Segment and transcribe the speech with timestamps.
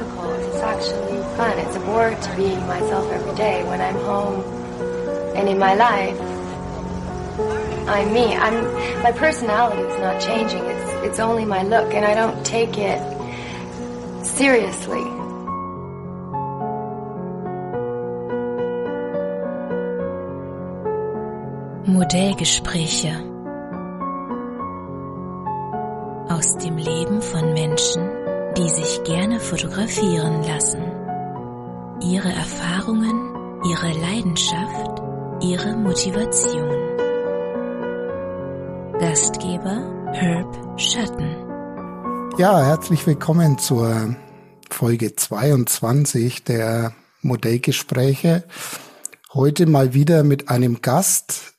[0.00, 0.40] difficult.
[0.40, 1.58] It's actually fun.
[1.58, 3.62] It's a bore to be myself every day.
[3.64, 4.40] When I'm home
[5.36, 6.18] and in my life,
[7.88, 8.34] I'm me.
[8.34, 8.64] I'm
[9.02, 10.64] my personality is not changing.
[10.64, 13.00] It's it's only my look, and I don't take it
[14.24, 15.04] seriously.
[21.86, 23.12] Modellgespräche
[26.28, 28.09] aus dem Leben von Menschen,
[28.56, 30.82] die sich gerne fotografieren lassen.
[32.02, 35.02] Ihre Erfahrungen, ihre Leidenschaft,
[35.42, 36.70] ihre Motivation.
[38.98, 41.36] Gastgeber Herb Schatten.
[42.38, 44.16] Ja, herzlich willkommen zur
[44.68, 46.92] Folge 22 der
[47.22, 48.44] Modellgespräche.
[49.32, 51.54] Heute mal wieder mit einem Gast,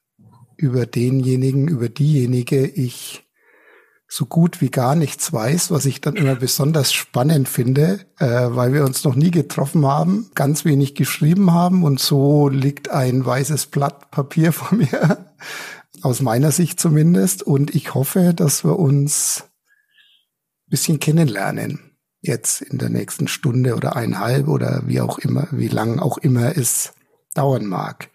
[0.57, 3.23] über denjenigen, über diejenige ich
[4.13, 8.73] so gut wie gar nichts weiß, was ich dann immer besonders spannend finde, äh, weil
[8.73, 13.67] wir uns noch nie getroffen haben, ganz wenig geschrieben haben und so liegt ein weißes
[13.67, 15.25] Blatt Papier vor mir,
[16.01, 17.41] aus meiner Sicht zumindest.
[17.41, 21.79] Und ich hoffe, dass wir uns ein bisschen kennenlernen.
[22.19, 26.57] Jetzt in der nächsten Stunde oder eineinhalb oder wie auch immer, wie lang auch immer
[26.57, 26.91] es
[27.33, 28.09] dauern mag.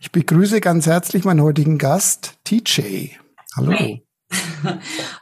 [0.00, 3.10] Ich begrüße ganz herzlich meinen heutigen Gast, TJ.
[3.54, 3.70] Hallo.
[3.70, 4.05] Hey.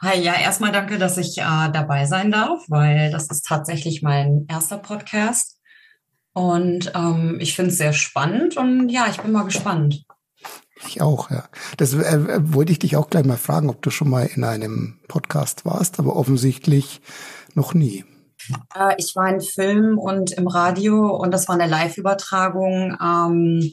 [0.01, 4.47] Hi, ja, erstmal danke, dass ich äh, dabei sein darf, weil das ist tatsächlich mein
[4.49, 5.59] erster Podcast.
[6.33, 10.05] Und ähm, ich finde es sehr spannend und ja, ich bin mal gespannt.
[10.87, 11.45] Ich auch, ja.
[11.77, 14.99] Das äh, wollte ich dich auch gleich mal fragen, ob du schon mal in einem
[15.07, 17.01] Podcast warst, aber offensichtlich
[17.55, 18.05] noch nie.
[18.75, 22.97] Äh, ich war in Film und im Radio und das war eine Live-Übertragung.
[23.01, 23.73] Ähm,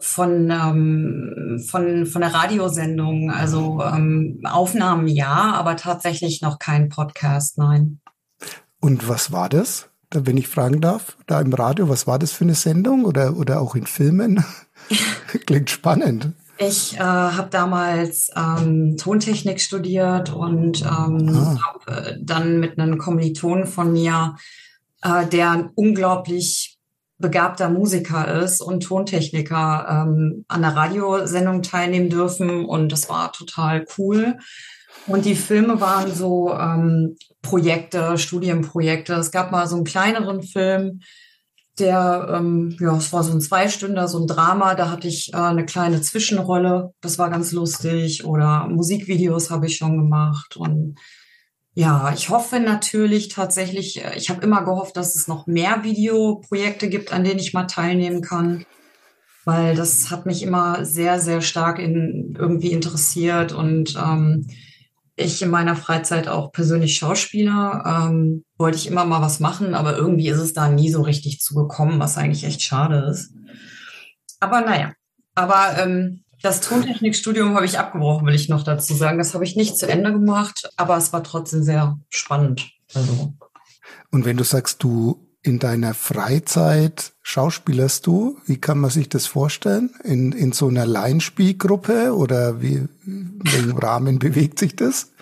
[0.00, 7.58] von, ähm, von, von der Radiosendung, also ähm, Aufnahmen ja, aber tatsächlich noch kein Podcast,
[7.58, 8.00] nein.
[8.80, 12.44] Und was war das, wenn ich fragen darf, da im Radio, was war das für
[12.44, 14.44] eine Sendung oder, oder auch in Filmen?
[15.46, 16.32] Klingt spannend.
[16.58, 21.58] Ich äh, habe damals ähm, Tontechnik studiert und ähm, ah.
[21.62, 24.34] habe äh, dann mit einem Kommiliton von mir,
[25.02, 26.77] äh, der unglaublich
[27.18, 33.84] begabter Musiker ist und Tontechniker ähm, an der Radiosendung teilnehmen dürfen und das war total
[33.98, 34.38] cool.
[35.06, 39.14] Und die Filme waren so ähm, Projekte, Studienprojekte.
[39.14, 41.00] Es gab mal so einen kleineren Film,
[41.78, 45.36] der, ähm, ja, es war so ein Zweistünder, so ein Drama, da hatte ich äh,
[45.36, 46.92] eine kleine Zwischenrolle.
[47.00, 48.24] Das war ganz lustig.
[48.24, 50.98] Oder Musikvideos habe ich schon gemacht und
[51.78, 56.88] ja, ich hoffe natürlich tatsächlich, äh, ich habe immer gehofft, dass es noch mehr Videoprojekte
[56.88, 58.64] gibt, an denen ich mal teilnehmen kann,
[59.44, 64.48] weil das hat mich immer sehr, sehr stark in, irgendwie interessiert und ähm,
[65.14, 69.96] ich in meiner Freizeit auch persönlich Schauspieler, ähm, wollte ich immer mal was machen, aber
[69.96, 73.32] irgendwie ist es da nie so richtig zugekommen, was eigentlich echt schade ist.
[74.40, 74.94] Aber naja,
[75.36, 79.18] aber ähm, das Tontechnikstudium habe ich abgebrochen, will ich noch dazu sagen.
[79.18, 82.70] Das habe ich nicht zu Ende gemacht, aber es war trotzdem sehr spannend.
[82.94, 83.34] Also.
[84.10, 89.26] Und wenn du sagst, du in deiner Freizeit schauspielerst du, wie kann man sich das
[89.26, 89.94] vorstellen?
[90.04, 95.12] In, in so einer Laienspielgruppe oder wie, in welchem Rahmen bewegt sich das?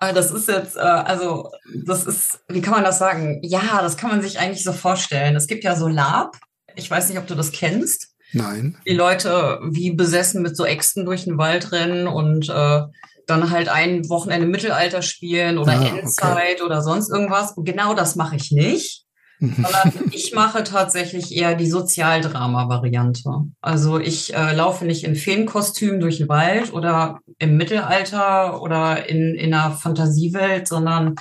[0.00, 1.50] Ah, das ist jetzt, äh, also,
[1.84, 3.40] das ist, wie kann man das sagen?
[3.42, 5.34] Ja, das kann man sich eigentlich so vorstellen.
[5.34, 6.36] Es gibt ja so Lab.
[6.76, 8.14] Ich weiß nicht, ob du das kennst.
[8.32, 8.76] Nein.
[8.86, 12.82] Die Leute wie besessen mit so Äxten durch den Wald rennen und äh,
[13.26, 16.62] dann halt ein Wochenende Mittelalter spielen oder ah, Endzeit okay.
[16.64, 17.52] oder sonst irgendwas.
[17.52, 19.04] Und genau das mache ich nicht.
[19.40, 23.30] sondern ich mache tatsächlich eher die Sozialdrama-Variante.
[23.60, 29.34] Also ich äh, laufe nicht in Feenkostüm durch den Wald oder im Mittelalter oder in,
[29.34, 31.14] in einer Fantasiewelt, sondern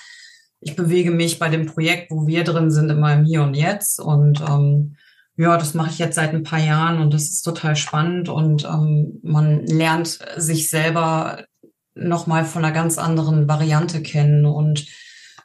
[0.60, 4.00] ich bewege mich bei dem Projekt, wo wir drin sind, immer im Hier und Jetzt.
[4.00, 4.96] Und ähm,
[5.38, 8.66] ja, das mache ich jetzt seit ein paar Jahren und das ist total spannend und
[8.66, 11.46] ähm, man lernt sich selber
[11.94, 14.88] nochmal von einer ganz anderen Variante kennen und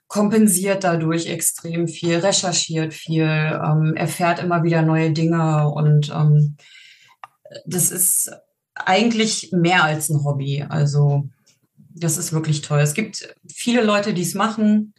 [0.08, 6.56] kompensiert dadurch extrem viel, recherchiert viel, ähm, erfährt immer wieder neue Dinge und ähm,
[7.66, 8.30] das ist
[8.74, 10.64] eigentlich mehr als ein Hobby.
[10.66, 11.28] Also
[11.76, 12.80] das ist wirklich toll.
[12.80, 14.94] Es gibt viele Leute, die es machen,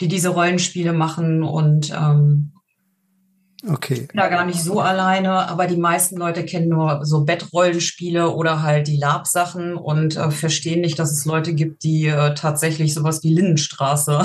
[0.00, 2.52] die diese Rollenspiele machen und ähm,
[3.66, 3.94] Okay.
[3.94, 8.30] Ich bin da gar nicht so alleine, aber die meisten Leute kennen nur so Bettrollenspiele
[8.30, 12.94] oder halt die Lab-Sachen und äh, verstehen nicht, dass es Leute gibt, die äh, tatsächlich
[12.94, 14.24] sowas wie Lindenstraße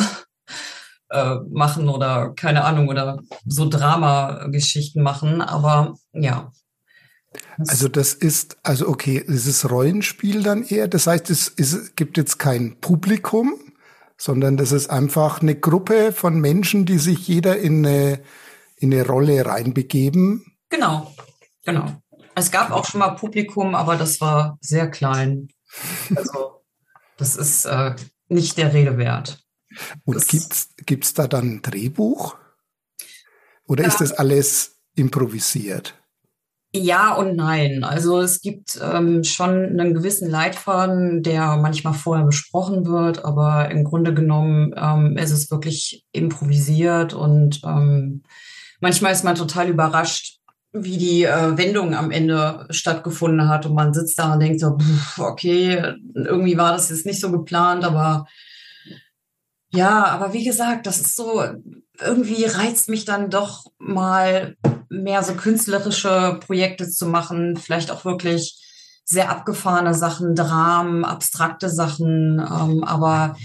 [1.09, 5.41] äh, machen oder keine Ahnung oder so Drama-Geschichten machen.
[5.41, 6.51] Aber ja.
[7.57, 10.87] Also das ist, also okay, es ist Rollenspiel dann eher.
[10.87, 13.55] Das heißt, es, es gibt jetzt kein Publikum,
[14.17, 18.19] sondern das ist einfach eine Gruppe von Menschen, die sich jeder in eine,
[18.83, 20.45] in eine Rolle reinbegeben.
[20.69, 21.09] Genau,
[21.63, 22.01] genau.
[22.35, 25.47] Es gab auch schon mal Publikum, aber das war sehr klein.
[26.15, 26.61] Also
[27.17, 27.95] das ist äh,
[28.27, 29.41] nicht der Rede wert.
[30.03, 32.35] Und gibt's gibt's da dann ein Drehbuch?
[33.67, 33.89] Oder ja.
[33.89, 35.95] ist das alles improvisiert?
[36.75, 37.83] Ja und nein.
[37.83, 43.83] Also es gibt ähm, schon einen gewissen Leitfaden, der manchmal vorher besprochen wird, aber im
[43.83, 48.23] Grunde genommen ähm, ist es wirklich improvisiert und ähm,
[48.83, 50.39] manchmal ist man total überrascht,
[50.73, 53.65] wie die äh, Wendung am Ende stattgefunden hat.
[53.65, 57.31] Und man sitzt da und denkt so, pff, okay, irgendwie war das jetzt nicht so
[57.31, 58.27] geplant, aber
[59.71, 61.43] ja, aber wie gesagt, das ist so,
[62.01, 64.57] irgendwie reizt mich dann doch mal
[64.89, 68.59] mehr so künstlerische Projekte zu machen, vielleicht auch wirklich
[69.05, 73.37] sehr abgefahrene Sachen, Dramen, abstrakte Sachen, ähm, aber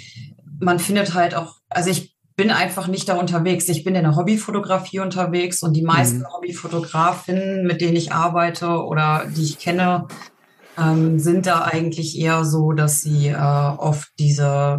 [0.61, 3.69] man findet halt auch, also ich bin einfach nicht da unterwegs.
[3.69, 6.33] Ich bin in der Hobbyfotografie unterwegs und die meisten mhm.
[6.33, 10.07] Hobbyfotografinnen, mit denen ich arbeite oder die ich kenne,
[10.79, 14.79] ähm, sind da eigentlich eher so, dass sie äh, oft diese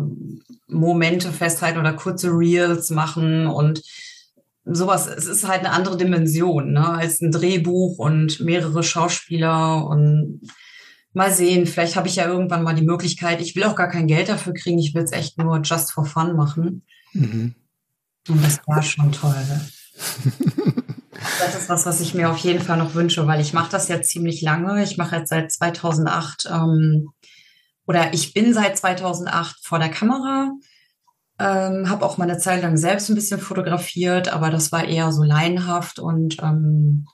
[0.69, 3.81] Momente festhalten oder kurze Reels machen und
[4.63, 5.07] sowas.
[5.07, 10.39] Es ist halt eine andere Dimension ne, als ein Drehbuch und mehrere Schauspieler und
[11.12, 11.65] mal sehen.
[11.65, 13.41] Vielleicht habe ich ja irgendwann mal die Möglichkeit.
[13.41, 14.79] Ich will auch gar kein Geld dafür kriegen.
[14.79, 16.83] Ich will es echt nur just for fun machen.
[17.13, 17.56] Mhm.
[18.27, 19.35] Und das war schon toll.
[21.39, 23.88] das ist was, was ich mir auf jeden Fall noch wünsche, weil ich mache das
[23.88, 24.83] jetzt ziemlich lange.
[24.83, 27.09] Ich mache jetzt seit 2008 ähm,
[27.85, 30.51] oder ich bin seit 2008 vor der Kamera.
[31.39, 35.12] Ähm, habe auch mal eine Zeit lang selbst ein bisschen fotografiert, aber das war eher
[35.12, 37.07] so laienhaft und ähm,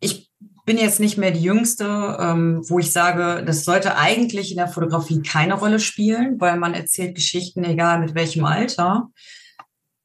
[0.00, 0.29] ich
[0.70, 4.68] bin jetzt nicht mehr die Jüngste, ähm, wo ich sage, das sollte eigentlich in der
[4.68, 9.08] Fotografie keine Rolle spielen, weil man erzählt Geschichten, egal mit welchem Alter.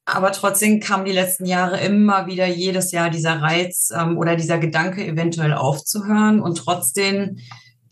[0.06, 4.58] Aber trotzdem kam die letzten Jahre immer wieder jedes Jahr dieser Reiz ähm, oder dieser
[4.58, 7.36] Gedanke, eventuell aufzuhören und trotzdem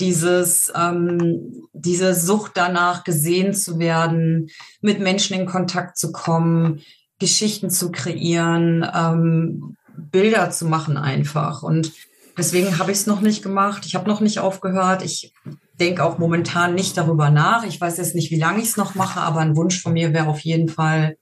[0.01, 4.49] dieses, ähm, diese Sucht danach, gesehen zu werden,
[4.81, 6.81] mit Menschen in Kontakt zu kommen,
[7.21, 11.63] Geschichten zu kreieren, ähm, Bilder zu machen einfach.
[11.63, 11.93] Und
[12.37, 13.85] deswegen habe ich es noch nicht gemacht.
[13.87, 15.03] Ich habe noch nicht aufgehört.
[15.03, 15.33] Ich
[15.81, 17.65] denke auch momentan nicht darüber nach.
[17.65, 20.13] Ich weiß jetzt nicht, wie lange ich es noch mache, aber ein Wunsch von mir
[20.13, 21.17] wäre auf jeden Fall,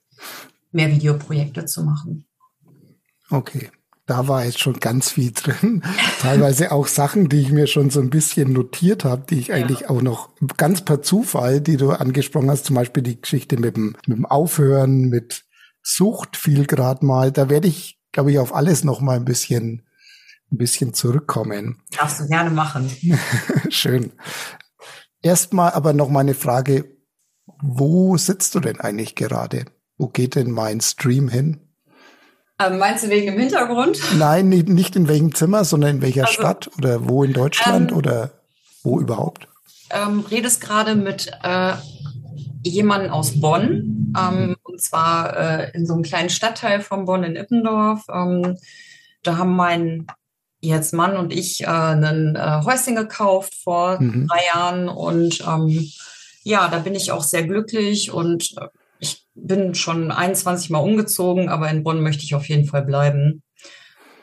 [0.71, 2.25] mehr Videoprojekte zu machen.
[3.29, 3.69] Okay.
[4.05, 5.81] Da war jetzt schon ganz viel drin.
[6.19, 9.55] Teilweise auch Sachen, die ich mir schon so ein bisschen notiert habe, die ich ja.
[9.55, 13.77] eigentlich auch noch ganz per Zufall, die du angesprochen hast, zum Beispiel die Geschichte mit
[13.77, 15.45] dem, mit dem Aufhören, mit
[15.81, 17.31] Sucht viel gerade mal.
[17.31, 19.83] Da werde ich, glaube ich, auf alles noch mal ein bisschen,
[20.53, 21.81] ein bisschen zurückkommen.
[21.97, 22.89] Darfst du gerne machen.
[23.69, 24.13] Schön.
[25.21, 26.97] Erstmal aber noch mal eine Frage.
[27.61, 29.65] Wo sitzt du denn eigentlich gerade?
[29.97, 31.59] Wo geht denn mein Stream hin?
[32.59, 33.99] Ähm, meinst du wegen dem Hintergrund?
[34.17, 37.91] Nein, nicht, nicht in welchem Zimmer, sondern in welcher also, Stadt oder wo in Deutschland
[37.91, 38.31] ähm, oder
[38.83, 39.47] wo überhaupt?
[39.89, 41.73] Ähm, redest gerade mit äh,
[42.63, 47.35] jemandem aus Bonn, ähm, und zwar äh, in so einem kleinen Stadtteil von Bonn in
[47.35, 48.05] Ippendorf.
[48.09, 48.57] Ähm,
[49.23, 50.07] da haben mein
[50.63, 54.27] jetzt Mann und ich äh, ein äh, Häuschen gekauft vor mhm.
[54.27, 55.91] drei Jahren und ähm,
[56.43, 58.67] ja, da bin ich auch sehr glücklich und äh,
[58.99, 63.43] ich bin schon 21 Mal umgezogen, aber in Bonn möchte ich auf jeden Fall bleiben.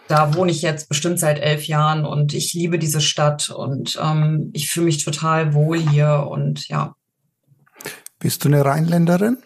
[0.08, 4.50] Da wohne ich jetzt bestimmt seit elf Jahren und ich liebe diese Stadt und ähm,
[4.54, 6.94] ich fühle mich total wohl hier und ja.
[8.18, 9.38] Bist du eine Rheinländerin?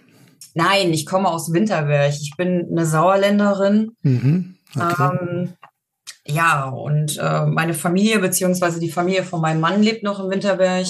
[0.54, 2.14] Nein, ich komme aus Winterberg.
[2.14, 3.90] Ich bin eine Sauerländerin.
[4.02, 5.10] Mhm, okay.
[5.20, 5.54] ähm,
[6.26, 10.87] ja, und äh, meine Familie beziehungsweise die Familie von meinem Mann lebt noch in Winterberg.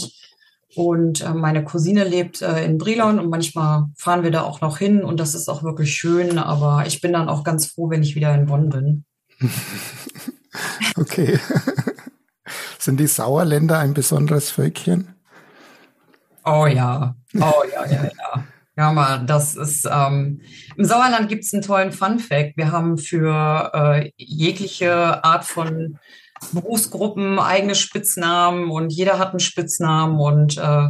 [0.77, 4.79] Und äh, meine Cousine lebt äh, in Brilon und manchmal fahren wir da auch noch
[4.79, 6.39] hin und das ist auch wirklich schön.
[6.39, 9.05] Aber ich bin dann auch ganz froh, wenn ich wieder in Bonn bin.
[10.97, 11.39] okay.
[12.79, 15.15] Sind die Sauerländer ein besonderes Völkchen?
[16.45, 18.45] Oh ja, oh ja, ja, ja.
[18.77, 20.41] Ja, mal, das ist ähm,
[20.77, 22.57] im Sauerland gibt es einen tollen Fun Fact.
[22.57, 25.99] Wir haben für äh, jegliche Art von
[26.53, 30.89] Berufsgruppen eigene Spitznamen und jeder hat einen Spitznamen und äh,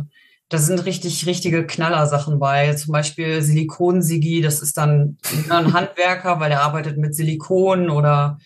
[0.48, 2.74] da sind richtig, richtige Knallersachen bei.
[2.74, 5.18] Zum Beispiel Silikon-Sigi, das ist dann
[5.50, 8.38] ein Handwerker, weil er arbeitet mit Silikon oder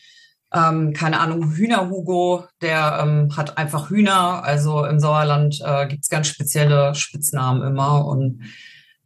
[0.53, 4.43] ähm, keine Ahnung, Hühner-Hugo, der ähm, hat einfach Hühner.
[4.43, 8.43] Also im Sauerland äh, gibt's ganz spezielle Spitznamen immer und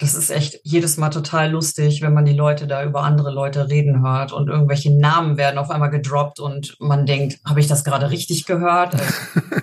[0.02, 3.68] das ist echt jedes Mal total lustig, wenn man die Leute da über andere Leute
[3.68, 7.84] reden hört und irgendwelche Namen werden auf einmal gedroppt und man denkt, habe ich das
[7.84, 8.94] gerade richtig gehört?
[8.94, 9.14] Also,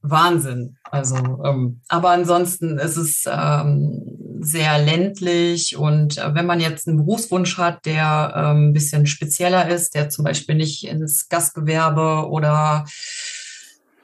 [0.00, 0.76] Wahnsinn.
[0.90, 7.04] Also, ähm, aber ansonsten ist es ähm, sehr ländlich und äh, wenn man jetzt einen
[7.04, 12.86] Berufswunsch hat, der ähm, ein bisschen spezieller ist, der zum Beispiel nicht ins Gastgewerbe oder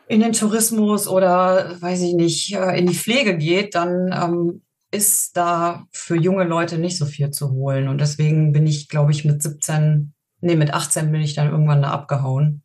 [0.09, 5.37] in den Tourismus oder weiß ich nicht, äh, in die Pflege geht, dann ähm, ist
[5.37, 7.89] da für junge Leute nicht so viel zu holen.
[7.89, 11.83] Und deswegen bin ich, glaube ich, mit 17, nee, mit 18 bin ich dann irgendwann
[11.83, 12.63] da abgehauen.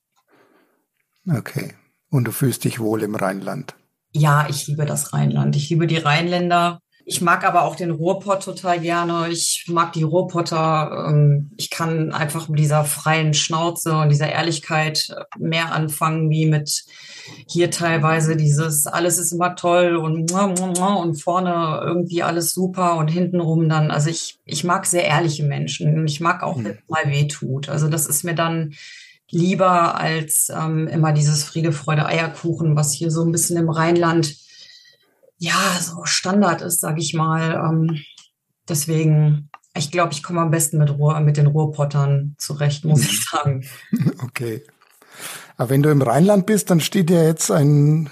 [1.29, 1.73] Okay.
[2.09, 3.75] Und du fühlst dich wohl im Rheinland?
[4.11, 5.55] Ja, ich liebe das Rheinland.
[5.55, 6.79] Ich liebe die Rheinländer.
[7.07, 9.29] Ich mag aber auch den Ruhrpott total gerne.
[9.29, 11.05] Ich mag die Ruhrpotter.
[11.07, 16.83] Ähm, ich kann einfach mit dieser freien Schnauze und dieser Ehrlichkeit mehr anfangen, wie mit
[17.47, 23.69] hier teilweise dieses alles ist immer toll und und vorne irgendwie alles super und hintenrum
[23.69, 23.91] dann.
[23.91, 26.07] Also ich, ich mag sehr ehrliche Menschen.
[26.07, 27.69] Ich mag auch, wenn es mal weh tut.
[27.69, 28.73] Also das ist mir dann
[29.29, 34.35] lieber als ähm, immer dieses Friede, Freude, Eierkuchen, was hier so ein bisschen im Rheinland
[35.37, 37.53] ja so Standard ist, sage ich mal.
[37.53, 38.01] Ähm,
[38.67, 43.25] deswegen, ich glaube, ich komme am besten mit, Ruhr, mit den Ruhrpottern zurecht, muss ich
[43.25, 43.65] sagen.
[44.23, 44.63] Okay.
[45.57, 48.09] Aber wenn du im Rheinland bist, dann steht ja jetzt ein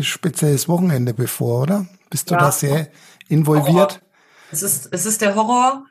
[0.00, 1.86] spezielles Wochenende bevor, oder?
[2.10, 2.40] Bist du ja.
[2.40, 2.88] da sehr
[3.28, 4.00] involviert?
[4.52, 5.84] Es ist, es ist der Horror.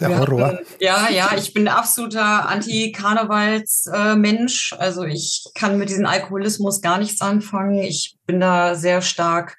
[0.00, 0.48] Der Horror.
[0.48, 4.74] Hatten, ja, ja, ich bin absoluter Anti-Karnevals-Mensch.
[4.78, 7.78] also ich kann mit diesem Alkoholismus gar nichts anfangen.
[7.78, 9.56] Ich bin da sehr stark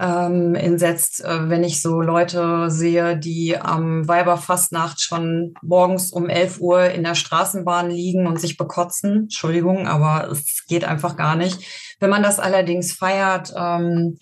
[0.00, 6.60] ähm, entsetzt, äh, wenn ich so Leute sehe, die am Weiberfastnacht schon morgens um 11
[6.60, 9.22] Uhr in der Straßenbahn liegen und sich bekotzen.
[9.22, 11.60] Entschuldigung, aber es geht einfach gar nicht.
[11.98, 14.18] Wenn man das allerdings feiert, ähm,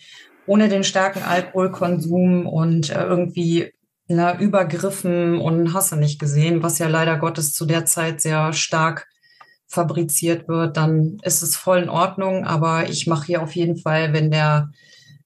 [0.47, 3.73] ohne den starken Alkoholkonsum und äh, irgendwie
[4.09, 9.06] ne, Übergriffen und Hasse nicht gesehen, was ja leider Gottes zu der Zeit sehr stark
[9.68, 12.47] fabriziert wird, dann ist es voll in Ordnung.
[12.47, 14.71] Aber ich mache hier auf jeden Fall, wenn der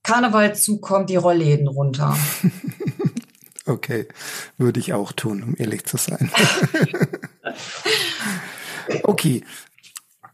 [0.03, 2.17] Karneval zukommt, die Rollläden runter.
[3.65, 4.07] okay,
[4.57, 6.31] würde ich auch tun, um ehrlich zu sein.
[9.03, 9.43] okay,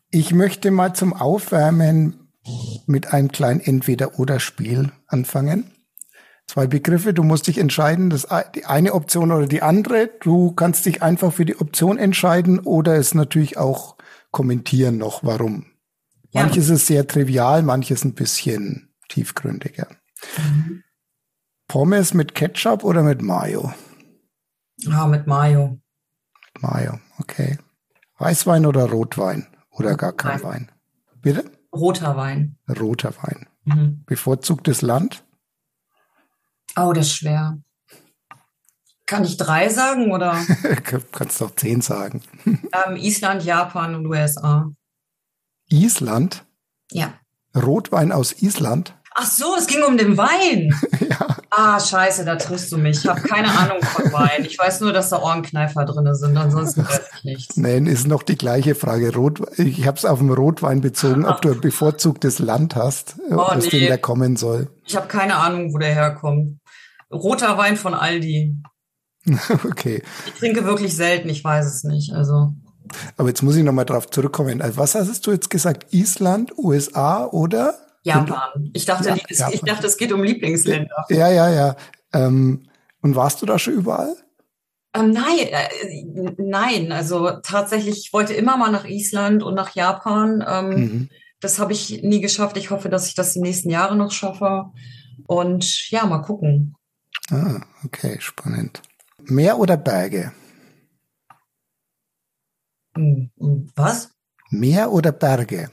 [0.10, 2.30] ich möchte mal zum Aufwärmen
[2.86, 5.72] mit einem kleinen Entweder-Oder-Spiel anfangen
[6.48, 7.14] zwei Begriffe.
[7.14, 10.10] Du musst dich entscheiden, das die eine Option oder die andere.
[10.22, 13.98] Du kannst dich einfach für die Option entscheiden oder es natürlich auch
[14.32, 15.66] kommentieren noch, warum.
[16.32, 16.44] Ja.
[16.44, 19.88] Manches ist sehr trivial, manches ein bisschen tiefgründiger.
[20.38, 20.84] Mhm.
[21.68, 23.74] Pommes mit Ketchup oder mit Mayo?
[24.78, 25.80] Ja, mit Mayo.
[26.54, 27.58] Mit Mayo, okay.
[28.18, 29.48] Weißwein oder Rotwein?
[29.72, 30.72] Oder gar kein Wein?
[31.22, 31.52] Bitte?
[31.74, 32.58] Roter Wein.
[32.68, 33.48] Roter Wein.
[33.66, 34.04] Mhm.
[34.06, 35.24] Bevorzugtes Land?
[36.76, 37.60] Oh, das ist schwer.
[39.06, 40.34] Kann ich drei sagen oder?
[41.12, 42.22] Kannst doch zehn sagen.
[42.86, 44.72] Ähm, Island, Japan und USA.
[45.70, 46.46] Island?
[46.92, 47.14] Ja.
[47.56, 48.97] Rotwein aus Island?
[49.20, 50.72] Ach so, es ging um den Wein.
[51.10, 51.38] ja.
[51.50, 53.00] Ah, scheiße, da triffst du mich.
[53.00, 54.46] Ich habe keine Ahnung von Wein.
[54.46, 57.58] Ich weiß nur, dass da Ohrenkneifer drin sind, ansonsten weiß ich nichts.
[57.58, 59.12] Nein, ist noch die gleiche Frage.
[59.16, 63.38] Rot, ich habe es auf den Rotwein bezogen, ob du ein bevorzugtes Land hast, oh,
[63.38, 63.72] aus nee.
[63.72, 64.70] dem der kommen soll.
[64.86, 66.60] Ich habe keine Ahnung, wo der herkommt.
[67.12, 68.56] Roter Wein von Aldi.
[69.66, 70.04] okay.
[70.28, 72.14] Ich trinke wirklich selten, ich weiß es nicht.
[72.14, 72.54] Also.
[73.18, 74.62] Aber jetzt muss ich nochmal drauf zurückkommen.
[74.62, 75.92] Also was hast du jetzt gesagt?
[75.92, 77.80] Island, USA oder?
[78.08, 78.70] Japan.
[78.74, 81.06] Ich dachte, ja, es, ich dachte, es geht um Lieblingsländer.
[81.10, 81.76] Ja, ja, ja.
[82.14, 82.64] Ähm,
[83.02, 84.16] und warst du da schon überall?
[84.94, 86.92] Ähm, nein, äh, nein.
[86.92, 90.44] Also tatsächlich, ich wollte immer mal nach Island und nach Japan.
[90.48, 91.10] Ähm, mhm.
[91.40, 92.58] Das habe ich nie geschafft.
[92.58, 94.72] Ich hoffe, dass ich das die nächsten Jahre noch schaffe.
[95.28, 96.76] Und ja, mal gucken.
[97.30, 98.82] Ah, okay, spannend.
[99.24, 100.32] Meer oder Berge?
[102.96, 104.12] Hm, hm, was?
[104.50, 105.70] Meer oder Berge?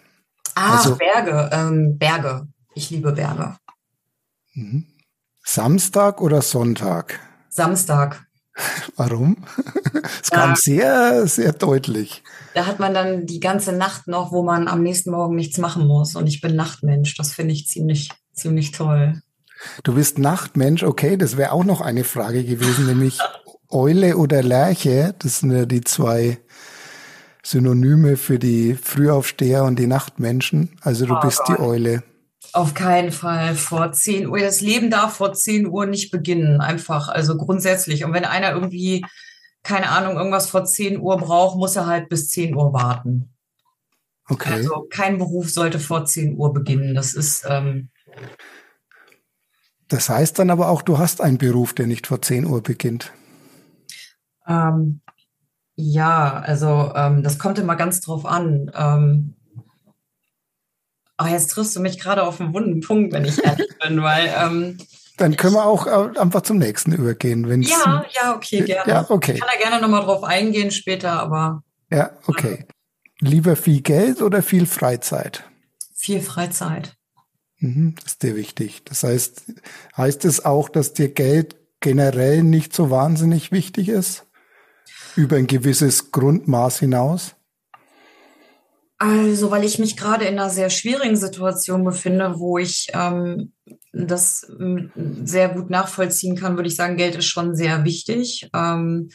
[0.54, 2.46] Ah, also, Berge, ähm, Berge.
[2.74, 3.56] Ich liebe Berge.
[4.54, 4.86] Mhm.
[5.44, 7.20] Samstag oder Sonntag?
[7.48, 8.26] Samstag.
[8.96, 9.36] Warum?
[10.22, 10.56] Es kam ja.
[10.56, 12.22] sehr, sehr deutlich.
[12.54, 15.86] Da hat man dann die ganze Nacht noch, wo man am nächsten Morgen nichts machen
[15.86, 16.14] muss.
[16.14, 17.16] Und ich bin Nachtmensch.
[17.16, 19.22] Das finde ich ziemlich, ziemlich toll.
[19.82, 23.18] Du bist Nachtmensch, okay, das wäre auch noch eine Frage gewesen, nämlich
[23.70, 26.38] Eule oder Lerche, das sind ja die zwei
[27.44, 30.76] Synonyme für die Frühaufsteher und die Nachtmenschen.
[30.80, 31.58] Also du oh bist Gott.
[31.58, 32.02] die Eule.
[32.52, 34.38] Auf keinen Fall vor 10 Uhr.
[34.38, 38.04] Das Leben darf vor 10 Uhr nicht beginnen, einfach, also grundsätzlich.
[38.04, 39.04] Und wenn einer irgendwie,
[39.62, 43.34] keine Ahnung, irgendwas vor 10 Uhr braucht, muss er halt bis 10 Uhr warten.
[44.28, 44.52] Okay.
[44.54, 46.94] Also kein Beruf sollte vor 10 Uhr beginnen.
[46.94, 47.90] Das ist, ähm,
[49.88, 53.12] das heißt dann aber auch, du hast einen Beruf, der nicht vor 10 Uhr beginnt.
[54.46, 55.00] Ähm,
[55.76, 58.70] ja, also ähm, das kommt immer ganz drauf an.
[58.74, 59.34] Ähm,
[61.16, 64.32] aber jetzt triffst du mich gerade auf einen wunden Punkt, wenn ich ehrlich bin, weil
[64.36, 64.78] ähm,
[65.16, 68.92] Dann können wir auch äh, einfach zum nächsten übergehen, wenn Ja, ja, okay, gerne.
[68.92, 69.34] Ja, okay.
[69.34, 71.62] Ich kann da gerne nochmal drauf eingehen später, aber.
[71.90, 72.66] Ja, okay.
[73.20, 75.44] Lieber viel Geld oder viel Freizeit?
[75.94, 76.96] Viel Freizeit.
[77.58, 78.82] Mhm, das ist dir wichtig.
[78.84, 79.44] Das heißt,
[79.96, 84.26] heißt es auch, dass dir Geld generell nicht so wahnsinnig wichtig ist?
[85.16, 87.34] Über ein gewisses Grundmaß hinaus?
[88.98, 93.52] Also, weil ich mich gerade in einer sehr schwierigen Situation befinde, wo ich ähm,
[93.92, 94.46] das
[95.24, 98.48] sehr gut nachvollziehen kann, würde ich sagen, Geld ist schon sehr wichtig.
[98.54, 99.10] Ähm,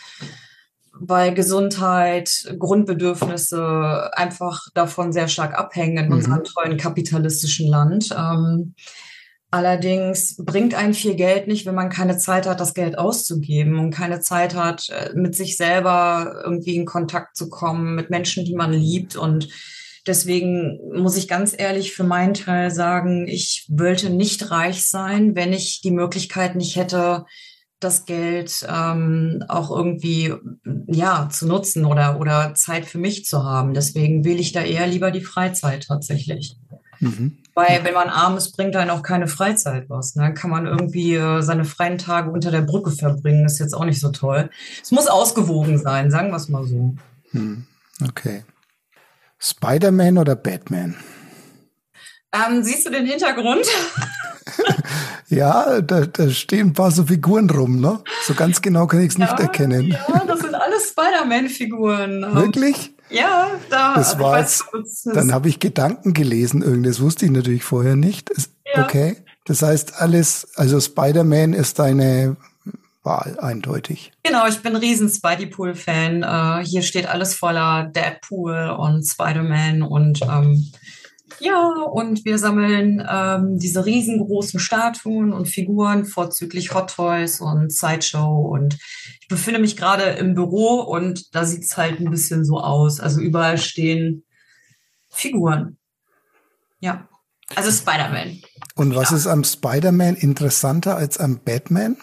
[1.02, 2.30] weil Gesundheit,
[2.60, 6.14] Grundbedürfnisse einfach davon sehr stark abhängen in mhm.
[6.14, 8.14] unserem tollen kapitalistischen Land.
[8.18, 8.76] Ähm,
[9.52, 13.92] allerdings bringt einen viel Geld nicht, wenn man keine Zeit hat, das Geld auszugeben und
[13.92, 18.56] keine Zeit hat, äh, mit sich selber irgendwie in Kontakt zu kommen, mit Menschen, die
[18.56, 19.50] man liebt und
[20.08, 25.54] Deswegen muss ich ganz ehrlich für meinen Teil sagen, ich wollte nicht reich sein, wenn
[25.54, 27.26] ich die Möglichkeit nicht hätte,
[27.80, 30.34] das Geld ähm, auch irgendwie
[30.88, 33.74] ja zu nutzen oder oder Zeit für mich zu haben.
[33.74, 36.58] Deswegen will ich da eher lieber die Freizeit tatsächlich.
[37.00, 37.39] Mhm.
[37.54, 40.16] Weil wenn man arm ist, bringt einen auch keine Freizeit was.
[40.16, 40.34] Ne?
[40.34, 44.00] Kann man irgendwie äh, seine freien Tage unter der Brücke verbringen, ist jetzt auch nicht
[44.00, 44.50] so toll.
[44.82, 46.96] Es muss ausgewogen sein, sagen wir es mal so.
[47.32, 47.66] Mhm.
[48.08, 48.44] Okay.
[49.40, 50.96] Spider-Man oder Batman?
[52.32, 53.66] Ähm, siehst du den Hintergrund?
[55.30, 58.02] ja, da, da stehen ein paar so Figuren rum, ne?
[58.24, 59.88] So ganz genau kann ich es nicht erkennen.
[59.88, 62.36] Ja, das sind alles Spider-Man-Figuren.
[62.36, 62.94] Wirklich?
[63.10, 63.96] Ja, da.
[63.96, 64.66] Das also war jetzt,
[65.06, 68.30] dann habe ich Gedanken gelesen, irgendwas wusste ich natürlich vorher nicht.
[68.76, 68.84] Ja.
[68.84, 69.18] Okay.
[69.46, 72.38] Das heißt, alles, also Spider-Man ist deine
[73.02, 74.12] Wahl, eindeutig.
[74.24, 76.22] Genau, ich bin ein riesen Spidey-Pool-Fan.
[76.22, 80.72] Äh, hier steht alles voller Deadpool und Spider-Man und ähm,
[81.40, 88.48] ja, und wir sammeln ähm, diese riesengroßen Statuen und Figuren, vorzüglich Hot Toys und Sideshow.
[88.48, 88.78] Und
[89.22, 93.00] ich befinde mich gerade im Büro und da sieht es halt ein bisschen so aus.
[93.00, 94.24] Also überall stehen
[95.10, 95.78] Figuren.
[96.80, 97.08] Ja,
[97.56, 98.42] also Spider-Man.
[98.76, 99.18] Und was ja.
[99.18, 101.98] ist am Spider-Man interessanter als am Batman?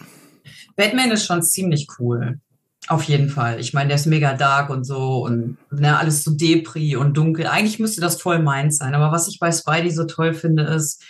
[0.75, 2.39] Batman ist schon ziemlich cool.
[2.87, 3.59] Auf jeden Fall.
[3.59, 7.45] Ich meine, der ist mega dark und so und ne, alles so Depri und dunkel.
[7.45, 8.95] Eigentlich müsste das voll meins sein.
[8.95, 11.03] Aber was ich bei Spidey so toll finde, ist,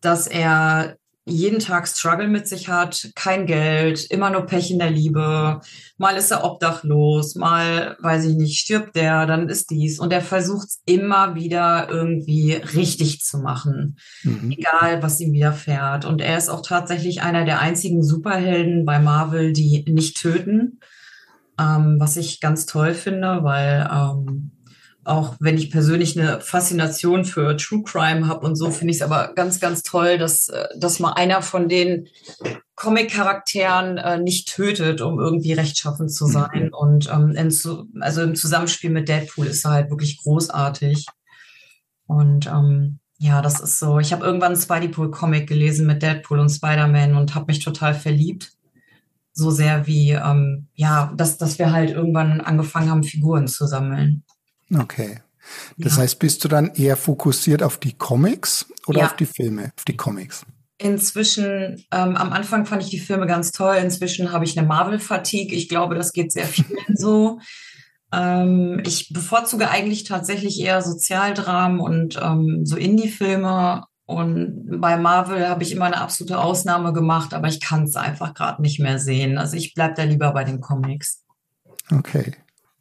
[0.00, 4.90] dass er jeden Tag Struggle mit sich hat, kein Geld, immer nur Pech in der
[4.90, 5.60] Liebe.
[5.96, 9.98] Mal ist er obdachlos, mal, weiß ich nicht, stirbt der, dann ist dies.
[9.98, 14.50] Und er versucht es immer wieder irgendwie richtig zu machen, mhm.
[14.50, 16.04] egal was ihm widerfährt.
[16.04, 20.80] Und er ist auch tatsächlich einer der einzigen Superhelden bei Marvel, die nicht töten,
[21.58, 24.50] ähm, was ich ganz toll finde, weil ähm,
[25.04, 29.02] auch wenn ich persönlich eine Faszination für True Crime habe und so, finde ich es
[29.02, 32.08] aber ganz, ganz toll, dass, äh, dass mal einer von den
[32.76, 36.66] Comic-Charakteren äh, nicht tötet, um irgendwie rechtschaffen zu sein.
[36.66, 36.74] Mhm.
[36.74, 41.06] Und ähm, in, also im Zusammenspiel mit Deadpool ist er halt wirklich großartig.
[42.06, 44.00] Und ähm, ja, das ist so.
[44.00, 48.53] Ich habe irgendwann einen Spideypool-Comic gelesen mit Deadpool und Spider-Man und habe mich total verliebt.
[49.36, 54.22] So sehr wie, ähm, ja, dass, dass wir halt irgendwann angefangen haben, Figuren zu sammeln.
[54.72, 55.18] Okay.
[55.76, 56.02] Das ja.
[56.02, 59.06] heißt, bist du dann eher fokussiert auf die Comics oder ja.
[59.06, 60.46] auf die Filme, auf die Comics?
[60.78, 63.76] Inzwischen, ähm, am Anfang fand ich die Filme ganz toll.
[63.76, 65.56] Inzwischen habe ich eine Marvel-Fatigue.
[65.56, 67.40] Ich glaube, das geht sehr vielen so.
[68.12, 73.84] Ähm, ich bevorzuge eigentlich tatsächlich eher Sozialdramen und ähm, so Indie-Filme.
[74.06, 78.34] Und bei Marvel habe ich immer eine absolute Ausnahme gemacht, aber ich kann es einfach
[78.34, 79.38] gerade nicht mehr sehen.
[79.38, 81.22] Also ich bleibe da lieber bei den Comics.
[81.90, 82.32] Okay.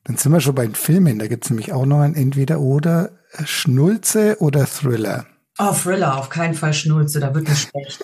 [0.04, 1.20] Dann sind wir schon bei den Filmen.
[1.20, 3.12] Da gibt es nämlich auch noch ein Entweder-Oder.
[3.32, 5.26] Äh, Schnulze oder Thriller?
[5.60, 8.04] Oh, Thriller, auf keinen Fall Schnulze, da wird mir schlecht.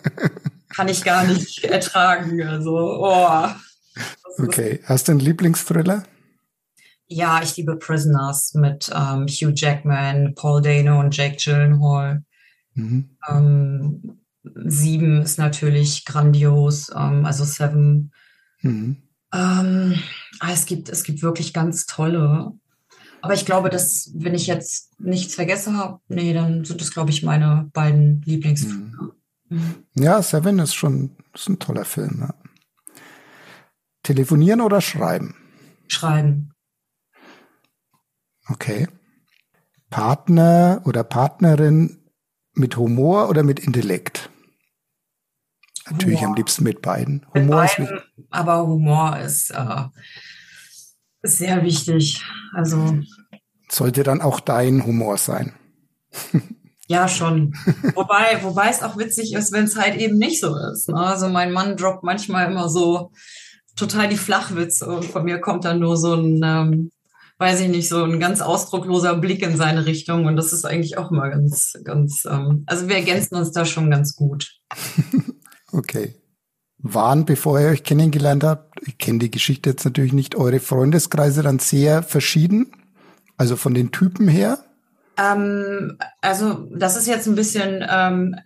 [0.68, 2.42] Kann ich gar nicht ertragen.
[2.42, 3.48] Also, oh.
[4.38, 6.04] Okay, hast du einen Lieblingsthriller?
[7.06, 12.22] Ja, ich liebe Prisoners mit ähm, Hugh Jackman, Paul Dano und Jake Gyllenhaal.
[12.74, 13.10] Mhm.
[13.28, 18.12] Ähm, Sieben ist natürlich grandios, ähm, also Seven.
[18.62, 18.96] Mhm.
[19.32, 19.94] Ähm,
[20.40, 22.52] ah, es gibt, es gibt wirklich ganz tolle.
[23.22, 27.10] Aber ich glaube, dass, wenn ich jetzt nichts vergessen habe, nee, dann sind das, glaube
[27.10, 29.12] ich, meine beiden Lieblingsfilme.
[29.48, 29.74] Mhm.
[29.94, 32.18] Ja, Seven ist schon ist ein toller Film.
[32.20, 32.34] Ja.
[34.02, 35.34] Telefonieren oder schreiben?
[35.88, 36.52] Schreiben.
[38.48, 38.88] Okay.
[39.90, 41.99] Partner oder Partnerin
[42.60, 44.30] mit Humor oder mit Intellekt?
[45.90, 46.30] Natürlich Humor.
[46.30, 47.26] am liebsten mit beiden.
[47.34, 49.84] Humor mit beiden, ist aber Humor ist, äh,
[51.22, 52.22] sehr wichtig.
[52.54, 53.00] Also
[53.68, 55.54] sollte dann auch dein Humor sein.
[56.90, 57.54] Ja, schon.
[57.94, 60.88] wobei, wobei es auch witzig ist, wenn es halt eben nicht so ist.
[60.88, 60.96] Ne?
[60.96, 63.12] Also mein Mann droppt manchmal immer so
[63.76, 66.90] total die Flachwitze und von mir kommt dann nur so ein, ähm,
[67.40, 70.98] weiß ich nicht, so ein ganz ausdruckloser Blick in seine Richtung und das ist eigentlich
[70.98, 74.60] auch immer ganz, ganz, ähm, also wir ergänzen uns da schon ganz gut.
[75.72, 76.14] okay.
[76.76, 81.42] Waren, bevor ihr euch kennengelernt habt, ich kenne die Geschichte jetzt natürlich nicht, eure Freundeskreise
[81.42, 82.72] dann sehr verschieden?
[83.38, 84.58] Also von den Typen her?
[85.16, 88.36] Ähm, also das ist jetzt ein bisschen, ähm,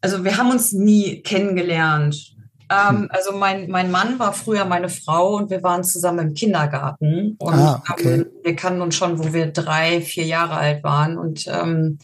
[0.00, 2.36] also wir haben uns nie kennengelernt.
[2.70, 3.08] Ähm, hm.
[3.10, 7.36] Also mein, mein Mann war früher meine Frau und wir waren zusammen im Kindergarten.
[7.38, 8.14] Und ah, okay.
[8.14, 11.98] ähm, wir kannten uns schon, wo wir drei, vier Jahre alt waren und ähm,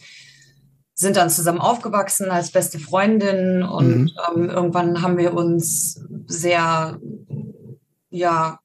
[0.93, 4.11] sind dann zusammen aufgewachsen als beste Freundin und mhm.
[4.35, 6.99] ähm, irgendwann haben wir uns sehr,
[8.11, 8.59] ja,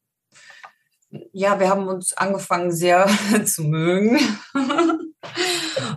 [1.33, 3.09] ja, wir haben uns angefangen sehr
[3.45, 4.19] zu mögen.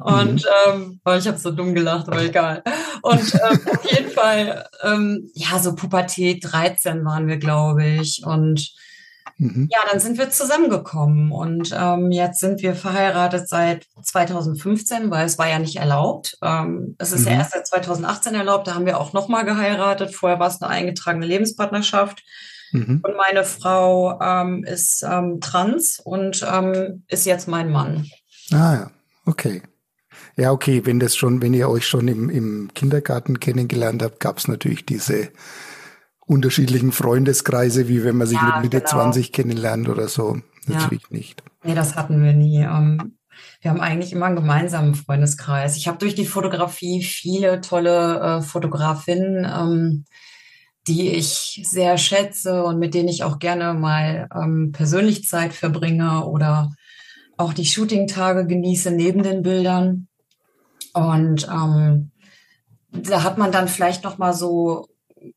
[0.02, 0.50] Und mhm.
[0.68, 2.64] ähm, oh, ich habe so dumm gelacht, aber egal.
[3.02, 8.24] Und ähm, auf jeden Fall, ähm, ja, so Pubertät 13 waren wir, glaube ich.
[8.26, 8.72] Und
[9.38, 9.70] mhm.
[9.72, 11.32] ja, dann sind wir zusammengekommen.
[11.32, 16.38] Und ähm, jetzt sind wir verheiratet seit 2015, weil es war ja nicht erlaubt.
[16.42, 17.28] Ähm, es ist mhm.
[17.28, 18.68] ja erst seit 2018 erlaubt.
[18.68, 20.16] Da haben wir auch nochmal geheiratet.
[20.16, 22.24] Vorher war es eine eingetragene Lebenspartnerschaft.
[22.72, 23.02] Mhm.
[23.04, 28.06] Und meine Frau ähm, ist ähm, trans und ähm, ist jetzt mein Mann.
[28.52, 28.92] Ah ja,
[29.30, 29.62] okay.
[30.36, 34.38] Ja, okay, wenn das schon, wenn ihr euch schon im, im Kindergarten kennengelernt habt, gab
[34.38, 35.30] es natürlich diese
[36.26, 38.90] unterschiedlichen Freundeskreise, wie wenn man sich ja, mit Mitte genau.
[38.90, 40.40] 20 kennenlernt oder so.
[40.68, 41.18] Natürlich ja.
[41.18, 41.44] nicht.
[41.64, 42.62] Nee, das hatten wir nie.
[42.62, 43.18] Ähm,
[43.62, 45.76] wir haben eigentlich immer einen gemeinsamen Freundeskreis.
[45.76, 50.06] Ich habe durch die Fotografie viele tolle äh, Fotografinnen, ähm,
[50.88, 56.26] die ich sehr schätze und mit denen ich auch gerne mal ähm, persönlich Zeit verbringe
[56.26, 56.72] oder
[57.40, 60.08] auch die Shooting-Tage genieße neben den Bildern.
[60.94, 62.12] Und ähm,
[62.92, 64.88] da hat man dann vielleicht noch mal so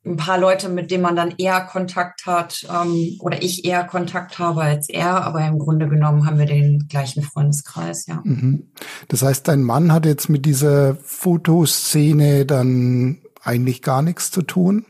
[0.05, 4.39] ein paar Leute, mit denen man dann eher Kontakt hat ähm, oder ich eher Kontakt
[4.39, 8.21] habe als er, aber im Grunde genommen haben wir den gleichen Freundeskreis, ja.
[8.25, 8.71] Mhm.
[9.09, 14.87] Das heißt, dein Mann hat jetzt mit dieser Fotoszene dann eigentlich gar nichts zu tun?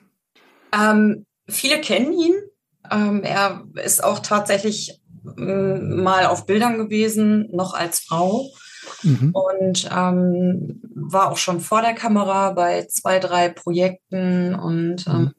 [0.73, 2.35] Ähm, viele kennen ihn.
[2.91, 8.51] Ähm, er ist auch tatsächlich mal auf Bildern gewesen, noch als Frau.
[9.03, 9.33] Mhm.
[9.33, 15.33] Und ähm, war auch schon vor der Kamera bei zwei, drei Projekten und ähm, mhm.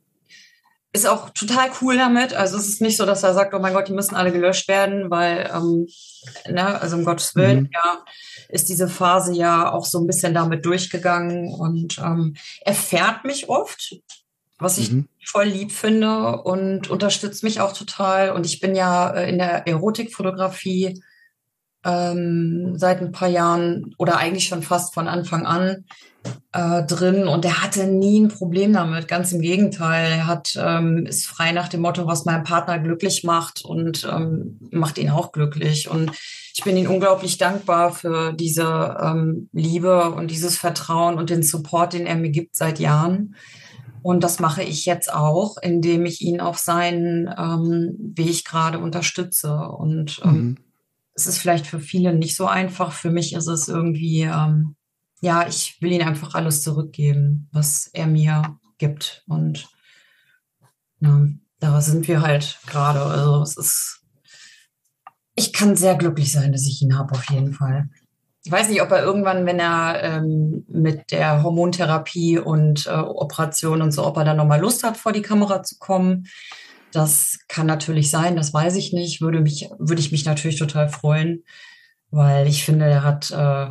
[0.93, 2.33] ist auch total cool damit.
[2.33, 4.67] Also es ist nicht so, dass er sagt, oh mein Gott, die müssen alle gelöscht
[4.67, 5.87] werden, weil, ähm,
[6.49, 7.69] ne, also um Gottes Willen, mhm.
[7.73, 8.03] ja,
[8.49, 13.49] ist diese Phase ja auch so ein bisschen damit durchgegangen und ähm, er fährt mich
[13.49, 13.95] oft,
[14.63, 15.07] was ich mhm.
[15.25, 18.31] voll lieb finde und unterstützt mich auch total.
[18.31, 21.01] Und ich bin ja äh, in der Erotikfotografie
[21.85, 25.85] ähm, seit ein paar Jahren oder eigentlich schon fast von Anfang an
[26.53, 29.07] äh, drin und er hatte nie ein Problem damit.
[29.07, 33.23] Ganz im Gegenteil, er hat ähm, ist frei nach dem Motto, was meinen Partner glücklich
[33.23, 35.89] macht und ähm, macht ihn auch glücklich.
[35.89, 36.11] Und
[36.53, 41.93] ich bin ihm unglaublich dankbar für diese ähm, Liebe und dieses Vertrauen und den Support,
[41.93, 43.35] den er mir gibt seit Jahren.
[44.03, 49.55] Und das mache ich jetzt auch, indem ich ihn auf seinen ähm, Weg gerade unterstütze.
[49.55, 50.57] Und ähm, mhm
[51.15, 52.91] es ist vielleicht für viele nicht so einfach.
[52.91, 54.75] Für mich ist es irgendwie, ähm,
[55.21, 59.23] ja, ich will ihm einfach alles zurückgeben, was er mir gibt.
[59.27, 59.69] Und
[60.99, 61.27] ja,
[61.59, 63.01] da sind wir halt gerade.
[63.01, 64.01] Also es ist,
[65.35, 67.89] ich kann sehr glücklich sein, dass ich ihn habe, auf jeden Fall.
[68.45, 73.81] Ich weiß nicht, ob er irgendwann, wenn er ähm, mit der Hormontherapie und äh, Operation
[73.81, 76.27] und so, ob er dann nochmal Lust hat, vor die Kamera zu kommen.
[76.91, 79.21] Das kann natürlich sein, das weiß ich nicht.
[79.21, 81.43] Würde mich, würde ich mich natürlich total freuen,
[82.11, 83.67] weil ich finde, er hat, äh,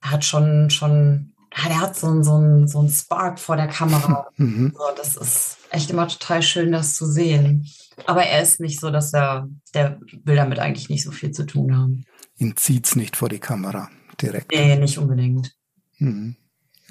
[0.00, 4.28] hat schon, schon, ja, der hat so, so, so einen Spark vor der Kamera.
[4.38, 4.72] Mhm.
[4.76, 7.66] So, das ist echt immer total schön, das zu sehen.
[8.06, 11.44] Aber er ist nicht so, dass er, der will damit eigentlich nicht so viel zu
[11.44, 12.04] tun haben.
[12.38, 13.88] Ihn zieht's nicht vor die Kamera
[14.22, 14.52] direkt.
[14.52, 15.56] Nee, nicht unbedingt.
[15.98, 16.36] Mhm.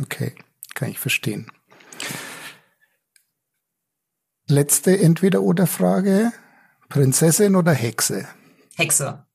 [0.01, 0.33] Okay,
[0.73, 1.51] kann ich verstehen.
[4.47, 6.31] Letzte Entweder-Oder-Frage.
[6.89, 8.27] Prinzessin oder Hexe?
[8.75, 9.25] Hexe.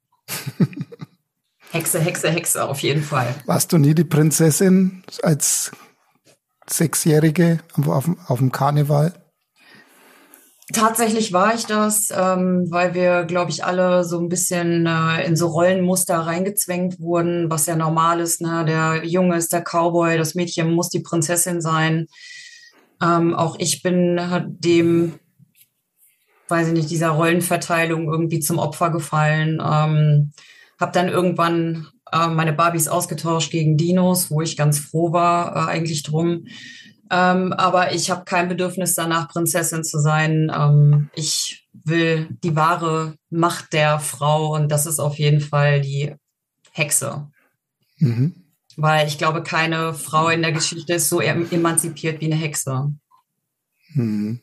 [1.73, 3.35] Hexe, Hexe, Hexe, auf jeden Fall.
[3.47, 5.73] Warst du nie die Prinzessin als
[6.69, 9.20] Sechsjährige auf, auf dem Karneval?
[10.73, 15.35] Tatsächlich war ich das, ähm, weil wir, glaube ich, alle so ein bisschen äh, in
[15.35, 18.41] so Rollenmuster reingezwängt wurden, was ja normal ist.
[18.41, 18.65] Ne?
[18.65, 22.07] Der Junge ist der Cowboy, das Mädchen muss die Prinzessin sein.
[23.03, 25.15] Ähm, auch ich bin dem,
[26.49, 29.61] weiß ich nicht, dieser Rollenverteilung irgendwie zum Opfer gefallen.
[29.61, 30.33] Ähm,
[30.79, 35.71] habe dann irgendwann äh, meine Barbies ausgetauscht gegen Dinos, wo ich ganz froh war äh,
[35.71, 36.45] eigentlich drum.
[37.11, 40.51] Ähm, aber ich habe kein Bedürfnis danach, Prinzessin zu sein.
[40.55, 46.15] Ähm, ich will die wahre Macht der Frau und das ist auf jeden Fall die
[46.71, 47.29] Hexe.
[47.99, 48.35] Mhm.
[48.77, 52.93] Weil ich glaube, keine Frau in der Geschichte ist so emanzipiert wie eine Hexe.
[53.95, 54.41] Mhm.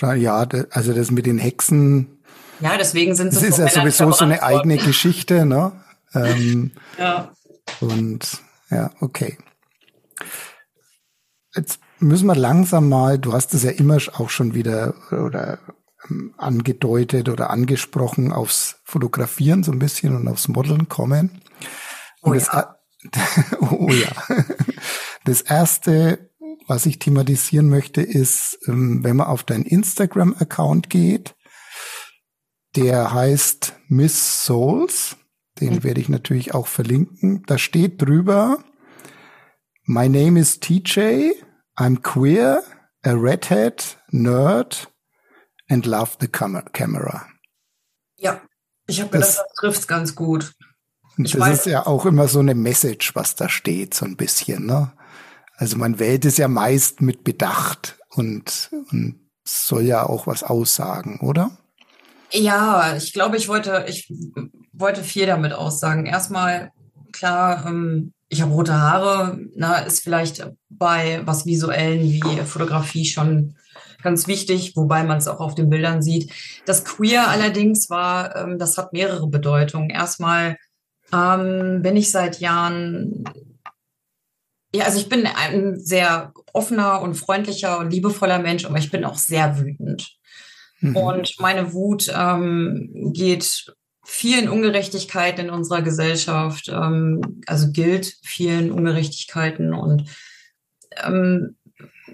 [0.00, 2.22] Ja, also das mit den Hexen.
[2.60, 3.46] Ja, deswegen sind sie.
[3.46, 5.72] Das ist ja sowieso so eine eigene Geschichte, ne?
[6.14, 7.32] Ähm, ja.
[7.80, 9.38] Und ja, okay.
[11.54, 15.58] Jetzt müssen wir langsam mal, du hast es ja immer auch schon wieder oder
[16.08, 21.42] ähm, angedeutet oder angesprochen, aufs Fotografieren so ein bisschen und aufs Modeln kommen.
[22.22, 22.76] Und oh ja.
[23.10, 23.24] Das,
[23.60, 24.44] oh ja.
[25.24, 26.30] Das erste,
[26.66, 31.34] was ich thematisieren möchte, ist, ähm, wenn man auf deinen Instagram-Account geht,
[32.76, 35.16] der heißt Miss Souls.
[35.60, 35.84] Den mhm.
[35.84, 37.42] werde ich natürlich auch verlinken.
[37.46, 38.64] Da steht drüber,
[39.86, 41.32] My name is TJ.
[41.76, 42.62] I'm queer,
[43.04, 44.86] a redhead, nerd
[45.68, 47.26] and love the camera.
[48.16, 48.40] Ja,
[48.86, 50.52] ich habe gedacht, das, das trifft ganz gut.
[51.18, 54.16] Ich das weiß, ist ja auch immer so eine Message, was da steht, so ein
[54.16, 54.66] bisschen.
[54.66, 54.92] Ne?
[55.56, 61.18] Also man wählt es ja meist mit Bedacht und, und soll ja auch was aussagen,
[61.20, 61.58] oder?
[62.30, 64.08] Ja, ich glaube, ich wollte, ich
[64.72, 66.06] wollte viel damit aussagen.
[66.06, 66.70] Erstmal,
[67.10, 73.56] klar, ähm, ich habe rote Haare, na, ist vielleicht bei was Visuellen wie Fotografie schon
[74.02, 76.32] ganz wichtig, wobei man es auch auf den Bildern sieht.
[76.64, 79.90] Das Queer allerdings war, ähm, das hat mehrere Bedeutungen.
[79.90, 80.56] Erstmal
[81.12, 83.24] ähm, bin ich seit Jahren,
[84.74, 89.04] ja, also ich bin ein sehr offener und freundlicher und liebevoller Mensch, aber ich bin
[89.04, 90.10] auch sehr wütend.
[90.80, 90.96] Mhm.
[90.96, 93.66] Und meine Wut ähm, geht
[94.04, 100.08] vielen Ungerechtigkeiten in unserer Gesellschaft, ähm, also gilt vielen Ungerechtigkeiten und
[101.04, 101.56] ähm,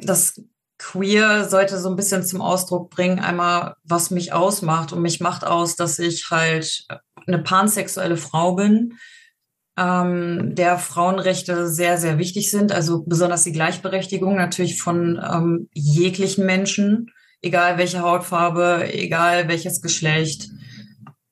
[0.01, 0.41] das
[0.79, 4.93] Queer sollte so ein bisschen zum Ausdruck bringen, einmal, was mich ausmacht.
[4.93, 6.87] Und mich macht aus, dass ich halt
[7.27, 8.95] eine pansexuelle Frau bin,
[9.77, 12.71] ähm, der Frauenrechte sehr, sehr wichtig sind.
[12.71, 17.11] Also besonders die Gleichberechtigung natürlich von ähm, jeglichen Menschen,
[17.43, 20.49] egal welche Hautfarbe, egal welches Geschlecht.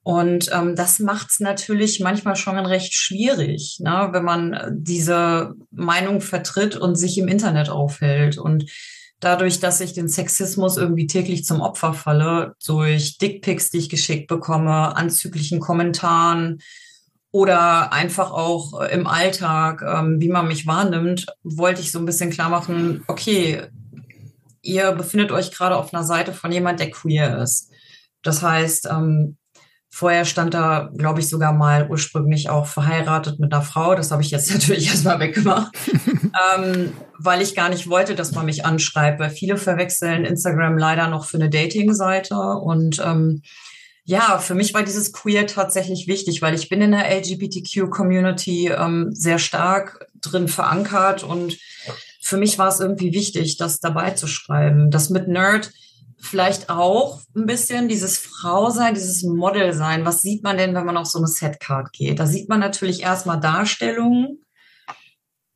[0.06, 6.20] Und ähm, das macht es natürlich manchmal schon recht schwierig, ne, wenn man diese Meinung
[6.20, 8.38] vertritt und sich im Internet aufhält.
[8.38, 8.70] Und
[9.18, 14.28] dadurch, dass ich den Sexismus irgendwie täglich zum Opfer falle, durch Dickpics, die ich geschickt
[14.28, 16.60] bekomme, anzüglichen Kommentaren
[17.32, 22.30] oder einfach auch im Alltag, ähm, wie man mich wahrnimmt, wollte ich so ein bisschen
[22.30, 23.62] klar machen, okay,
[24.62, 27.72] ihr befindet euch gerade auf einer Seite von jemand, der queer ist.
[28.22, 29.36] Das heißt, ähm,
[29.96, 33.94] Vorher stand da, glaube ich, sogar mal ursprünglich auch verheiratet mit einer Frau.
[33.94, 35.74] Das habe ich jetzt natürlich erstmal weggemacht,
[36.54, 41.08] ähm, weil ich gar nicht wollte, dass man mich anschreibt, weil viele verwechseln Instagram leider
[41.08, 42.36] noch für eine Dating-Seite.
[42.36, 43.40] Und ähm,
[44.04, 49.08] ja, für mich war dieses Queer tatsächlich wichtig, weil ich bin in der LGBTQ-Community ähm,
[49.12, 51.56] sehr stark drin verankert und
[52.20, 54.90] für mich war es irgendwie wichtig, das dabei zu schreiben.
[54.90, 55.70] Das mit Nerd
[56.18, 60.04] vielleicht auch ein bisschen dieses Frau sein, dieses Model sein.
[60.04, 62.18] Was sieht man denn, wenn man auf so eine Setcard geht?
[62.18, 64.44] Da sieht man natürlich erstmal Darstellungen,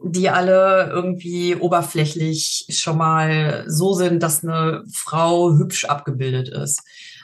[0.03, 6.83] die alle irgendwie oberflächlich schon mal so sind, dass eine Frau hübsch abgebildet ist.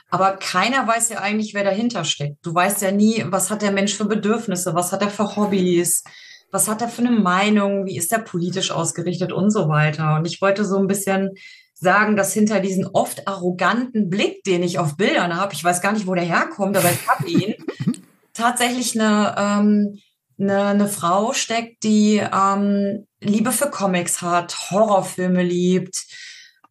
[0.09, 2.37] Aber keiner weiß ja eigentlich, wer dahinter steckt.
[2.45, 6.03] Du weißt ja nie, was hat der Mensch für Bedürfnisse, was hat er für Hobbys,
[6.51, 10.15] was hat er für eine Meinung, wie ist er politisch ausgerichtet und so weiter.
[10.15, 11.31] Und ich wollte so ein bisschen
[11.79, 15.93] sagen, dass hinter diesen oft arroganten Blick, den ich auf Bildern habe, ich weiß gar
[15.93, 17.55] nicht, wo der herkommt, aber ich habe ihn,
[18.33, 19.99] tatsächlich eine, ähm,
[20.39, 26.05] eine, eine Frau steckt, die ähm, Liebe für Comics hat, Horrorfilme liebt,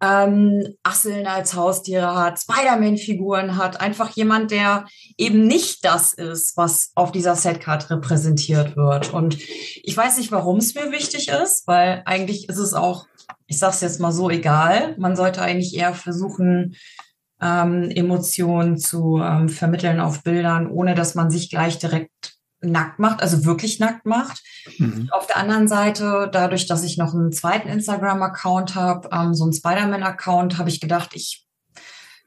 [0.00, 6.90] ähm, Asseln als Haustiere hat, Spider-Man-Figuren hat, einfach jemand, der eben nicht das ist, was
[6.94, 9.12] auf dieser Setcard repräsentiert wird.
[9.12, 13.06] Und ich weiß nicht, warum es mir wichtig ist, weil eigentlich ist es auch
[13.46, 14.96] ich sage es jetzt mal so, egal.
[14.98, 16.76] Man sollte eigentlich eher versuchen,
[17.40, 23.22] ähm, Emotionen zu ähm, vermitteln auf Bildern, ohne dass man sich gleich direkt nackt macht,
[23.22, 24.42] also wirklich nackt macht.
[24.78, 25.08] Mhm.
[25.12, 29.52] Auf der anderen Seite, dadurch, dass ich noch einen zweiten Instagram-Account habe, ähm, so einen
[29.52, 31.46] Spider-Man-Account, habe ich gedacht, ich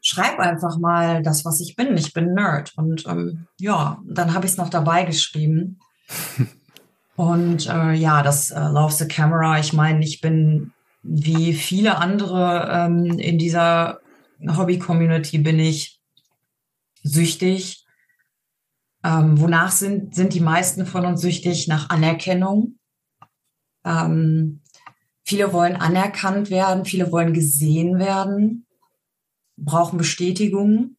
[0.02, 1.98] schreibe einfach mal das, was ich bin.
[1.98, 2.74] Ich bin Nerd.
[2.78, 5.80] Und ähm, ja, dann habe ich es noch dabei geschrieben.
[7.16, 10.72] Und äh, ja, das äh, Love the Camera, ich meine, ich bin
[11.12, 14.00] wie viele andere ähm, in dieser
[14.48, 16.00] Hobby-Community bin ich
[17.04, 17.86] süchtig
[19.04, 21.68] Ähm, wonach sind, sind die meisten von uns süchtig?
[21.68, 22.78] Nach Anerkennung.
[23.86, 24.62] Ähm,
[25.24, 28.68] viele wollen anerkannt werden, viele wollen gesehen werden,
[29.58, 30.98] brauchen Bestätigung.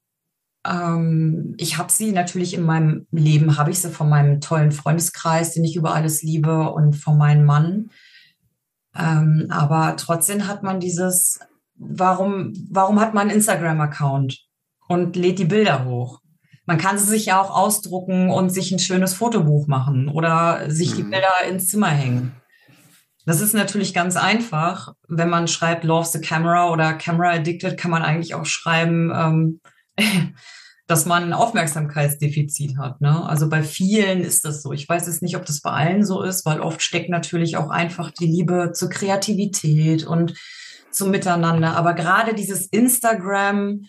[0.66, 5.52] Ähm, ich habe sie natürlich in meinem Leben, habe ich sie von meinem tollen Freundeskreis,
[5.52, 7.90] den ich über alles liebe und von meinem Mann.
[8.96, 11.38] Ähm, aber trotzdem hat man dieses,
[11.76, 14.38] warum, warum hat man einen Instagram-Account
[14.88, 16.20] und lädt die Bilder hoch?
[16.66, 20.94] Man kann sie sich ja auch ausdrucken und sich ein schönes Fotobuch machen oder sich
[20.94, 21.10] die mhm.
[21.10, 22.32] Bilder ins Zimmer hängen.
[23.26, 24.94] Das ist natürlich ganz einfach.
[25.08, 29.60] Wenn man schreibt Love the Camera oder Camera Addicted, kann man eigentlich auch schreiben, ähm,
[30.90, 33.00] dass man ein Aufmerksamkeitsdefizit hat.
[33.00, 33.24] Ne?
[33.28, 34.72] Also bei vielen ist das so.
[34.72, 37.70] Ich weiß jetzt nicht, ob das bei allen so ist, weil oft steckt natürlich auch
[37.70, 40.34] einfach die Liebe zur Kreativität und
[40.90, 41.76] zum Miteinander.
[41.76, 43.82] Aber gerade dieses Instagram,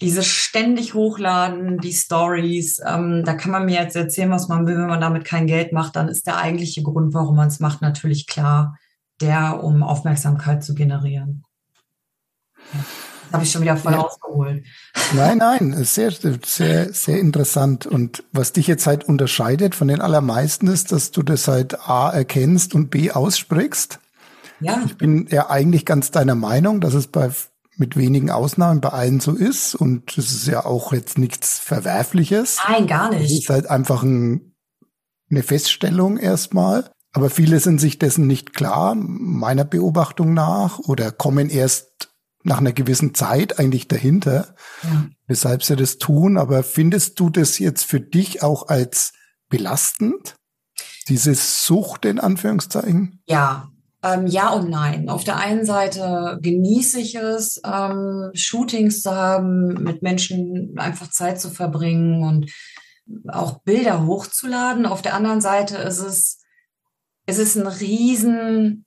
[0.00, 4.76] dieses ständig hochladen, die Stories, ähm, da kann man mir jetzt erzählen, was man will,
[4.76, 7.80] wenn man damit kein Geld macht, dann ist der eigentliche Grund, warum man es macht,
[7.80, 8.76] natürlich klar,
[9.20, 11.44] der, um Aufmerksamkeit zu generieren.
[12.74, 12.80] Ja.
[13.32, 14.00] Habe ich schon wieder voll ja.
[14.00, 14.64] ausgeholt.
[15.14, 17.86] Nein, nein, sehr, sehr, sehr interessant.
[17.86, 22.10] Und was dich jetzt halt unterscheidet von den allermeisten ist, dass du das halt A
[22.10, 24.00] erkennst und B aussprichst.
[24.60, 24.82] Ja.
[24.84, 27.30] Ich bin ja eigentlich ganz deiner Meinung, dass es bei
[27.80, 29.74] mit wenigen Ausnahmen bei allen so ist.
[29.74, 32.58] Und das ist ja auch jetzt nichts Verwerfliches.
[32.68, 33.24] Nein, gar nicht.
[33.24, 34.54] Es ist halt einfach ein,
[35.30, 36.90] eine Feststellung erstmal.
[37.12, 42.09] Aber viele sind sich dessen nicht klar, meiner Beobachtung nach, oder kommen erst
[42.42, 45.06] nach einer gewissen Zeit eigentlich dahinter, ja.
[45.26, 46.38] weshalb sie das tun.
[46.38, 49.12] Aber findest du das jetzt für dich auch als
[49.48, 50.36] belastend?
[51.08, 53.22] Diese Sucht in Anführungszeichen?
[53.26, 53.70] Ja,
[54.02, 55.08] ähm, ja und nein.
[55.08, 61.40] Auf der einen Seite genieße ich es, ähm, Shootings zu haben, mit Menschen einfach Zeit
[61.40, 62.50] zu verbringen und
[63.28, 64.86] auch Bilder hochzuladen.
[64.86, 66.38] Auf der anderen Seite ist es,
[67.26, 68.86] es ist ein riesen,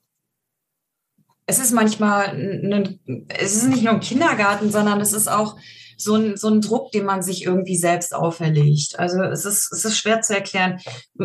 [1.46, 5.56] es ist manchmal, eine, es ist nicht nur ein Kindergarten, sondern es ist auch
[5.96, 8.98] so ein, so ein Druck, den man sich irgendwie selbst auferlegt.
[8.98, 10.80] Also es ist, es ist schwer zu erklären.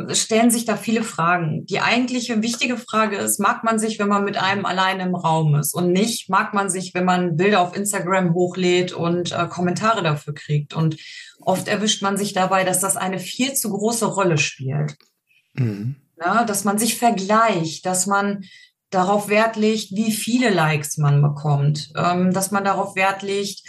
[0.07, 1.65] Es stellen sich da viele Fragen.
[1.65, 5.55] Die eigentliche wichtige Frage ist, mag man sich, wenn man mit einem alleine im Raum
[5.55, 10.03] ist und nicht, mag man sich, wenn man Bilder auf Instagram hochlädt und äh, Kommentare
[10.03, 10.73] dafür kriegt.
[10.73, 10.97] Und
[11.41, 14.97] oft erwischt man sich dabei, dass das eine viel zu große Rolle spielt.
[15.53, 15.95] Mhm.
[16.19, 18.43] Ja, dass man sich vergleicht, dass man
[18.89, 23.63] darauf Wert legt, wie viele Likes man bekommt, ähm, dass man darauf Wert legt,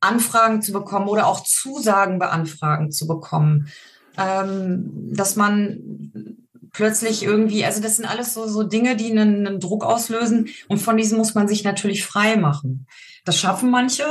[0.00, 3.68] Anfragen zu bekommen oder auch Zusagen beanfragen zu bekommen.
[4.16, 6.38] Ähm, dass man
[6.72, 10.78] plötzlich irgendwie, also das sind alles so, so Dinge, die einen, einen Druck auslösen und
[10.78, 12.86] von diesen muss man sich natürlich frei machen.
[13.24, 14.04] Das schaffen manche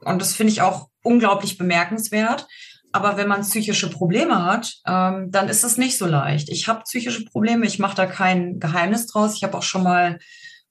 [0.00, 2.48] und das finde ich auch unglaublich bemerkenswert.
[2.94, 6.48] Aber wenn man psychische Probleme hat, ähm, dann ist es nicht so leicht.
[6.48, 9.34] Ich habe psychische Probleme, ich mache da kein Geheimnis draus.
[9.34, 10.20] Ich habe auch schon mal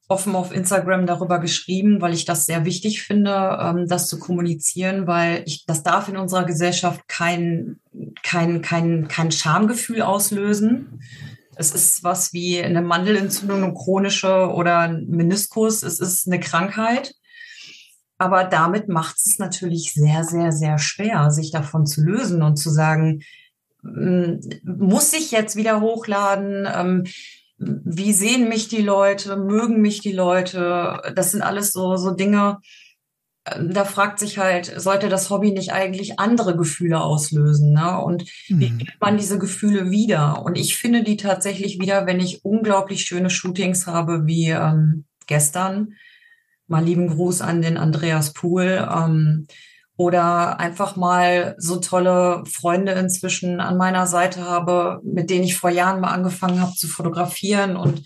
[0.08, 5.06] offen auf Instagram darüber geschrieben, weil ich das sehr wichtig finde, ähm, das zu kommunizieren,
[5.06, 7.82] weil ich, das darf in unserer Gesellschaft kein,
[8.24, 11.02] kein, kein, kein Schamgefühl auslösen.
[11.58, 15.84] Es ist was wie eine Mandelentzündung, eine chronische oder ein Meniskus.
[15.84, 17.16] Es ist eine Krankheit.
[18.18, 22.70] Aber damit macht es natürlich sehr, sehr, sehr schwer, sich davon zu lösen und zu
[22.70, 23.24] sagen,
[23.82, 26.68] muss ich jetzt wieder hochladen?
[26.74, 27.04] Ähm,
[27.58, 31.02] wie sehen mich die Leute, mögen mich die Leute?
[31.16, 32.60] Das sind alles so, so Dinge,
[33.46, 37.74] da fragt sich halt, sollte das Hobby nicht eigentlich andere Gefühle auslösen?
[37.74, 38.00] Ne?
[38.00, 38.60] Und mhm.
[38.60, 40.44] wie findet man diese Gefühle wieder?
[40.44, 45.96] Und ich finde die tatsächlich wieder, wenn ich unglaublich schöne Shootings habe, wie ähm, gestern.
[46.74, 48.88] Mal lieben Gruß an den Andreas Pool.
[48.92, 49.48] Ähm,
[49.96, 55.70] oder einfach mal so tolle Freunde inzwischen an meiner Seite habe, mit denen ich vor
[55.70, 58.04] Jahren mal angefangen habe zu fotografieren und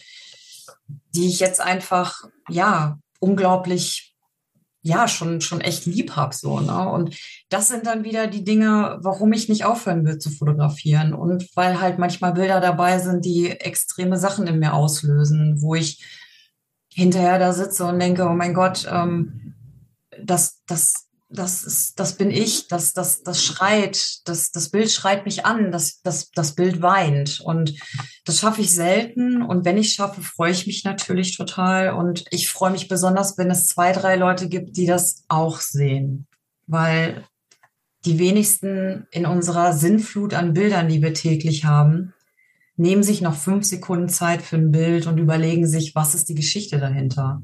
[1.16, 4.16] die ich jetzt einfach, ja, unglaublich,
[4.82, 6.90] ja, schon, schon echt lieb habe, so, ne?
[6.90, 7.18] Und
[7.50, 11.80] das sind dann wieder die Dinge, warum ich nicht aufhören will zu fotografieren und weil
[11.80, 16.04] halt manchmal Bilder dabei sind, die extreme Sachen in mir auslösen, wo ich
[16.98, 19.54] hinterher da sitze und denke, oh mein Gott, ähm,
[20.20, 25.26] das, das, das ist, das bin ich, das, das, das schreit, das, das Bild schreit
[25.26, 27.40] mich an, das, das, das Bild weint.
[27.40, 27.76] Und
[28.26, 29.44] das schaffe ich selten.
[29.44, 31.94] Und wenn ich schaffe, freue ich mich natürlich total.
[31.94, 36.26] Und ich freue mich besonders, wenn es zwei, drei Leute gibt, die das auch sehen.
[36.66, 37.26] Weil
[38.06, 42.16] die wenigsten in unserer Sinnflut an Bildern, die wir täglich haben,
[42.78, 46.36] nehmen sich noch fünf Sekunden Zeit für ein Bild und überlegen sich, was ist die
[46.36, 47.42] Geschichte dahinter.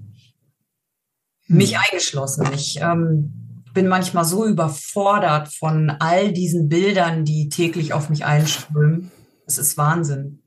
[1.48, 1.58] Hm.
[1.58, 2.48] Mich eingeschlossen.
[2.54, 9.12] Ich, ähm, bin manchmal so überfordert von all diesen Bildern, die täglich auf mich einströmen.
[9.46, 10.40] Es ist Wahnsinn.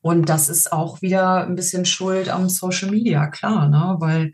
[0.00, 3.96] Und das ist auch wieder ein bisschen Schuld am Social Media, klar, ne?
[3.98, 4.32] weil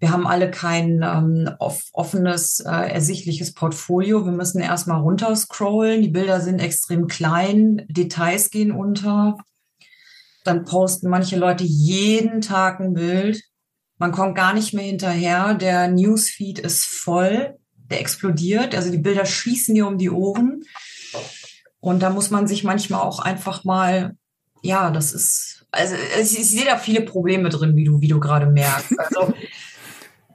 [0.00, 4.24] wir haben alle kein ähm, offenes, äh, ersichtliches Portfolio.
[4.24, 6.00] Wir müssen erstmal runterscrollen.
[6.00, 9.36] Die Bilder sind extrem klein, Details gehen unter.
[10.42, 13.42] Dann posten manche Leute jeden Tag ein Bild.
[13.98, 15.52] Man kommt gar nicht mehr hinterher.
[15.52, 17.58] Der Newsfeed ist voll,
[17.90, 18.74] der explodiert.
[18.74, 20.62] Also die Bilder schießen dir um die Ohren.
[21.80, 24.16] Und da muss man sich manchmal auch einfach mal,
[24.62, 28.18] ja, das ist, also ich, ich sehe da viele Probleme drin, wie du, wie du
[28.18, 28.98] gerade merkst.
[28.98, 29.34] Also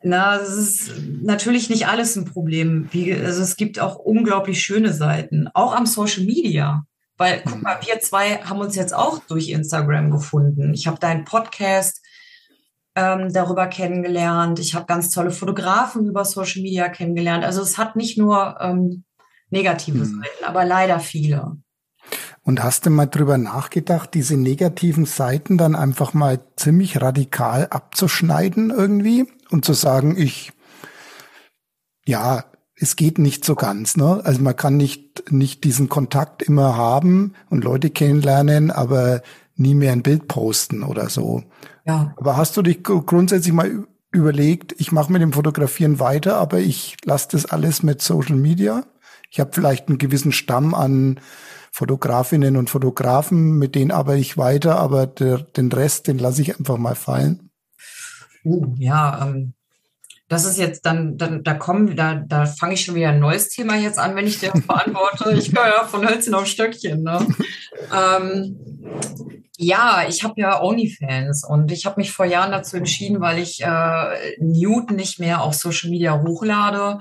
[0.06, 0.92] na, es ist
[1.24, 2.88] natürlich nicht alles ein Problem.
[2.92, 6.86] Wie, also es gibt auch unglaublich schöne Seiten, auch am Social Media.
[7.18, 10.76] Weil, guck mal, wir zwei haben uns jetzt auch durch Instagram gefunden.
[10.76, 12.06] Ich habe deinen Podcast
[12.94, 14.60] ähm, darüber kennengelernt.
[14.60, 17.44] Ich habe ganz tolle Fotografen über Social Media kennengelernt.
[17.44, 19.06] Also es hat nicht nur ähm,
[19.50, 20.06] negative hm.
[20.06, 21.58] Seiten, aber leider viele.
[22.44, 28.70] Und hast du mal drüber nachgedacht, diese negativen Seiten dann einfach mal ziemlich radikal abzuschneiden
[28.70, 30.52] irgendwie und zu sagen, ich,
[32.06, 32.46] ja,
[32.78, 34.22] es geht nicht so ganz, ne?
[34.24, 39.22] Also man kann nicht, nicht diesen Kontakt immer haben und Leute kennenlernen, aber
[39.56, 41.44] nie mehr ein Bild posten oder so.
[41.86, 42.14] Ja.
[42.18, 46.98] Aber hast du dich grundsätzlich mal überlegt, ich mache mit dem Fotografieren weiter, aber ich
[47.04, 48.86] lasse das alles mit Social Media?
[49.30, 51.20] Ich habe vielleicht einen gewissen Stamm an
[51.72, 56.58] Fotografinnen und Fotografen, mit denen arbeite ich weiter, aber der, den Rest, den lasse ich
[56.58, 57.50] einfach mal fallen.
[58.46, 59.54] Uh, ja, ähm,
[60.28, 63.50] das ist jetzt dann, dann da kommen, da, da fange ich schon wieder ein neues
[63.50, 65.34] Thema jetzt an, wenn ich dir beantworte.
[65.34, 67.04] ich höre ja von Hölzchen auf Stöckchen.
[67.04, 67.26] Ne?
[67.94, 68.60] ähm,
[69.58, 73.62] ja, ich habe ja OnlyFans und ich habe mich vor Jahren dazu entschieden, weil ich
[73.62, 77.00] äh, Nude nicht mehr auf Social Media hochlade,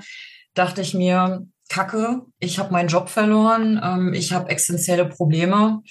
[0.53, 5.81] dachte ich mir, Kacke, ich habe meinen Job verloren, ähm, ich habe existenzielle Probleme.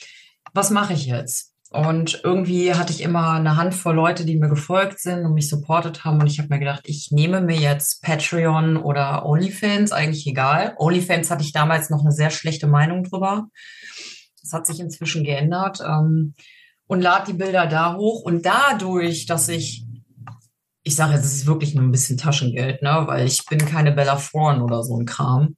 [0.52, 1.53] Was mache ich jetzt?
[1.74, 6.04] Und irgendwie hatte ich immer eine Handvoll Leute, die mir gefolgt sind und mich supportet
[6.04, 6.20] haben.
[6.20, 10.74] Und ich habe mir gedacht, ich nehme mir jetzt Patreon oder OnlyFans, eigentlich egal.
[10.78, 13.48] OnlyFans hatte ich damals noch eine sehr schlechte Meinung drüber.
[14.40, 15.80] Das hat sich inzwischen geändert.
[15.84, 16.34] Ähm,
[16.86, 18.22] und lade die Bilder da hoch.
[18.22, 19.84] Und dadurch, dass ich
[20.84, 23.04] ich sage jetzt, es ist wirklich nur ein bisschen Taschengeld, ne?
[23.06, 25.56] weil ich bin keine Bella Thorne oder so ein Kram.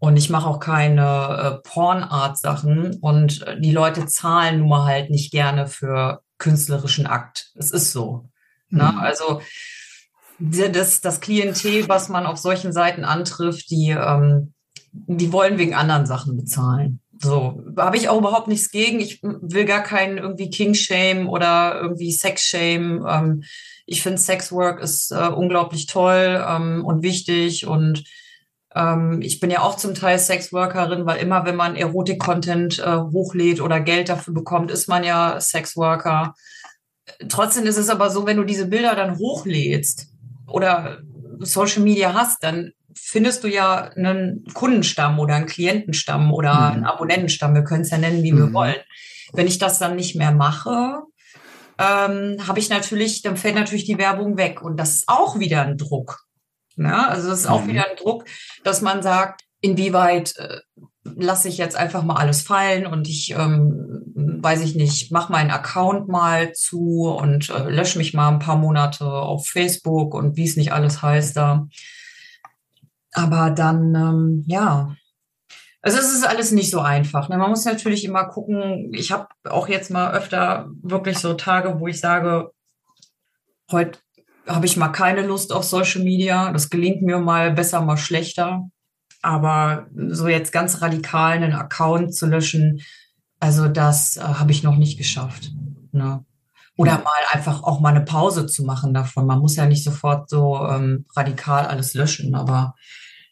[0.00, 2.98] Und ich mache auch keine äh, Pornart-Sachen.
[3.00, 7.50] Und äh, die Leute zahlen nun mal halt nicht gerne für künstlerischen Akt.
[7.56, 8.28] Es ist so.
[8.70, 8.84] Ne?
[8.84, 8.98] Mhm.
[8.98, 9.00] Ne?
[9.00, 9.40] Also
[10.38, 14.52] das, das Klientel, was man auf solchen Seiten antrifft, die, ähm,
[14.92, 17.00] die wollen wegen anderen Sachen bezahlen.
[17.20, 19.00] So, habe ich auch überhaupt nichts gegen.
[19.00, 23.04] Ich will gar keinen irgendwie King-Shame oder irgendwie Sex-Shame.
[23.08, 23.42] Ähm,
[23.86, 28.04] ich finde, Sexwork ist äh, unglaublich toll ähm, und wichtig und
[28.78, 33.60] ähm, ich bin ja auch zum Teil Sexworkerin, weil immer, wenn man Erotik-Content äh, hochlädt
[33.60, 36.34] oder Geld dafür bekommt, ist man ja Sexworker.
[37.28, 40.06] Trotzdem ist es aber so, wenn du diese Bilder dann hochlädst
[40.46, 40.98] oder
[41.40, 46.72] Social Media hast, dann findest du ja einen Kundenstamm oder einen Klientenstamm oder mhm.
[46.74, 47.54] einen Abonnentenstamm.
[47.54, 48.38] Wir können es ja nennen, wie mhm.
[48.38, 48.76] wir wollen.
[49.32, 51.02] Wenn ich das dann nicht mehr mache,
[51.78, 54.62] ähm, habe ich natürlich, dann fällt natürlich die Werbung weg.
[54.62, 56.27] Und das ist auch wieder ein Druck.
[56.78, 57.08] Ne?
[57.08, 57.68] Also das ist auch mhm.
[57.68, 58.24] wieder ein Druck,
[58.64, 60.60] dass man sagt, inwieweit äh,
[61.02, 65.50] lasse ich jetzt einfach mal alles fallen und ich, ähm, weiß ich nicht, mache meinen
[65.50, 70.44] Account mal zu und äh, lösche mich mal ein paar Monate auf Facebook und wie
[70.44, 71.66] es nicht alles heißt da.
[73.12, 74.94] Aber dann, ähm, ja,
[75.80, 77.28] also es ist alles nicht so einfach.
[77.28, 77.38] Ne?
[77.38, 78.92] Man muss natürlich immer gucken.
[78.92, 82.50] Ich habe auch jetzt mal öfter wirklich so Tage, wo ich sage,
[83.70, 83.98] heute
[84.48, 86.52] habe ich mal keine Lust auf Social Media.
[86.52, 88.68] Das gelingt mir mal besser, mal schlechter.
[89.22, 92.80] Aber so jetzt ganz radikal einen Account zu löschen,
[93.40, 95.50] also das äh, habe ich noch nicht geschafft.
[95.92, 96.24] Ne?
[96.76, 99.26] Oder mal einfach auch mal eine Pause zu machen davon.
[99.26, 102.74] Man muss ja nicht sofort so ähm, radikal alles löschen, aber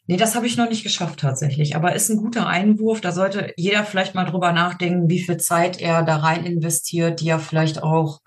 [0.09, 1.75] Nee, das habe ich noch nicht geschafft tatsächlich.
[1.75, 3.01] Aber ist ein guter Einwurf.
[3.01, 7.27] Da sollte jeder vielleicht mal drüber nachdenken, wie viel Zeit er da rein investiert, die
[7.27, 8.21] er vielleicht auch,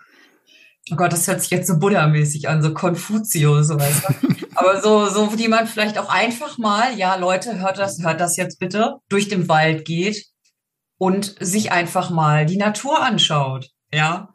[0.93, 4.05] oh Gott, das hört sich jetzt so Buddha-mäßig an, so Konfuzius, so weißt.
[4.55, 8.37] Aber so, so, die man vielleicht auch einfach mal, ja, Leute, hört das, hört das
[8.37, 10.27] jetzt bitte, durch den Wald geht
[10.99, 13.71] und sich einfach mal die Natur anschaut.
[13.93, 14.31] Ja,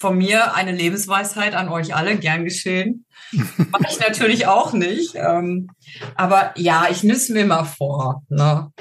[0.00, 3.04] von mir eine Lebensweisheit an euch alle, gern geschehen.
[3.32, 5.14] Mache ich natürlich auch nicht.
[5.14, 5.68] Ähm,
[6.14, 8.22] aber ja, ich nüss mir mal vor.
[8.30, 8.72] Ne?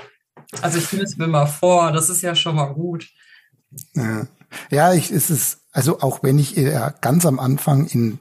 [0.62, 3.08] Also ich nüss mir mal vor, das ist ja schon mal gut.
[3.94, 4.28] Ja,
[4.72, 8.20] ja ich, es ist, also auch wenn ich äh, ganz am Anfang in,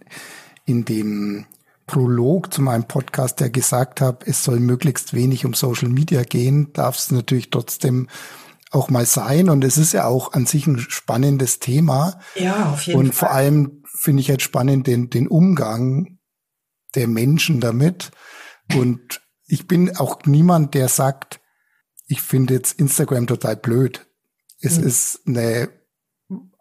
[0.64, 1.46] in dem
[1.86, 6.72] Prolog zu meinem Podcast, der gesagt habe, es soll möglichst wenig um Social Media gehen,
[6.74, 8.08] darf es natürlich trotzdem
[8.70, 9.48] auch mal sein.
[9.48, 12.20] Und es ist ja auch an sich ein spannendes Thema.
[12.34, 13.28] Ja, auf jeden Und Fall.
[13.28, 16.18] vor allem finde ich jetzt spannend den, den Umgang
[16.94, 18.10] der Menschen damit.
[18.74, 21.40] Und ich bin auch niemand, der sagt,
[22.06, 24.06] ich finde jetzt Instagram total blöd.
[24.60, 24.86] Es mhm.
[24.86, 25.70] ist eine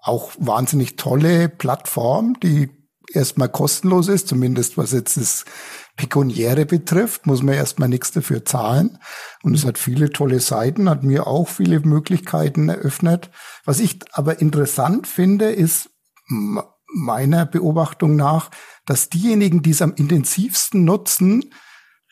[0.08, 2.70] auch wahnsinnig tolle Plattform, die
[3.14, 5.46] erstmal kostenlos ist, zumindest was jetzt das
[5.96, 9.00] Pekuniäre betrifft, muss man erstmal nichts dafür zahlen.
[9.44, 13.32] Und es hat viele tolle Seiten, hat mir auch viele Möglichkeiten eröffnet.
[13.66, 15.90] Was ich aber interessant finde, ist
[16.94, 18.52] meiner Beobachtung nach,
[18.86, 21.52] dass diejenigen, die es am intensivsten nutzen,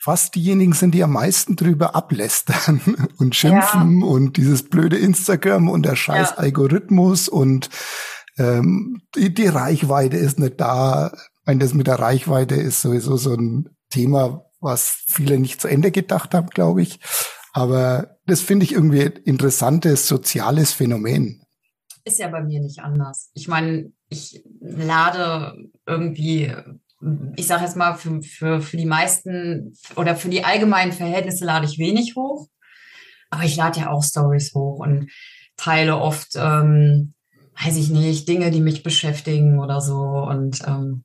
[0.06, 2.80] fast diejenigen sind, die am meisten drüber ablästern
[3.18, 4.06] und schimpfen ja.
[4.06, 6.36] und dieses blöde Instagram und der scheiß ja.
[6.36, 7.70] Algorithmus und
[8.38, 11.10] ähm, die, die Reichweite ist nicht da.
[11.12, 15.66] Ich meine, das mit der Reichweite ist sowieso so ein Thema, was viele nicht zu
[15.66, 17.00] Ende gedacht haben, glaube ich.
[17.52, 21.42] Aber das finde ich irgendwie interessantes soziales Phänomen.
[22.04, 23.30] Ist ja bei mir nicht anders.
[23.34, 26.54] Ich meine, ich lade irgendwie,
[27.36, 31.66] ich sage jetzt mal, für, für, für die meisten oder für die allgemeinen Verhältnisse lade
[31.66, 32.48] ich wenig hoch.
[33.30, 35.10] Aber ich lade ja auch Stories hoch und
[35.56, 37.14] teile oft ähm,
[37.62, 39.96] weiß ich nicht, Dinge, die mich beschäftigen oder so.
[39.96, 41.04] Und ähm,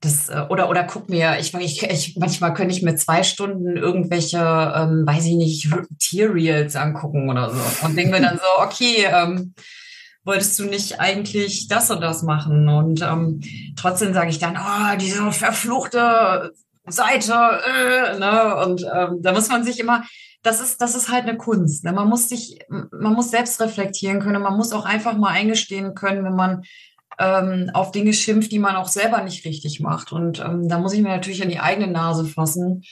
[0.00, 3.76] das, äh, oder, oder guck mir, ich, ich, ich manchmal könnte ich mir zwei Stunden
[3.76, 5.68] irgendwelche, ähm, weiß ich nicht,
[5.98, 7.86] Tierreels angucken oder so.
[7.86, 9.54] Und denke mir dann so, okay, ähm,
[10.24, 12.68] wolltest du nicht eigentlich das und das machen?
[12.68, 13.40] Und ähm,
[13.76, 16.52] trotzdem sage ich dann, oh, diese verfluchte
[16.86, 18.56] Seite, äh, ne?
[18.64, 20.04] Und ähm, da muss man sich immer,
[20.42, 21.84] das ist, das ist halt eine Kunst.
[21.84, 21.92] Ne?
[21.92, 24.42] Man muss sich, man muss selbst reflektieren können.
[24.42, 26.62] Man muss auch einfach mal eingestehen können, wenn man
[27.18, 30.12] ähm, auf Dinge schimpft, die man auch selber nicht richtig macht.
[30.12, 32.82] Und ähm, da muss ich mir natürlich an die eigene Nase fassen.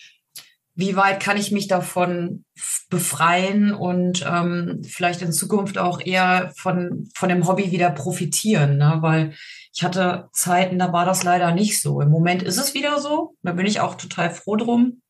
[0.81, 2.45] Wie weit kann ich mich davon
[2.89, 8.79] befreien und ähm, vielleicht in Zukunft auch eher von, von dem Hobby wieder profitieren?
[8.79, 8.99] Ne?
[9.01, 9.35] Weil
[9.73, 12.01] ich hatte Zeiten, da war das leider nicht so.
[12.01, 13.37] Im Moment ist es wieder so.
[13.43, 15.03] Da bin ich auch total froh drum.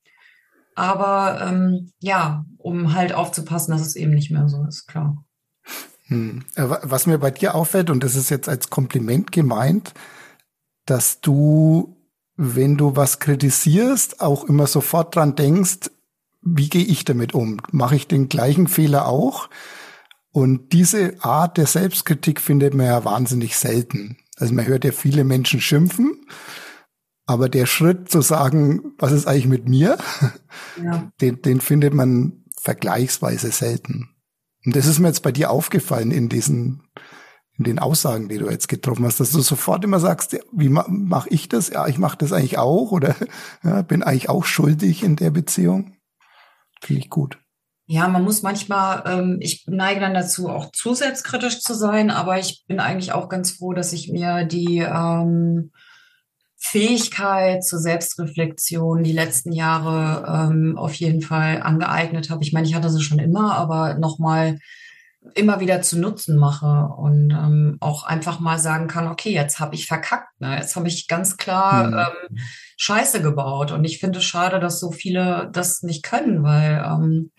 [0.74, 5.24] Aber ähm, ja, um halt aufzupassen, dass es eben nicht mehr so ist, klar.
[6.06, 6.44] Hm.
[6.56, 9.94] Äh, was mir bei dir auffällt, und das ist jetzt als Kompliment gemeint,
[10.86, 11.96] dass du,
[12.42, 15.90] wenn du was kritisierst, auch immer sofort dran denkst,
[16.42, 17.60] wie gehe ich damit um?
[17.70, 19.50] Mache ich den gleichen Fehler auch?
[20.32, 24.16] Und diese Art der Selbstkritik findet man ja wahnsinnig selten.
[24.36, 26.24] Also man hört ja viele Menschen schimpfen
[27.30, 29.98] aber der Schritt zu sagen, was ist eigentlich mit mir,
[30.82, 31.12] ja.
[31.20, 34.08] den, den findet man vergleichsweise selten.
[34.66, 36.82] Und das ist mir jetzt bei dir aufgefallen in diesen,
[37.60, 41.28] in den Aussagen, die du jetzt getroffen hast, dass du sofort immer sagst, wie mache
[41.28, 41.68] ich das?
[41.68, 43.14] Ja, ich mache das eigentlich auch oder
[43.62, 45.92] ja, bin eigentlich auch schuldig in der Beziehung.
[46.80, 47.38] Finde ich gut.
[47.84, 52.38] Ja, man muss manchmal, ähm, ich neige dann dazu, auch zu selbstkritisch zu sein, aber
[52.38, 55.70] ich bin eigentlich auch ganz froh, dass ich mir die ähm,
[56.56, 62.42] Fähigkeit zur Selbstreflexion die letzten Jahre ähm, auf jeden Fall angeeignet habe.
[62.42, 64.58] Ich meine, ich hatte sie schon immer, aber nochmal
[65.34, 69.74] immer wieder zu Nutzen mache und ähm, auch einfach mal sagen kann, okay, jetzt habe
[69.74, 70.56] ich verkackt, ne?
[70.56, 71.94] jetzt habe ich ganz klar mhm.
[71.94, 72.38] ähm,
[72.78, 77.32] Scheiße gebaut und ich finde es schade, dass so viele das nicht können, weil ähm,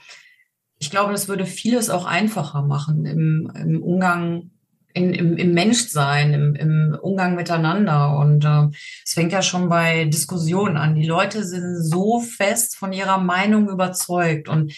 [0.77, 4.51] ich glaube, das würde vieles auch einfacher machen im, im Umgang
[4.93, 8.17] in, im, im Menschsein, im, im Umgang miteinander.
[8.17, 8.67] Und äh,
[9.05, 10.95] es fängt ja schon bei Diskussionen an.
[10.95, 14.73] Die Leute sind so fest von ihrer Meinung überzeugt und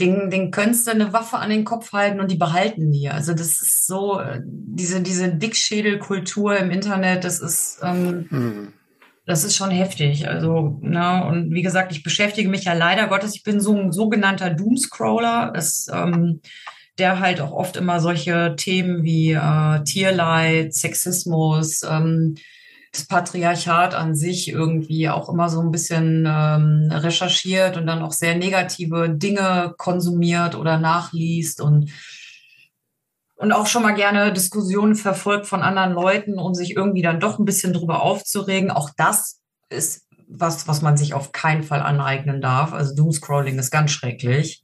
[0.00, 3.08] den, den könntest du eine Waffe an den Kopf halten und die behalten die.
[3.08, 8.72] Also das ist so, äh, diese, diese Dickschädelkultur im Internet, das ist, ähm, mhm.
[9.24, 10.28] das ist schon heftig.
[10.28, 13.92] Also, na, und wie gesagt, ich beschäftige mich ja leider Gottes, ich bin so ein
[13.92, 15.52] sogenannter Doomscroller.
[15.54, 16.40] Das ähm,
[16.98, 22.36] der halt auch oft immer solche Themen wie äh, Tierleid, Sexismus, ähm,
[22.94, 28.12] das Patriarchat an sich irgendwie auch immer so ein bisschen ähm, recherchiert und dann auch
[28.12, 31.90] sehr negative Dinge konsumiert oder nachliest und
[33.36, 37.38] und auch schon mal gerne Diskussionen verfolgt von anderen Leuten, um sich irgendwie dann doch
[37.38, 38.70] ein bisschen drüber aufzuregen.
[38.70, 42.72] Auch das ist was, was man sich auf keinen Fall aneignen darf.
[42.72, 44.62] Also Doomscrolling ist ganz schrecklich.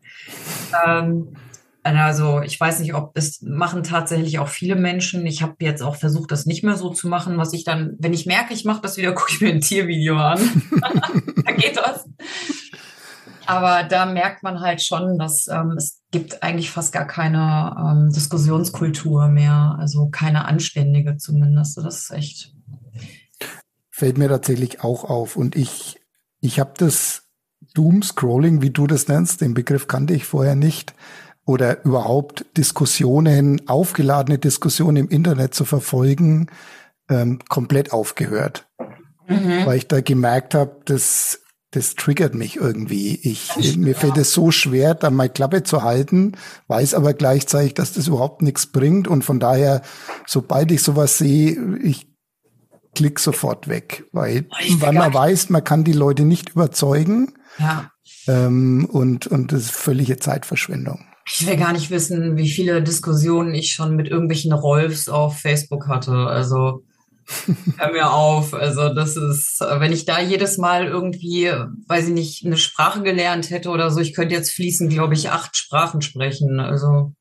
[0.86, 1.36] Ähm,
[1.82, 5.24] also ich weiß nicht, ob das machen tatsächlich auch viele Menschen.
[5.26, 8.12] Ich habe jetzt auch versucht, das nicht mehr so zu machen, was ich dann, wenn
[8.12, 10.38] ich merke, ich mache das wieder, gucke ich mir ein Tiervideo an.
[11.44, 12.06] da geht das.
[13.46, 18.12] Aber da merkt man halt schon, dass ähm, es gibt eigentlich fast gar keine ähm,
[18.12, 21.78] Diskussionskultur mehr, also keine anständige zumindest.
[21.78, 22.54] Das ist echt.
[23.90, 25.36] Fällt mir tatsächlich auch auf.
[25.36, 25.98] Und ich
[26.40, 27.24] Ich habe das
[27.74, 30.94] Doom-Scrolling, wie du das nennst, den Begriff kannte ich vorher nicht,
[31.44, 36.48] oder überhaupt Diskussionen, aufgeladene Diskussionen im Internet zu verfolgen,
[37.08, 38.68] ähm, komplett aufgehört.
[39.26, 39.66] Mhm.
[39.66, 43.14] Weil ich da gemerkt habe, das, das triggert mich irgendwie.
[43.22, 46.32] Ich, mir fällt es so schwer, da mal Klappe zu halten,
[46.68, 49.08] weiß aber gleichzeitig, dass das überhaupt nichts bringt.
[49.08, 49.82] Und von daher,
[50.26, 52.08] sobald ich sowas sehe, ich
[52.94, 54.04] klick sofort weg.
[54.12, 54.46] Weil,
[54.78, 57.34] weil man weiß, man kann die Leute nicht überzeugen.
[57.58, 57.90] Ja.
[58.26, 61.04] Ähm, und, und das ist völlige Zeitverschwendung.
[61.32, 65.86] Ich will gar nicht wissen, wie viele Diskussionen ich schon mit irgendwelchen Rolfs auf Facebook
[65.88, 66.12] hatte.
[66.12, 66.84] Also
[67.76, 68.54] hör mir auf.
[68.54, 71.52] Also das ist, wenn ich da jedes Mal irgendwie,
[71.86, 75.30] weiß ich nicht, eine Sprache gelernt hätte oder so, ich könnte jetzt fließend, glaube ich,
[75.30, 76.60] acht Sprachen sprechen.
[76.60, 77.12] Also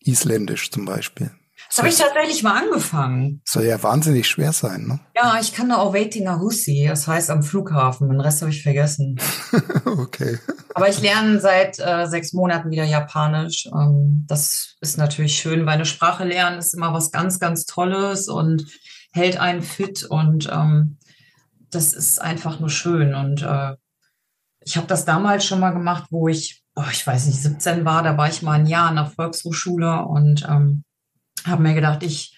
[0.00, 1.32] Isländisch zum Beispiel.
[1.68, 3.42] Das habe ich tatsächlich mal angefangen.
[3.44, 5.00] Soll ja wahnsinnig schwer sein, ne?
[5.14, 8.08] Ja, ich kann da auch Waiting Hussi, das heißt am Flughafen.
[8.08, 9.18] Den Rest habe ich vergessen.
[9.84, 10.38] okay.
[10.74, 13.66] Aber ich lerne seit äh, sechs Monaten wieder Japanisch.
[13.66, 18.28] Ähm, das ist natürlich schön, weil eine Sprache lernen ist immer was ganz, ganz Tolles
[18.28, 18.66] und
[19.12, 20.98] hält einen fit und ähm,
[21.70, 23.14] das ist einfach nur schön.
[23.14, 23.74] Und äh,
[24.60, 28.02] ich habe das damals schon mal gemacht, wo ich, oh, ich weiß nicht, 17 war,
[28.02, 30.84] da war ich mal ein Jahr an der Volkshochschule und ähm,
[31.46, 32.36] habe mir gedacht, ich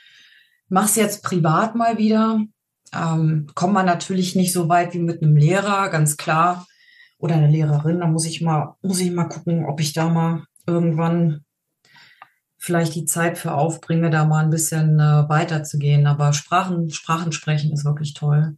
[0.68, 2.40] mache es jetzt privat mal wieder.
[2.94, 6.66] Ähm, kommt man natürlich nicht so weit wie mit einem Lehrer, ganz klar.
[7.18, 8.00] Oder eine Lehrerin.
[8.00, 11.44] Da muss ich mal, muss ich mal gucken, ob ich da mal irgendwann
[12.56, 16.06] vielleicht die Zeit für aufbringe, da mal ein bisschen äh, weiterzugehen.
[16.06, 18.56] Aber Sprachen, Sprachen sprechen ist wirklich toll.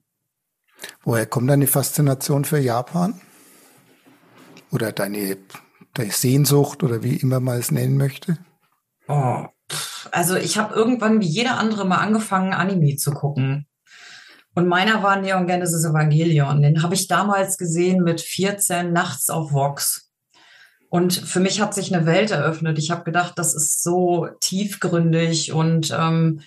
[1.03, 3.21] Woher kommt deine Faszination für Japan?
[4.73, 5.37] Oder deine,
[5.95, 8.39] deine Sehnsucht oder wie immer man es nennen möchte?
[9.09, 9.47] Oh,
[10.13, 13.67] also ich habe irgendwann wie jeder andere mal angefangen, Anime zu gucken.
[14.55, 16.63] Und meiner war Neon Genesis Evangelion.
[16.63, 20.11] Den habe ich damals gesehen mit 14 nachts auf Vox.
[20.89, 22.79] Und für mich hat sich eine Welt eröffnet.
[22.79, 26.41] Ich habe gedacht, das ist so tiefgründig und ähm,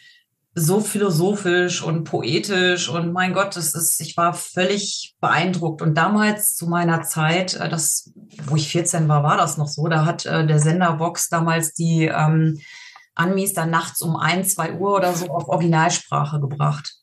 [0.56, 5.82] so philosophisch und poetisch und mein Gott, das ist, ich war völlig beeindruckt.
[5.82, 8.12] Und damals zu meiner Zeit, äh, das,
[8.46, 9.88] wo ich 14 war, war das noch so.
[9.88, 12.60] Da hat äh, der Sender Vox damals die ähm,
[13.16, 16.95] Anmis dann nachts um ein, zwei Uhr oder so auf Originalsprache gebracht.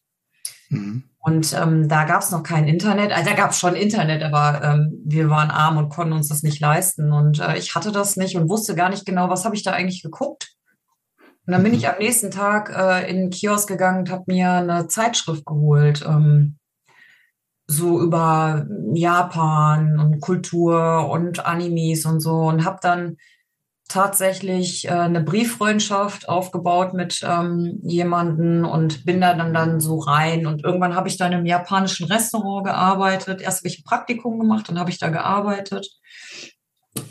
[0.68, 1.04] Mhm.
[1.18, 3.12] Und ähm, da gab es noch kein Internet.
[3.12, 6.42] Also da gab es schon Internet, aber ähm, wir waren arm und konnten uns das
[6.42, 7.12] nicht leisten.
[7.12, 9.72] Und äh, ich hatte das nicht und wusste gar nicht genau, was habe ich da
[9.72, 10.54] eigentlich geguckt.
[11.46, 11.90] Und dann bin ich mhm.
[11.90, 16.04] am nächsten Tag äh, in den Kiosk gegangen und habe mir eine Zeitschrift geholt.
[16.06, 16.56] Ähm,
[17.66, 23.16] so über Japan und Kultur und Animes und so und habe dann
[23.90, 30.46] tatsächlich äh, eine Brieffreundschaft aufgebaut mit ähm, jemanden und bin da dann, dann so rein.
[30.46, 33.40] Und irgendwann habe ich dann im japanischen Restaurant gearbeitet.
[33.42, 35.88] Erst habe ich ein Praktikum gemacht, dann habe ich da gearbeitet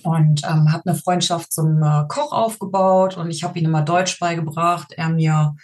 [0.03, 4.19] und ähm, habe eine Freundschaft zum äh, Koch aufgebaut und ich habe ihm immer Deutsch
[4.19, 5.55] beigebracht, er mir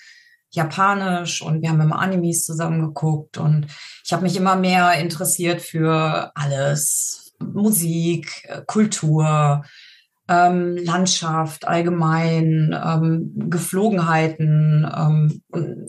[0.52, 3.68] Japanisch und wir haben immer Animes zusammengeguckt und
[4.04, 9.64] ich habe mich immer mehr interessiert für alles, Musik, äh, Kultur,
[10.28, 15.42] ähm, Landschaft allgemein, ähm, Geflogenheiten, ähm,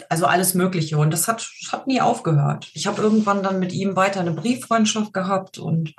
[0.08, 0.98] also alles Mögliche.
[0.98, 2.70] Und das hat, hat nie aufgehört.
[2.74, 5.94] Ich habe irgendwann dann mit ihm weiter eine Brieffreundschaft gehabt und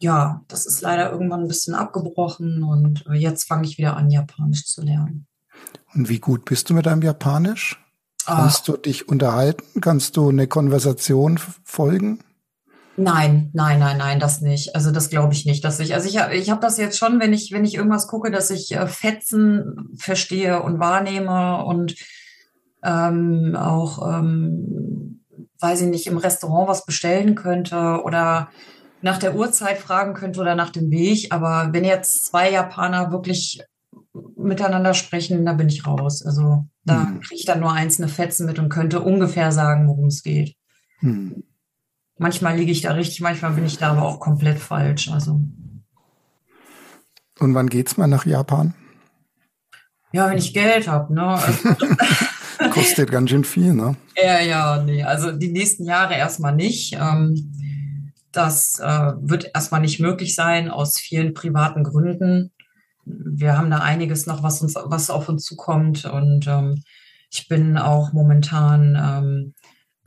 [0.00, 4.64] ja, das ist leider irgendwann ein bisschen abgebrochen und jetzt fange ich wieder an, Japanisch
[4.66, 5.26] zu lernen.
[5.94, 7.82] Und wie gut bist du mit deinem Japanisch?
[8.24, 8.72] Kannst ah.
[8.72, 9.80] du dich unterhalten?
[9.80, 12.20] Kannst du eine Konversation folgen?
[13.00, 14.74] Nein, nein, nein, nein, das nicht.
[14.74, 15.94] Also das glaube ich nicht, dass ich.
[15.94, 18.50] Also ich habe ich hab das jetzt schon, wenn ich wenn ich irgendwas gucke, dass
[18.50, 21.94] ich äh, Fetzen verstehe und wahrnehme und
[22.82, 25.24] ähm, auch ähm,
[25.60, 28.48] weiß ich nicht im Restaurant was bestellen könnte oder
[29.00, 31.32] nach der Uhrzeit fragen könnte oder nach dem Weg.
[31.32, 33.62] Aber wenn jetzt zwei Japaner wirklich
[34.36, 36.26] miteinander sprechen, da bin ich raus.
[36.26, 37.20] Also da hm.
[37.20, 40.56] kriege ich dann nur einzelne Fetzen mit und könnte ungefähr sagen, worum es geht.
[40.98, 41.44] Hm.
[42.18, 45.10] Manchmal liege ich da richtig, manchmal bin ich da aber auch komplett falsch.
[45.10, 45.40] Also.
[47.38, 48.74] Und wann geht's mal nach Japan?
[50.12, 51.38] Ja, wenn ich Geld habe, ne?
[52.70, 53.96] Kostet ganz schön viel, ne?
[54.16, 55.04] Ja, ja, nee.
[55.04, 56.96] Also die nächsten Jahre erstmal nicht.
[56.98, 57.52] Ähm,
[58.32, 62.52] das äh, wird erstmal nicht möglich sein aus vielen privaten Gründen.
[63.04, 66.04] Wir haben da einiges noch, was uns, was auf uns zukommt.
[66.04, 66.82] Und ähm,
[67.30, 69.54] ich bin auch momentan ähm,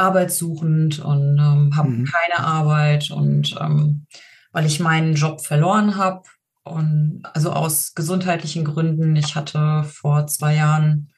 [0.01, 2.05] arbeitssuchend und ähm, habe mhm.
[2.05, 4.05] keine Arbeit und ähm,
[4.51, 6.23] weil ich meinen Job verloren habe
[6.63, 9.15] und also aus gesundheitlichen Gründen.
[9.15, 11.11] Ich hatte vor zwei Jahren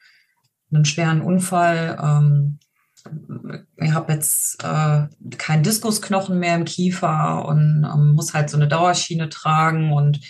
[0.72, 2.58] einen schweren Unfall, ähm,
[3.76, 5.06] ich habe jetzt äh,
[5.36, 10.20] keinen Diskusknochen mehr im Kiefer und ähm, muss halt so eine Dauerschiene tragen und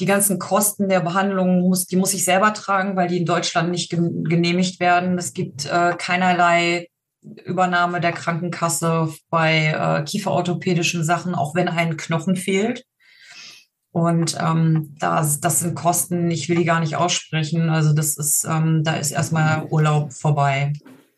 [0.00, 3.70] die ganzen Kosten der Behandlung muss, die muss ich selber tragen, weil die in Deutschland
[3.70, 5.18] nicht genehmigt werden.
[5.18, 6.88] Es gibt äh, keinerlei
[7.22, 12.84] Übernahme der Krankenkasse bei äh, kieferorthopädischen Sachen, auch wenn ein Knochen fehlt.
[13.92, 17.68] Und ähm, das, das sind Kosten, ich will die gar nicht aussprechen.
[17.68, 20.72] Also das ist, ähm, da ist erstmal Urlaub vorbei.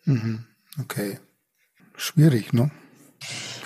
[0.04, 0.44] Mhm.
[0.80, 1.20] Okay.
[1.96, 2.70] Schwierig, ne?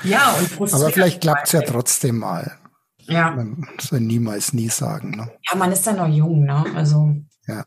[0.04, 2.58] Ja, und Aber vielleicht klappt es ja trotzdem mal.
[3.00, 3.30] Ja.
[3.30, 5.30] Man soll niemals nie sagen, ne?
[5.50, 6.64] Ja, man ist ja noch jung, ne?
[6.74, 7.16] Also.
[7.46, 7.64] Ja.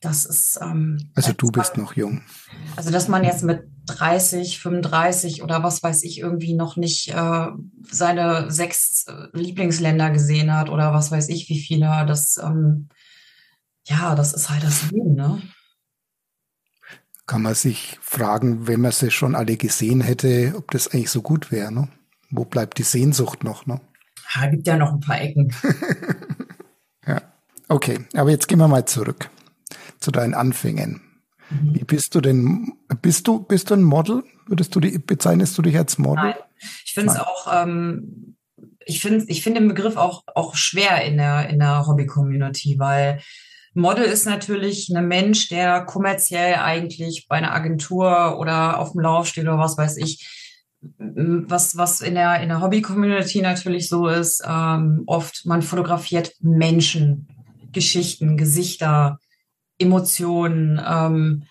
[0.00, 0.58] Das ist.
[0.60, 2.22] Ähm, also du bist noch jung.
[2.76, 7.46] Also, dass man jetzt mit 30, 35 oder was weiß ich irgendwie noch nicht äh,
[7.90, 12.88] seine sechs äh, Lieblingsländer gesehen hat oder was weiß ich wie viele, das, ähm,
[13.86, 15.40] ja, das ist halt das Leben, ne?
[17.26, 21.22] Kann man sich fragen, wenn man sie schon alle gesehen hätte, ob das eigentlich so
[21.22, 21.88] gut wäre, ne?
[22.30, 23.80] Wo bleibt die Sehnsucht noch, ne?
[24.34, 25.52] Ja, gibt ja noch ein paar Ecken.
[27.06, 27.22] ja.
[27.68, 29.30] Okay, aber jetzt gehen wir mal zurück
[30.00, 31.05] zu deinen Anfängen.
[31.50, 31.74] Mhm.
[31.74, 32.72] Wie bist du denn,
[33.02, 34.24] bist du, bist du ein Model?
[34.46, 36.24] Würdest du die, bezeichnest du dich als Model?
[36.24, 36.34] Nein.
[36.84, 38.36] Ich finde es auch, ähm,
[38.84, 43.20] ich finde, ich finde den Begriff auch, auch schwer in der, in der Hobby-Community, weil
[43.74, 49.26] Model ist natürlich ein Mensch, der kommerziell eigentlich bei einer Agentur oder auf dem Lauf
[49.26, 50.26] steht oder was weiß ich,
[50.98, 57.28] was, was in der, in der Hobby-Community natürlich so ist, ähm, oft man fotografiert Menschen,
[57.72, 59.18] Geschichten, Gesichter,
[59.78, 60.80] Emotionen.
[60.84, 61.44] Ähm,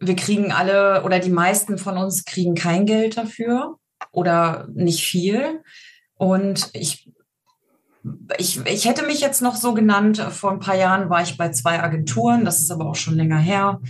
[0.00, 3.76] wir kriegen alle oder die meisten von uns kriegen kein Geld dafür
[4.12, 5.62] oder nicht viel.
[6.14, 7.10] Und ich,
[8.38, 11.50] ich, ich hätte mich jetzt noch so genannt, vor ein paar Jahren war ich bei
[11.50, 13.80] zwei Agenturen, das ist aber auch schon länger her.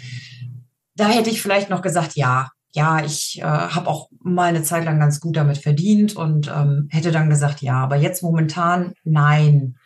[0.94, 4.84] Da hätte ich vielleicht noch gesagt, ja, ja, ich äh, habe auch mal eine Zeit
[4.84, 9.76] lang ganz gut damit verdient und ähm, hätte dann gesagt, ja, aber jetzt momentan nein,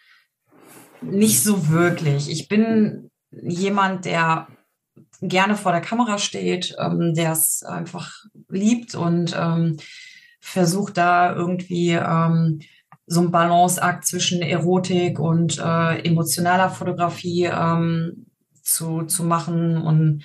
[1.00, 2.30] nicht so wirklich.
[2.30, 4.48] Ich bin jemand, der
[5.20, 8.12] gerne vor der Kamera steht, ähm, der es einfach
[8.48, 9.76] liebt und ähm,
[10.40, 12.60] versucht da irgendwie ähm,
[13.06, 18.26] so ein Balanceakt zwischen Erotik und äh, emotionaler Fotografie ähm,
[18.62, 19.76] zu, zu machen.
[19.76, 20.24] Und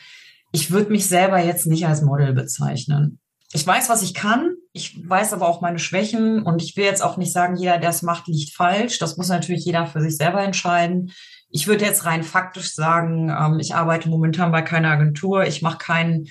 [0.51, 3.19] ich würde mich selber jetzt nicht als Model bezeichnen.
[3.51, 4.55] Ich weiß, was ich kann.
[4.71, 7.89] Ich weiß aber auch meine Schwächen und ich will jetzt auch nicht sagen, jeder, der
[7.89, 8.99] es macht, liegt falsch.
[8.99, 11.11] Das muss natürlich jeder für sich selber entscheiden.
[11.55, 15.77] Ich würde jetzt rein faktisch sagen, ähm, ich arbeite momentan bei keiner Agentur, ich mache
[15.77, 16.27] keinen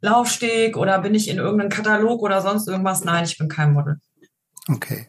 [0.00, 3.04] Laufsteg oder bin ich in irgendeinem Katalog oder sonst irgendwas.
[3.04, 4.00] Nein, ich bin kein Model.
[4.68, 5.06] Okay.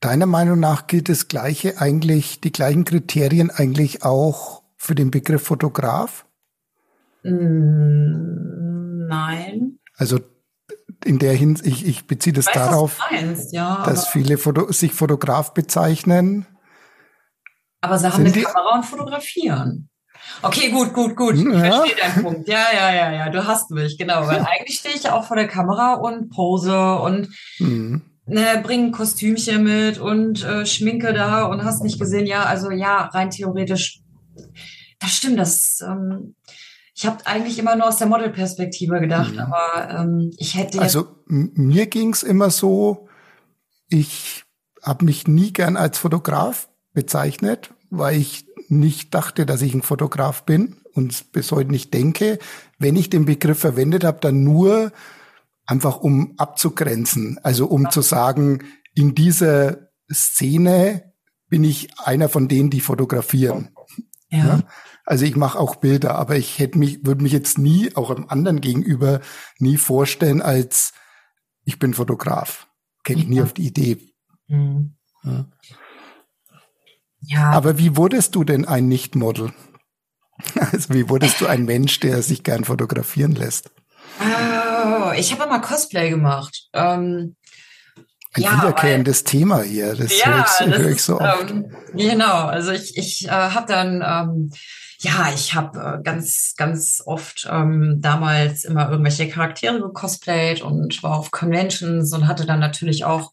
[0.00, 5.42] Deiner Meinung nach gilt das Gleiche eigentlich, die gleichen Kriterien eigentlich auch für den Begriff
[5.42, 6.24] Fotograf?
[7.24, 9.80] Mm, nein.
[9.96, 10.20] Also
[11.04, 14.94] in der Hinsicht, ich, ich beziehe das weiß, darauf, meinst, ja, dass viele Foto sich
[14.94, 16.46] Fotograf bezeichnen
[17.84, 19.88] aber sie haben eine Kamera und fotografieren.
[20.42, 21.34] Okay, gut, gut, gut.
[21.34, 21.58] Ich ja.
[21.58, 22.48] verstehe deinen Punkt.
[22.48, 24.26] Ja, ja, ja, ja, du hast mich, genau.
[24.26, 27.28] Weil eigentlich stehe ich ja auch vor der Kamera und pose und
[27.58, 28.02] mhm.
[28.26, 32.26] ne, bringe ein Kostümchen mit und äh, schminke da und hast nicht gesehen.
[32.26, 34.00] Ja, also ja, rein theoretisch,
[34.98, 35.38] das stimmt.
[35.38, 36.34] Das, ähm,
[36.94, 39.40] ich habe eigentlich immer nur aus der Modelperspektive gedacht, mhm.
[39.40, 40.80] aber ähm, ich hätte.
[40.80, 43.08] Also mir ging's immer so,
[43.88, 44.44] ich
[44.82, 50.44] habe mich nie gern als Fotograf bezeichnet, weil ich nicht dachte, dass ich ein Fotograf
[50.44, 52.38] bin und bis heute nicht denke.
[52.78, 54.92] Wenn ich den Begriff verwendet habe, dann nur
[55.66, 58.64] einfach um abzugrenzen, also um zu sagen,
[58.94, 61.12] in dieser Szene
[61.48, 63.70] bin ich einer von denen, die fotografieren.
[64.28, 64.46] Ja.
[64.46, 64.62] ja?
[65.06, 68.26] Also ich mache auch Bilder, aber ich hätte mich, würde mich jetzt nie, auch einem
[68.28, 69.20] anderen gegenüber,
[69.58, 70.92] nie vorstellen als
[71.64, 72.68] ich bin Fotograf.
[73.04, 73.98] Käme ich nie auf die Idee.
[74.48, 74.96] Mhm.
[75.22, 75.46] Ja.
[77.26, 77.50] Ja.
[77.50, 79.52] Aber wie wurdest du denn ein Nicht-Model?
[80.72, 83.70] Also wie wurdest du ein Mensch, der sich gern fotografieren lässt?
[84.20, 86.68] Oh, ich habe mal Cosplay gemacht.
[86.72, 87.36] Ähm,
[88.34, 89.94] ein ja, wiederkehrendes weil, Thema hier.
[89.94, 91.50] Das ja, höre ich, hör ich so oft.
[91.50, 94.50] Ähm, genau, also ich, ich äh, habe dann, ähm,
[94.98, 101.16] ja, ich habe äh, ganz, ganz oft ähm, damals immer irgendwelche Charaktere gecosplayt und war
[101.16, 103.30] auf Conventions und hatte dann natürlich auch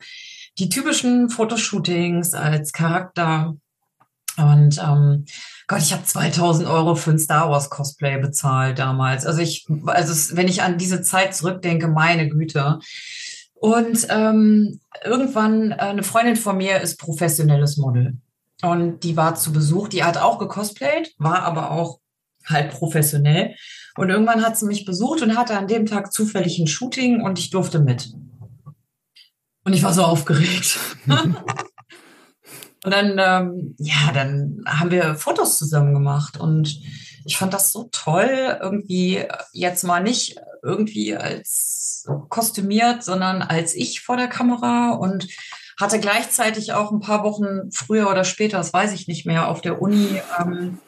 [0.60, 3.56] die typischen Fotoshootings als Charakter.
[4.38, 5.26] Und ähm,
[5.68, 9.26] Gott, ich habe 2000 Euro für ein Star Wars Cosplay bezahlt damals.
[9.26, 12.80] Also ich, also wenn ich an diese Zeit zurückdenke, meine Güte.
[13.54, 18.18] Und ähm, irgendwann äh, eine Freundin von mir ist professionelles Model
[18.64, 19.88] und die war zu Besuch.
[19.88, 22.00] Die hat auch gecosplayt, war aber auch
[22.46, 23.56] halt professionell.
[23.98, 27.38] Und irgendwann hat sie mich besucht und hatte an dem Tag zufällig ein Shooting und
[27.38, 28.14] ich durfte mit.
[29.64, 30.80] Und ich war so aufgeregt.
[32.84, 36.40] und dann, ähm, ja, dann haben wir Fotos zusammen gemacht.
[36.40, 36.82] Und
[37.26, 39.24] ich fand das so toll, irgendwie
[39.54, 45.28] jetzt mal nicht irgendwie als kostümiert, sondern als ich vor der Kamera und
[45.80, 49.62] hatte gleichzeitig auch ein paar Wochen früher oder später, das weiß ich nicht mehr, auf
[49.62, 50.80] der Uni, ähm,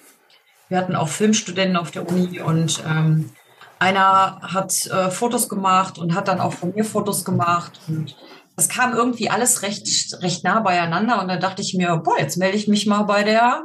[0.70, 3.30] wir hatten auch Filmstudenten auf der Uni und ähm,
[3.78, 8.16] einer hat äh, Fotos gemacht und hat dann auch von mir Fotos gemacht und
[8.56, 9.88] das kam irgendwie alles recht,
[10.22, 13.24] recht nah beieinander und dann dachte ich mir, boah, jetzt melde ich mich mal bei
[13.24, 13.64] der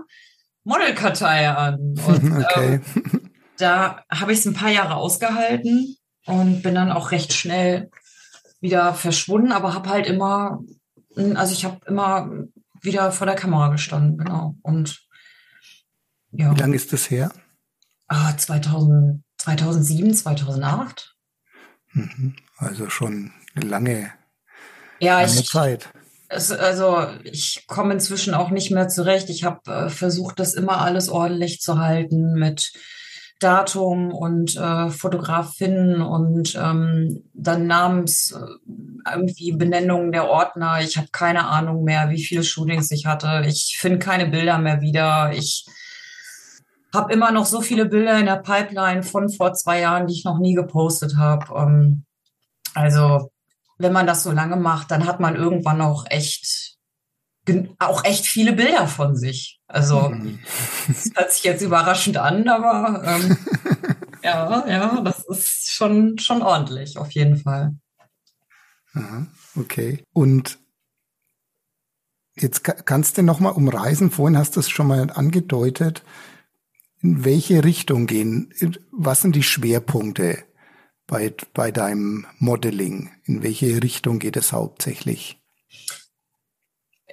[0.65, 1.95] Modelkartei an.
[2.07, 2.81] Und okay.
[2.95, 7.91] ähm, da habe ich es ein paar Jahre ausgehalten und bin dann auch recht schnell
[8.61, 10.61] wieder verschwunden, aber habe halt immer,
[11.17, 12.31] also ich habe immer
[12.83, 14.55] wieder vor der Kamera gestanden, genau.
[14.63, 15.09] Und
[16.31, 16.55] ja.
[16.55, 17.33] Wie lange ist das her?
[18.07, 21.17] Ah, 2000, 2007, 2008.
[21.93, 22.37] Mhm.
[22.57, 24.13] Also schon eine lange,
[25.01, 25.89] ja, ich, Zeit.
[26.29, 29.31] Es, also ich komme inzwischen auch nicht mehr zurecht.
[29.31, 32.73] Ich habe äh, versucht, das immer alles ordentlich zu halten mit
[33.41, 40.81] Datum und äh, Fotograf finden und ähm, dann Namens äh, irgendwie Benennungen der Ordner.
[40.81, 43.45] Ich habe keine Ahnung mehr, wie viele Shootings ich hatte.
[43.47, 45.33] Ich finde keine Bilder mehr wieder.
[45.33, 45.67] Ich
[46.93, 50.25] habe immer noch so viele Bilder in der Pipeline von vor zwei Jahren, die ich
[50.25, 51.47] noch nie gepostet habe.
[51.57, 52.05] Ähm,
[52.75, 53.31] also
[53.79, 56.77] wenn man das so lange macht, dann hat man irgendwann auch echt
[57.79, 59.61] auch echt viele Bilder von sich.
[59.69, 60.39] Also mhm.
[60.87, 63.39] das hört sich jetzt überraschend an, aber ähm,
[64.23, 67.75] ja, ja, das ist schon schon ordentlich auf jeden Fall.
[68.95, 69.27] Aha,
[69.57, 70.03] okay.
[70.13, 70.59] Und
[72.35, 74.11] jetzt kannst du noch mal umreißen.
[74.11, 76.03] Vorhin hast du es schon mal angedeutet.
[77.01, 78.53] In welche Richtung gehen?
[78.91, 80.45] Was sind die Schwerpunkte?
[81.09, 83.11] Bei, bei deinem Modeling?
[83.25, 85.41] In welche Richtung geht es hauptsächlich?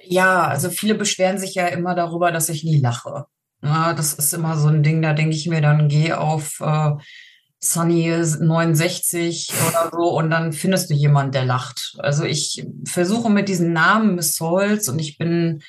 [0.04, 3.24] Ja, also viele beschweren sich ja immer darüber, dass ich nie lache.
[3.62, 6.92] Ja, das ist immer so ein Ding, da denke ich mir dann, geh auf äh,
[7.58, 11.96] Sunny 69 oder so und dann findest du jemanden, der lacht.
[11.98, 15.62] Also ich versuche mit diesen Namen Miss Souls und ich bin,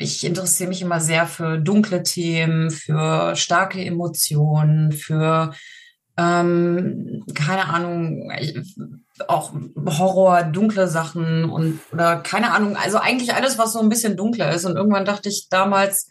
[0.00, 5.52] ich interessiere mich immer sehr für dunkle Themen, für starke Emotionen, für
[6.16, 8.30] ähm, keine Ahnung,
[9.28, 9.52] auch
[9.86, 14.52] Horror, dunkle Sachen und oder keine Ahnung, also eigentlich alles, was so ein bisschen dunkler
[14.52, 14.64] ist.
[14.64, 16.08] Und irgendwann dachte ich damals,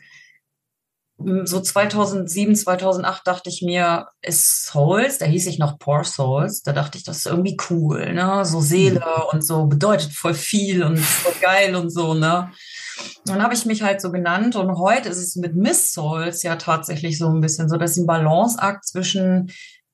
[1.43, 6.73] so 2007, 2008 dachte ich mir, ist Souls, da hieß ich noch Poor Souls, da
[6.73, 9.23] dachte ich, das ist irgendwie cool, ne, so Seele mhm.
[9.31, 12.51] und so bedeutet voll viel und voll geil und so, ne.
[13.25, 16.55] Dann habe ich mich halt so genannt und heute ist es mit Miss Souls ja
[16.55, 19.51] tatsächlich so ein bisschen so, dass ein Balanceakt zwischen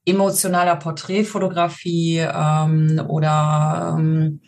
[0.07, 4.41] emotionaler Porträtfotografie ähm, oder ähm,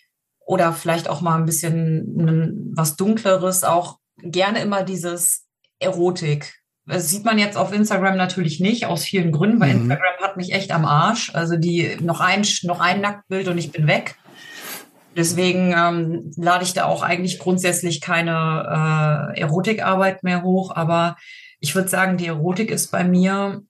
[0.46, 5.46] oder vielleicht auch mal ein bisschen was Dunkleres, auch gerne immer dieses
[5.78, 6.56] Erotik.
[6.88, 9.82] Das sieht man jetzt auf Instagram natürlich nicht, aus vielen Gründen, weil mhm.
[9.82, 11.36] Instagram hat mich echt am Arsch.
[11.36, 14.16] Also die noch ein, noch ein Nacktbild und ich bin weg.
[15.16, 20.76] Deswegen ähm, lade ich da auch eigentlich grundsätzlich keine äh, Erotikarbeit mehr hoch.
[20.76, 21.16] Aber
[21.60, 23.62] ich würde sagen, die Erotik ist bei mir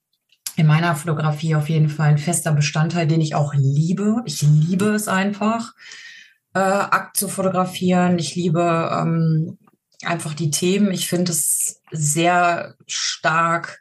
[0.60, 4.22] in meiner Fotografie auf jeden Fall ein fester Bestandteil, den ich auch liebe.
[4.26, 5.74] Ich liebe es einfach,
[6.54, 8.20] äh, Akt zu fotografieren.
[8.20, 9.58] Ich liebe ähm,
[10.04, 10.92] einfach die Themen.
[10.92, 13.80] Ich finde es sehr stark.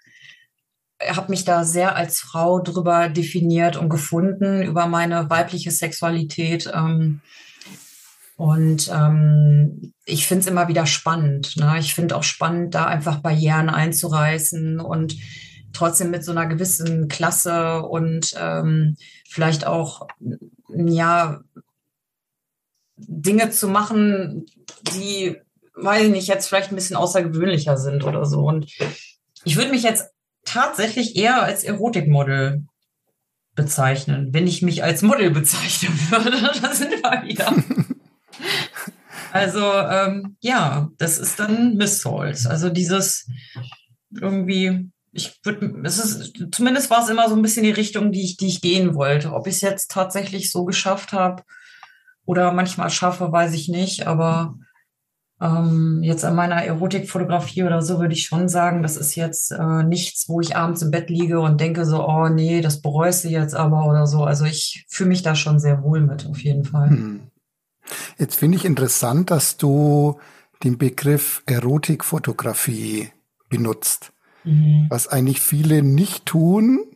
[1.05, 6.70] Habe mich da sehr als Frau drüber definiert und gefunden, über meine weibliche Sexualität.
[6.72, 7.22] Ähm,
[8.37, 11.57] und ähm, ich finde es immer wieder spannend.
[11.57, 11.74] Ne?
[11.81, 15.16] Ich finde auch spannend, da einfach Barrieren einzureißen und
[15.73, 18.97] trotzdem mit so einer gewissen Klasse und ähm,
[19.29, 20.07] vielleicht auch,
[20.69, 21.41] ja,
[22.97, 24.47] Dinge zu machen,
[24.93, 25.37] die,
[25.75, 28.41] weiß ich nicht, jetzt vielleicht ein bisschen außergewöhnlicher sind oder so.
[28.41, 28.66] Und
[29.45, 30.11] ich würde mich jetzt
[30.45, 32.64] tatsächlich eher als Erotikmodel
[33.55, 36.61] bezeichnen, wenn ich mich als Model bezeichnen würde.
[36.61, 37.55] da sind wir wieder.
[39.31, 42.47] Also ähm, ja, das ist dann Miss Souls.
[42.47, 43.29] Also dieses
[44.11, 48.23] irgendwie ich würde, es ist, zumindest war es immer so ein bisschen die Richtung, die
[48.23, 49.33] ich, die ich gehen wollte.
[49.33, 51.43] Ob ich es jetzt tatsächlich so geschafft habe
[52.25, 54.07] oder manchmal schaffe, weiß ich nicht.
[54.07, 54.57] Aber
[55.41, 59.83] ähm, jetzt an meiner Erotikfotografie oder so würde ich schon sagen, das ist jetzt äh,
[59.85, 63.29] nichts, wo ich abends im Bett liege und denke so, oh nee, das bereust du
[63.29, 64.25] jetzt aber oder so.
[64.25, 66.91] Also ich fühle mich da schon sehr wohl mit, auf jeden Fall.
[66.91, 67.21] Hm.
[68.19, 70.19] Jetzt finde ich interessant, dass du
[70.65, 73.13] den Begriff Erotikfotografie
[73.49, 74.13] benutzt.
[74.49, 74.87] Mhm.
[74.89, 76.87] was eigentlich viele nicht tun.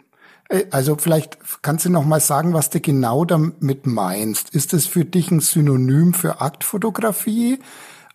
[0.48, 4.50] Äh, also vielleicht kannst du noch mal sagen, was du genau damit meinst.
[4.50, 7.58] Ist es für dich ein Synonym für Aktfotografie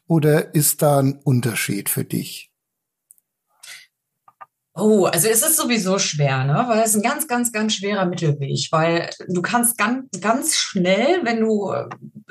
[0.08, 2.52] oder ist da ein Unterschied für dich?
[4.80, 6.66] Oh, also es ist sowieso schwer, ne?
[6.68, 11.22] Weil es ist ein ganz, ganz, ganz schwerer Mittelweg, weil du kannst ganz, ganz schnell,
[11.24, 11.74] wenn du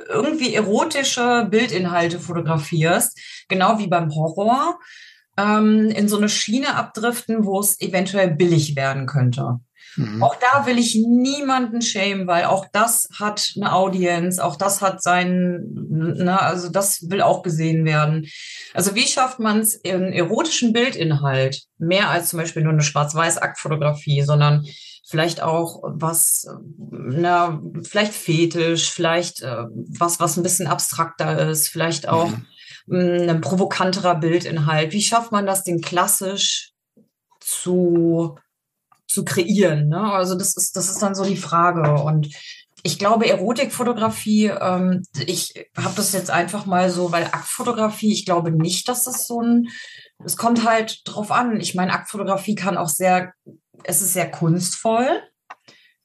[0.09, 4.79] irgendwie erotische Bildinhalte fotografierst, genau wie beim Horror,
[5.37, 9.61] ähm, in so eine Schiene abdriften, wo es eventuell billig werden könnte.
[9.97, 10.23] Mhm.
[10.23, 15.03] Auch da will ich niemanden schämen, weil auch das hat eine Audienz, auch das hat
[15.03, 18.27] sein, ne, also das will auch gesehen werden.
[18.75, 24.23] Also wie schafft man es, einen erotischen Bildinhalt mehr als zum Beispiel nur eine Schwarz-Weiß-Aktfotografie,
[24.23, 24.67] sondern
[25.09, 26.47] vielleicht auch was,
[26.91, 32.47] na, vielleicht fetisch, vielleicht äh, was, was ein bisschen abstrakter ist, vielleicht auch mhm.
[32.89, 34.93] Ein provokanterer Bildinhalt.
[34.93, 36.73] Wie schafft man das, den klassisch
[37.41, 38.37] zu
[39.07, 39.89] zu kreieren.
[39.89, 40.13] Ne?
[40.13, 42.03] Also das ist, das ist dann so die Frage.
[42.03, 42.29] Und
[42.83, 48.51] ich glaube, Erotikfotografie, ähm, ich habe das jetzt einfach mal so, weil Aktfotografie, ich glaube
[48.51, 49.69] nicht, dass das so ein,
[50.25, 51.61] es kommt halt drauf an.
[51.61, 53.33] Ich meine, Aktfotografie kann auch sehr,
[53.85, 55.23] es ist sehr kunstvoll.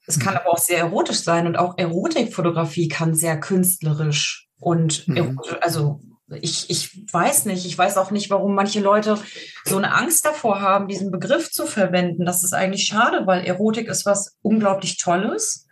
[0.06, 5.40] Es kann aber auch sehr erotisch sein und auch Erotikfotografie kann sehr künstlerisch und mhm.
[5.60, 6.00] also
[6.40, 9.18] ich, ich weiß nicht, ich weiß auch nicht, warum manche Leute
[9.64, 12.24] so eine Angst davor haben, diesen Begriff zu verwenden.
[12.24, 15.66] Das ist eigentlich schade, weil Erotik ist was unglaublich Tolles,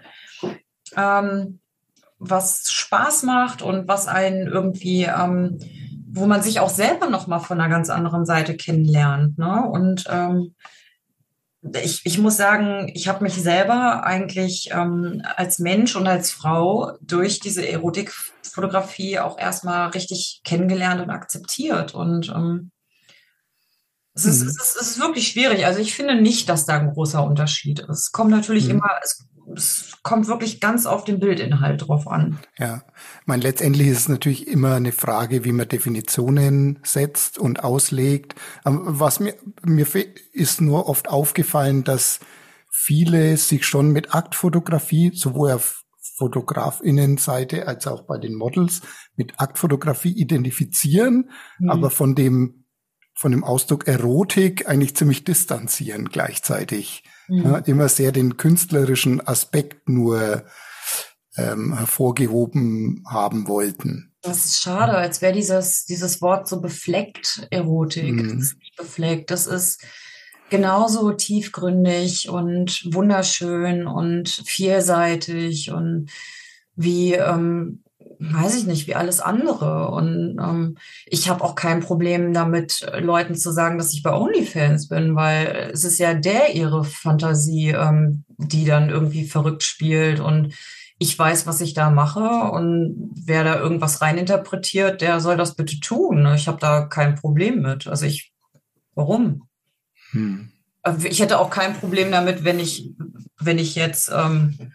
[0.97, 1.61] ähm,
[2.19, 5.59] was Spaß macht und was einen irgendwie, ähm,
[6.13, 9.39] wo man sich auch selber nochmal von einer ganz anderen Seite kennenlernt.
[9.39, 9.65] Ne?
[9.65, 10.55] Und ähm,
[11.83, 16.93] ich, ich muss sagen, ich habe mich selber eigentlich ähm, als Mensch und als Frau
[17.03, 17.67] durch diese
[18.51, 21.95] Erotikfotografie auch erstmal richtig kennengelernt und akzeptiert.
[21.95, 22.71] Und ähm,
[24.15, 24.49] es, ist, mhm.
[24.49, 25.67] es, ist, es ist wirklich schwierig.
[25.67, 27.89] Also ich finde nicht, dass da ein großer Unterschied ist.
[27.89, 28.77] Es kommt natürlich mhm.
[28.77, 29.27] immer, es
[29.57, 32.39] es kommt wirklich ganz auf den Bildinhalt drauf an.
[32.59, 32.83] Ja,
[33.21, 38.35] ich meine, letztendlich ist es natürlich immer eine Frage, wie man Definitionen setzt und auslegt.
[38.65, 39.35] Was mir,
[39.65, 39.87] mir
[40.33, 42.21] ist nur oft aufgefallen, dass
[42.71, 45.80] viele sich schon mit Aktfotografie, sowohl auf
[46.21, 48.83] Fotografinnenseite als auch bei den Models,
[49.17, 51.71] mit Aktfotografie identifizieren, mhm.
[51.71, 52.57] aber von dem
[53.15, 57.45] von dem Ausdruck Erotik eigentlich ziemlich distanzieren gleichzeitig mhm.
[57.45, 60.45] ja, immer sehr den künstlerischen Aspekt nur
[61.37, 64.15] ähm, hervorgehoben haben wollten.
[64.23, 68.15] Das ist schade, als wäre dieses, dieses Wort so befleckt, Erotik.
[68.15, 68.39] Mhm.
[68.39, 69.83] Das ist nicht befleckt, das ist
[70.51, 76.11] genauso tiefgründig und wunderschön und vielseitig und
[76.77, 77.83] wie ähm,
[78.21, 79.91] weiß ich nicht, wie alles andere.
[79.91, 80.77] Und ähm,
[81.07, 85.71] ich habe auch kein Problem damit, Leuten zu sagen, dass ich bei OnlyFans bin, weil
[85.73, 90.55] es ist ja der ihre Fantasie, ähm, die dann irgendwie verrückt spielt und
[91.03, 95.81] ich weiß, was ich da mache und wer da irgendwas reininterpretiert, der soll das bitte
[95.81, 96.31] tun.
[96.35, 97.87] Ich habe da kein Problem mit.
[97.87, 98.35] Also ich,
[98.95, 99.49] warum?
[100.11, 100.51] Hm.
[101.05, 102.91] Ich hätte auch kein Problem damit, wenn ich,
[103.39, 104.73] wenn ich jetzt ähm,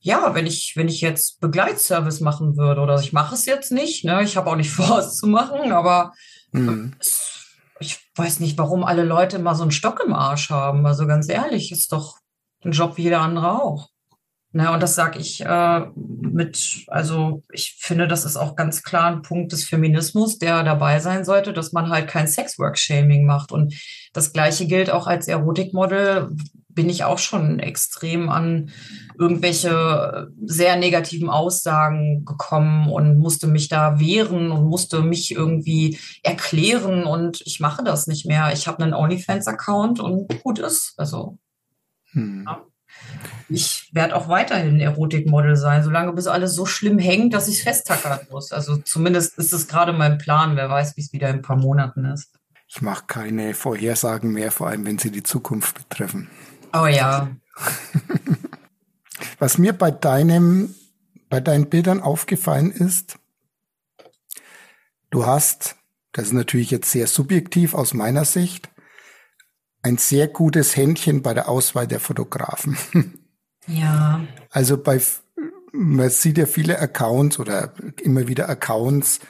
[0.00, 4.04] ja, wenn ich, wenn ich jetzt Begleitservice machen würde oder ich mache es jetzt nicht,
[4.04, 6.12] ne, ich habe auch nicht vor, es zu machen, aber
[6.52, 6.94] mhm.
[7.78, 10.86] ich weiß nicht, warum alle Leute immer so einen Stock im Arsch haben.
[10.86, 12.18] Also ganz ehrlich, ist doch
[12.64, 13.88] ein Job wie jeder andere auch.
[14.52, 19.06] Ne, und das sage ich äh, mit, also ich finde, das ist auch ganz klar
[19.06, 23.52] ein Punkt des Feminismus, der dabei sein sollte, dass man halt kein Sexwork-Shaming macht.
[23.52, 23.74] Und
[24.12, 26.30] das Gleiche gilt auch als Erotikmodel,
[26.68, 28.70] bin ich auch schon extrem an
[29.16, 37.04] irgendwelche sehr negativen Aussagen gekommen und musste mich da wehren und musste mich irgendwie erklären
[37.04, 38.52] und ich mache das nicht mehr.
[38.52, 40.94] Ich habe einen OnlyFans-Account und gut ist.
[40.96, 41.38] Also
[42.12, 42.46] hm.
[42.48, 42.62] ja.
[43.48, 47.62] Ich werde auch weiterhin Erotikmodel sein, solange bis alles so schlimm hängt, dass ich es
[47.62, 48.52] festtackern muss.
[48.52, 50.56] Also zumindest ist es gerade mein Plan.
[50.56, 52.30] Wer weiß, wie es wieder in ein paar Monaten ist.
[52.68, 56.28] Ich mache keine Vorhersagen mehr, vor allem wenn sie die Zukunft betreffen.
[56.72, 57.28] Oh ja.
[59.38, 60.74] Was mir bei deinem,
[61.28, 63.18] bei deinen Bildern aufgefallen ist,
[65.10, 65.76] du hast,
[66.12, 68.70] das ist natürlich jetzt sehr subjektiv aus meiner Sicht,
[69.82, 72.76] ein sehr gutes Händchen bei der Auswahl der Fotografen.
[73.66, 74.26] Ja.
[74.50, 75.00] Also bei,
[75.72, 79.20] man sieht ja viele Accounts oder immer wieder Accounts,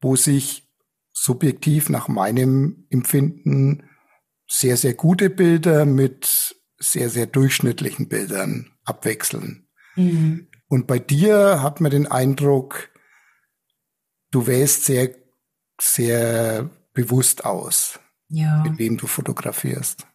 [0.00, 0.66] wo sich
[1.12, 3.84] subjektiv nach meinem Empfinden
[4.48, 9.68] sehr, sehr gute Bilder mit sehr, sehr durchschnittlichen Bildern abwechseln.
[9.96, 10.48] Mhm.
[10.68, 12.90] Und bei dir hat man den Eindruck,
[14.30, 15.14] du wählst sehr,
[15.80, 18.00] sehr bewusst aus,
[18.34, 18.62] ja.
[18.62, 20.06] mit wem du fotografierst.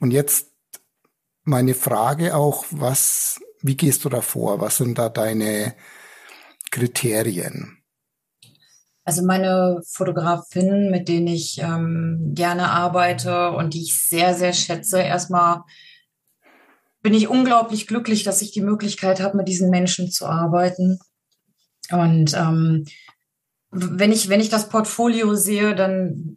[0.00, 0.52] Und jetzt
[1.44, 4.60] meine Frage auch, was, wie gehst du da vor?
[4.60, 5.74] Was sind da deine
[6.70, 7.78] Kriterien?
[9.04, 15.00] Also meine Fotografinnen, mit denen ich ähm, gerne arbeite und die ich sehr, sehr schätze,
[15.00, 15.62] erstmal
[17.02, 20.98] bin ich unglaublich glücklich, dass ich die Möglichkeit habe, mit diesen Menschen zu arbeiten.
[21.90, 22.84] Und ähm,
[23.70, 26.36] wenn ich, wenn ich das Portfolio sehe, dann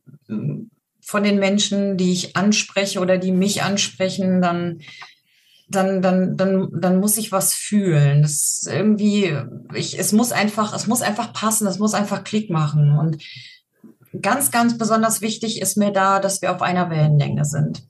[1.06, 4.82] von den Menschen, die ich anspreche oder die mich ansprechen, dann,
[5.70, 8.22] dann, dann, dann, dann muss ich was fühlen.
[8.22, 9.38] Das irgendwie,
[9.74, 12.98] ich, es muss einfach, es muss einfach passen, es muss einfach Klick machen.
[12.98, 13.24] Und
[14.22, 17.84] ganz, ganz besonders wichtig ist mir da, dass wir auf einer Wellenlänge sind.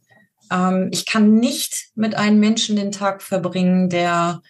[0.52, 4.42] Ähm, ich kann nicht mit einem Menschen den Tag verbringen, der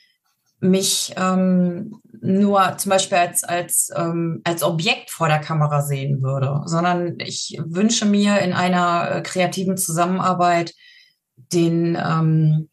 [0.63, 6.61] mich ähm, nur zum Beispiel als, als, ähm, als Objekt vor der Kamera sehen würde,
[6.65, 10.73] sondern ich wünsche mir in einer äh, kreativen Zusammenarbeit
[11.51, 12.69] den, ähm,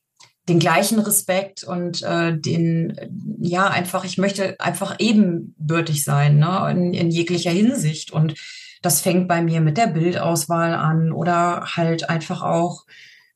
[0.49, 2.97] den gleichen Respekt und äh, den,
[3.41, 8.13] ja, einfach, ich möchte einfach ebenbürtig sein, ne, in, in jeglicher Hinsicht.
[8.13, 8.35] Und
[8.83, 12.87] das fängt bei mir mit der Bildauswahl an oder halt einfach auch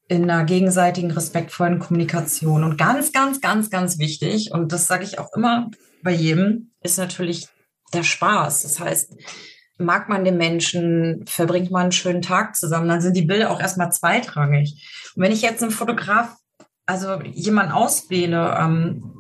[0.09, 2.65] in einer gegenseitigen, respektvollen Kommunikation.
[2.65, 5.71] Und ganz, ganz, ganz, ganz wichtig, und das sage ich auch immer
[6.03, 7.49] bei jedem, ist natürlich
[7.95, 8.63] der Spaß.
[8.63, 9.15] Das heißt,
[9.79, 13.61] mag man den Menschen, verbringt man einen schönen Tag zusammen, dann sind die Bilder auch
[13.61, 15.13] erstmal zweitrangig.
[15.17, 16.37] Und wenn ich jetzt einen Fotograf,
[16.87, 19.15] also jemanden auswähle ähm,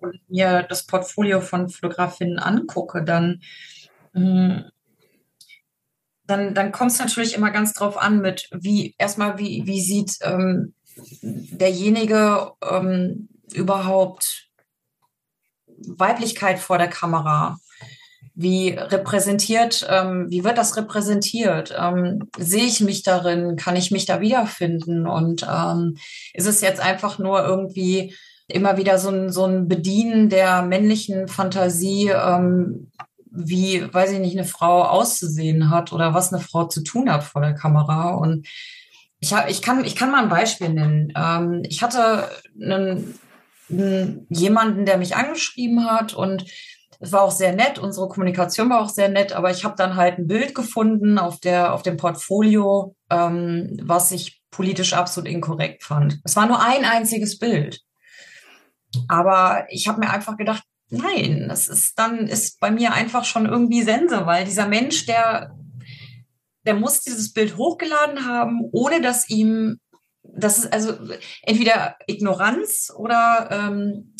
[0.00, 3.40] und mir das Portfolio von Fotografinnen angucke, dann
[4.12, 4.64] mh, hm,
[6.26, 10.18] dann, dann kommt es natürlich immer ganz drauf an mit, wie erstmal, wie, wie sieht
[10.22, 10.74] ähm,
[11.22, 14.48] derjenige ähm, überhaupt
[15.66, 17.58] Weiblichkeit vor der Kamera?
[18.36, 21.72] Wie repräsentiert, ähm, wie wird das repräsentiert?
[21.78, 23.56] Ähm, sehe ich mich darin?
[23.56, 25.06] Kann ich mich da wiederfinden?
[25.06, 25.96] Und ähm,
[26.32, 28.14] ist es jetzt einfach nur irgendwie
[28.48, 32.90] immer wieder so ein, so ein Bedienen der männlichen Fantasie, ähm,
[33.34, 37.24] wie, weiß ich nicht, eine Frau auszusehen hat oder was eine Frau zu tun hat
[37.24, 38.10] vor der Kamera.
[38.14, 38.46] Und
[39.18, 41.12] ich, hab, ich, kann, ich kann mal ein Beispiel nennen.
[41.16, 42.28] Ähm, ich hatte
[42.60, 43.18] einen,
[43.70, 46.44] einen, jemanden, der mich angeschrieben hat und
[47.00, 49.96] es war auch sehr nett, unsere Kommunikation war auch sehr nett, aber ich habe dann
[49.96, 55.82] halt ein Bild gefunden auf, der, auf dem Portfolio, ähm, was ich politisch absolut inkorrekt
[55.82, 56.20] fand.
[56.24, 57.80] Es war nur ein einziges Bild.
[59.08, 60.62] Aber ich habe mir einfach gedacht,
[60.96, 65.56] Nein, das ist dann ist bei mir einfach schon irgendwie Sense, weil dieser Mensch, der,
[66.64, 69.78] der muss dieses Bild hochgeladen haben, ohne dass ihm,
[70.22, 70.94] das ist also
[71.42, 74.14] entweder Ignoranz oder ähm,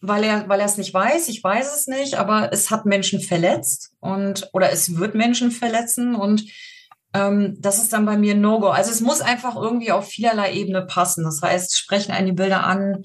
[0.00, 3.20] weil er, weil er es nicht weiß, ich weiß es nicht, aber es hat Menschen
[3.20, 6.44] verletzt und oder es wird Menschen verletzen und
[7.14, 8.68] ähm, das ist dann bei mir No-Go.
[8.68, 11.24] Also es muss einfach irgendwie auf vielerlei Ebene passen.
[11.24, 13.04] Das heißt, sprechen einen die Bilder an,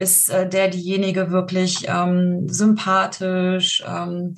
[0.00, 3.84] ist äh, der diejenige wirklich ähm, sympathisch?
[3.86, 4.34] Ähm,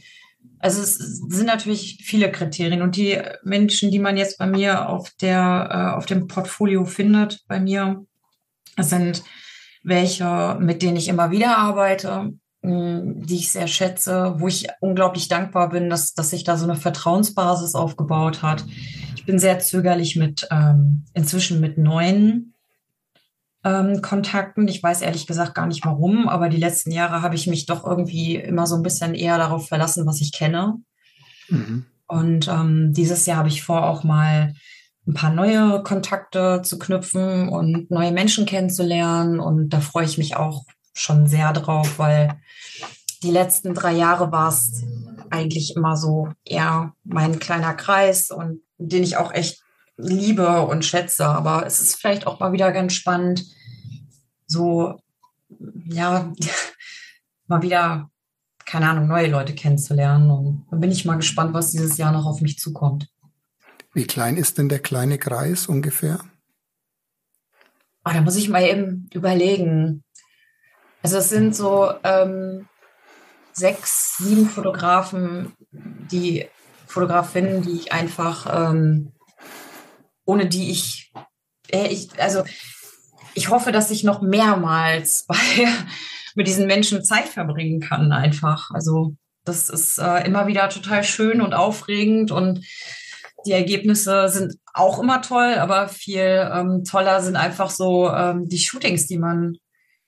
[0.58, 5.10] also es sind natürlich viele Kriterien und die Menschen, die man jetzt bei mir auf
[5.20, 8.04] der äh, auf dem Portfolio findet, bei mir
[8.78, 9.22] sind
[9.84, 12.32] welche, mit denen ich immer wieder arbeite,
[12.64, 16.76] die ich sehr schätze, wo ich unglaublich dankbar bin, dass, dass sich da so eine
[16.76, 18.64] Vertrauensbasis aufgebaut hat.
[19.16, 22.51] Ich bin sehr zögerlich mit ähm, inzwischen mit neuen
[23.64, 24.68] ähm, Kontakten.
[24.68, 27.84] Ich weiß ehrlich gesagt gar nicht warum, aber die letzten Jahre habe ich mich doch
[27.86, 30.76] irgendwie immer so ein bisschen eher darauf verlassen, was ich kenne.
[31.48, 31.86] Mhm.
[32.06, 34.54] Und ähm, dieses Jahr habe ich vor, auch mal
[35.06, 39.40] ein paar neue Kontakte zu knüpfen und neue Menschen kennenzulernen.
[39.40, 40.64] Und da freue ich mich auch
[40.94, 42.40] schon sehr drauf, weil
[43.22, 44.84] die letzten drei Jahre war es
[45.30, 49.62] eigentlich immer so eher mein kleiner Kreis und den ich auch echt
[50.02, 51.26] liebe und schätze.
[51.26, 53.44] Aber es ist vielleicht auch mal wieder ganz spannend,
[54.46, 54.98] so,
[55.86, 56.32] ja,
[57.46, 58.10] mal wieder,
[58.66, 60.30] keine Ahnung, neue Leute kennenzulernen.
[60.30, 63.08] Und da bin ich mal gespannt, was dieses Jahr noch auf mich zukommt.
[63.94, 66.18] Wie klein ist denn der kleine Kreis ungefähr?
[68.04, 70.02] Oh, da muss ich mal eben überlegen.
[71.02, 72.66] Also es sind so ähm,
[73.52, 76.46] sechs, sieben Fotografen, die
[76.86, 79.12] Fotografinnen, die ich einfach ähm,
[80.24, 81.12] ohne die ich,
[81.70, 82.44] äh, ich, also
[83.34, 85.36] ich hoffe, dass ich noch mehrmals bei,
[86.34, 88.70] mit diesen Menschen Zeit verbringen kann, einfach.
[88.70, 92.64] Also das ist äh, immer wieder total schön und aufregend und
[93.44, 98.58] die Ergebnisse sind auch immer toll, aber viel ähm, toller sind einfach so ähm, die
[98.58, 99.56] Shootings, die man,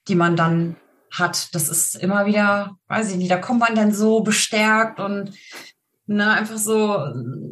[0.07, 0.77] die man dann
[1.11, 1.55] hat.
[1.55, 5.32] Das ist immer wieder, weiß ich nicht, da kommt man dann so bestärkt und
[6.06, 6.98] Ne, einfach so,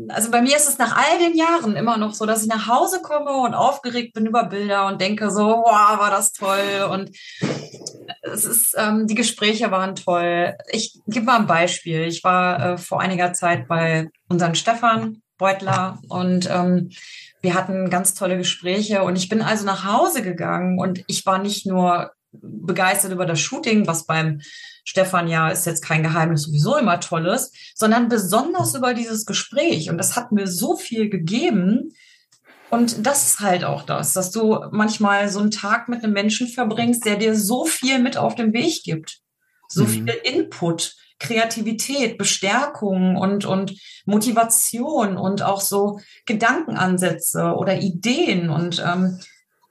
[0.08, 2.68] also bei mir ist es nach all den Jahren immer noch so, dass ich nach
[2.68, 6.86] Hause komme und aufgeregt bin über Bilder und denke so, wow, war das toll.
[6.90, 7.16] Und
[8.20, 10.54] es ist, ähm, die Gespräche waren toll.
[10.68, 12.02] Ich gebe mal ein Beispiel.
[12.02, 16.90] Ich war äh, vor einiger Zeit bei unseren Stefan Beutler und ähm,
[17.40, 21.38] wir hatten ganz tolle Gespräche und ich bin also nach Hause gegangen und ich war
[21.38, 24.40] nicht nur begeistert über das Shooting, was beim
[24.84, 29.90] Stefan ja ist jetzt kein Geheimnis sowieso immer tolles, sondern besonders über dieses Gespräch.
[29.90, 31.94] Und das hat mir so viel gegeben.
[32.70, 36.48] Und das ist halt auch das, dass du manchmal so einen Tag mit einem Menschen
[36.48, 39.20] verbringst, der dir so viel mit auf den Weg gibt.
[39.68, 39.88] So mhm.
[39.88, 48.50] viel Input, Kreativität, Bestärkung und, und Motivation und auch so Gedankenansätze oder Ideen.
[48.50, 49.20] Und, ähm,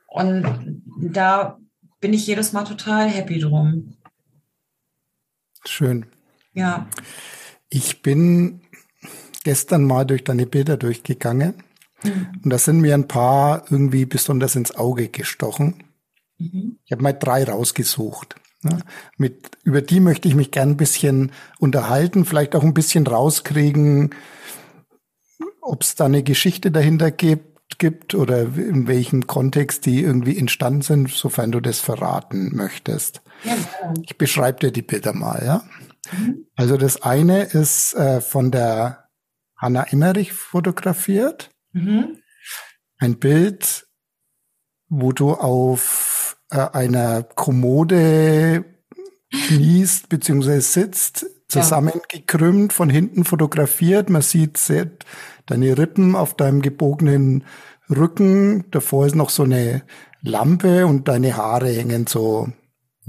[0.07, 1.57] und da
[1.99, 3.97] bin ich jedes Mal total happy drum.
[5.65, 6.05] Schön.
[6.53, 6.88] Ja.
[7.69, 8.61] Ich bin
[9.43, 11.63] gestern mal durch deine Bilder durchgegangen
[12.03, 12.27] mhm.
[12.43, 15.83] und da sind mir ein paar irgendwie besonders ins Auge gestochen.
[16.38, 16.77] Mhm.
[16.85, 18.35] Ich habe mal drei rausgesucht.
[18.63, 18.79] Ne?
[19.17, 24.13] Mit, über die möchte ich mich gern ein bisschen unterhalten, vielleicht auch ein bisschen rauskriegen,
[25.61, 30.81] ob es da eine Geschichte dahinter gibt, gibt oder in welchem Kontext die irgendwie entstanden
[30.81, 33.21] sind, sofern du das verraten möchtest.
[34.03, 35.63] Ich beschreibe dir die Bilder mal, ja.
[36.11, 36.45] Mhm.
[36.55, 39.09] Also das eine ist äh, von der
[39.55, 41.49] Hanna Emmerich fotografiert.
[41.73, 42.18] Mhm.
[42.97, 43.88] Ein Bild,
[44.89, 48.65] wo du auf äh, einer Kommode
[49.31, 50.59] kniest bzw.
[50.59, 54.09] sitzt, zusammengekrümmt, von hinten fotografiert.
[54.09, 54.91] Man sieht sehr,
[55.45, 57.45] deine Rippen auf deinem gebogenen
[57.89, 58.69] Rücken.
[58.72, 59.84] Davor ist noch so eine
[60.22, 62.51] Lampe und deine Haare hängen so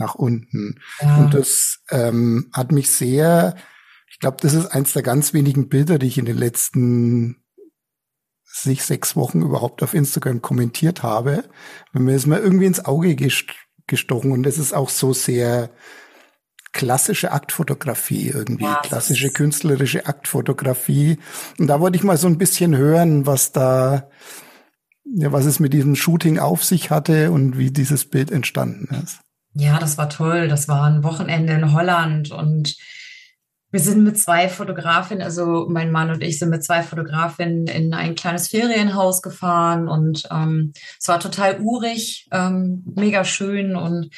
[0.02, 0.80] nach unten.
[1.00, 1.16] Ja.
[1.16, 3.54] Und das ähm, hat mich sehr,
[4.10, 7.42] ich glaube, das ist eins der ganz wenigen Bilder, die ich in den letzten
[8.44, 11.44] sich sechs Wochen überhaupt auf Instagram kommentiert habe.
[11.92, 13.16] Wenn mir ist mal irgendwie ins Auge
[13.86, 15.70] gestochen und das ist auch so sehr
[16.72, 21.18] klassische Aktfotografie irgendwie, ja, klassische künstlerische Aktfotografie.
[21.58, 24.10] Und da wollte ich mal so ein bisschen hören, was da,
[25.04, 29.20] ja, was es mit diesem Shooting auf sich hatte und wie dieses Bild entstanden ist.
[29.54, 30.48] Ja, das war toll.
[30.48, 32.76] Das war ein Wochenende in Holland und
[33.70, 37.94] wir sind mit zwei Fotografinnen, also mein Mann und ich sind mit zwei Fotografinnen in
[37.94, 44.10] ein kleines Ferienhaus gefahren und ähm, es war total urig, ähm, mega schön und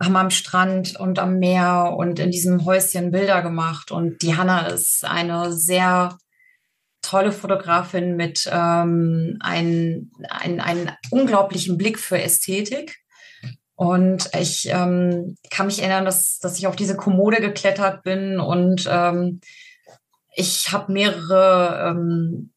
[0.00, 3.90] haben am Strand und am Meer und in diesem Häuschen Bilder gemacht.
[3.90, 6.16] Und die Hanna ist eine sehr
[7.02, 13.01] tolle Fotografin mit ähm, einem ein, einen unglaublichen Blick für Ästhetik.
[13.82, 18.88] Und ich ähm, kann mich erinnern, dass, dass ich auf diese Kommode geklettert bin und
[18.88, 19.40] ähm,
[20.36, 22.52] ich habe mehrere ähm,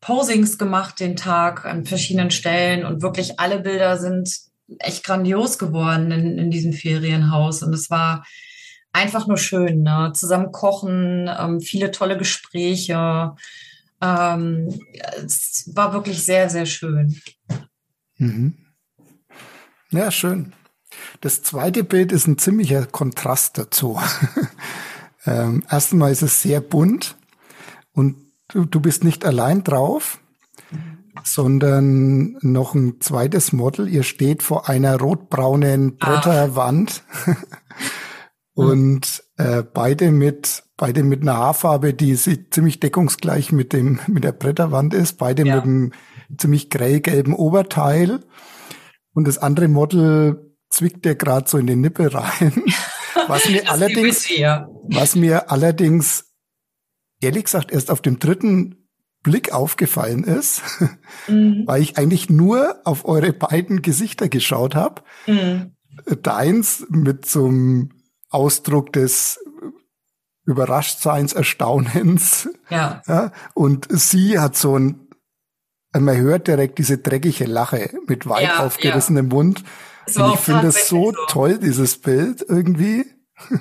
[0.00, 4.28] Posings gemacht den Tag an verschiedenen Stellen und wirklich alle Bilder sind
[4.80, 8.26] echt grandios geworden in, in diesem Ferienhaus und es war
[8.92, 10.10] einfach nur schön, ne?
[10.12, 13.36] zusammen kochen, ähm, viele tolle Gespräche.
[14.02, 14.76] Ähm,
[15.24, 17.14] es war wirklich sehr, sehr schön.
[18.18, 18.63] Mhm.
[19.94, 20.52] Ja, schön.
[21.20, 24.00] Das zweite Bild ist ein ziemlicher Kontrast dazu.
[25.26, 27.16] ähm, erstmal ist es sehr bunt
[27.92, 28.16] und
[28.48, 30.18] du, du bist nicht allein drauf,
[31.22, 33.88] sondern noch ein zweites Model.
[33.88, 37.04] Ihr steht vor einer rotbraunen Bretterwand
[38.54, 44.32] und äh, beide mit beide mit einer Haarfarbe, die ziemlich deckungsgleich mit dem mit der
[44.32, 45.18] Bretterwand ist.
[45.18, 45.54] Beide ja.
[45.54, 45.92] mit einem
[46.36, 48.24] ziemlich grellgelben Oberteil
[49.14, 52.64] und das andere Model zwickt der gerade so in den Nippel rein.
[53.28, 54.28] Was mir allerdings,
[54.88, 56.34] was mir allerdings
[57.20, 58.88] ehrlich gesagt erst auf dem dritten
[59.22, 60.62] Blick aufgefallen ist,
[61.28, 61.62] mhm.
[61.66, 65.02] weil ich eigentlich nur auf eure beiden Gesichter geschaut habe.
[65.26, 65.76] Mhm.
[66.22, 67.90] Deins mit so einem
[68.30, 69.38] Ausdruck des
[70.44, 72.50] Überraschtseins, Erstaunens.
[72.68, 73.02] Ja.
[73.06, 73.32] ja.
[73.54, 75.03] Und sie hat so ein
[76.00, 79.34] man hört direkt diese dreckige Lache mit weit ja, aufgerissenem ja.
[79.34, 79.64] Mund.
[80.14, 83.06] Und ich finde es so, so toll, dieses Bild irgendwie.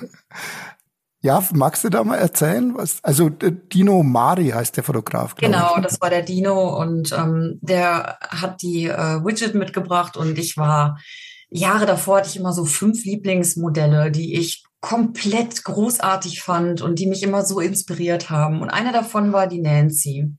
[1.21, 2.75] ja, magst du da mal erzählen?
[2.75, 5.35] Was, also Dino Mari heißt der Fotograf.
[5.35, 5.83] Genau, ich.
[5.83, 10.97] das war der Dino und ähm, der hat die äh, Widget mitgebracht und ich war
[11.49, 17.07] Jahre davor hatte ich immer so fünf Lieblingsmodelle, die ich komplett großartig fand und die
[17.07, 18.61] mich immer so inspiriert haben.
[18.61, 20.33] Und eine davon war die Nancy.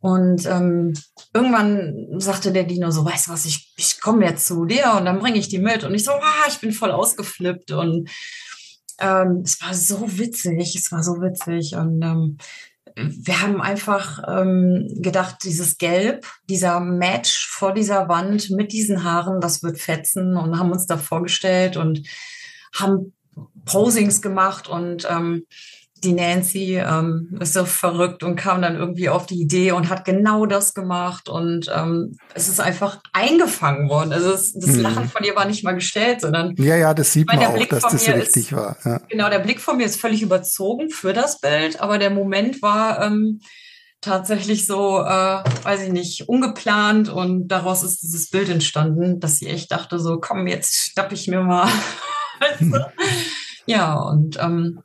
[0.00, 0.94] Und ähm,
[1.34, 5.04] irgendwann sagte der Dino so, weißt du was, ich, ich komme jetzt zu dir und
[5.04, 5.82] dann bringe ich die mit.
[5.84, 7.72] Und ich so, ah, ich bin voll ausgeflippt.
[7.72, 8.08] Und
[9.00, 12.38] ähm, es war so witzig, es war so witzig und ähm,
[12.96, 19.40] wir haben einfach ähm, gedacht, dieses Gelb, dieser Match vor dieser Wand mit diesen Haaren,
[19.40, 22.02] das wird fetzen und haben uns da vorgestellt und
[22.74, 23.14] haben
[23.66, 25.44] Posings gemacht und ähm,
[26.04, 30.04] die Nancy ähm, ist so verrückt und kam dann irgendwie auf die Idee und hat
[30.04, 34.12] genau das gemacht und ähm, es ist einfach eingefangen worden.
[34.12, 34.80] Also es, das hm.
[34.80, 37.82] Lachen von ihr war nicht mal gestellt, sondern ja, ja, das sieht man auch, dass
[37.82, 38.76] das richtig ist, war.
[38.84, 39.00] Ja.
[39.08, 43.02] Genau, der Blick von mir ist völlig überzogen für das Bild, aber der Moment war
[43.02, 43.40] ähm,
[44.00, 49.48] tatsächlich so, äh, weiß ich nicht, ungeplant und daraus ist dieses Bild entstanden, dass sie
[49.48, 51.68] echt dachte so, komm, jetzt schnapp ich mir mal.
[52.58, 52.72] Hm.
[53.68, 54.80] Ja, und ähm,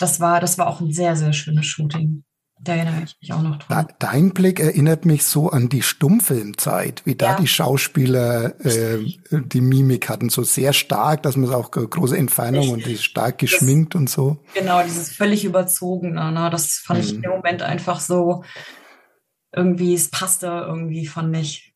[0.00, 2.24] das war, das war auch ein sehr, sehr schönes Shooting.
[2.62, 3.88] Da erinnere ich mich auch noch dran.
[3.98, 7.36] Dein Blick erinnert mich so an die Stummfilmzeit, wie da ja.
[7.36, 8.98] die Schauspieler äh,
[9.30, 12.98] die Mimik hatten, so sehr stark, dass man es auch große Entfernung ich, und die
[12.98, 14.44] stark geschminkt das, und so.
[14.52, 16.50] Genau, dieses völlig überzogene, ne?
[16.50, 17.04] das fand mhm.
[17.06, 18.44] ich im Moment einfach so
[19.52, 21.74] irgendwie, es passte irgendwie, fand ich.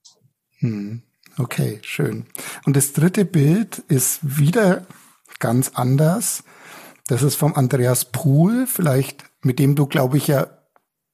[0.61, 1.03] Mhm.
[1.39, 2.27] Okay, schön.
[2.67, 4.87] Und das dritte Bild ist wieder
[5.39, 6.45] ganz anders.
[7.07, 10.47] Das ist vom Andreas Pohl, vielleicht mit dem du, glaube ich, ja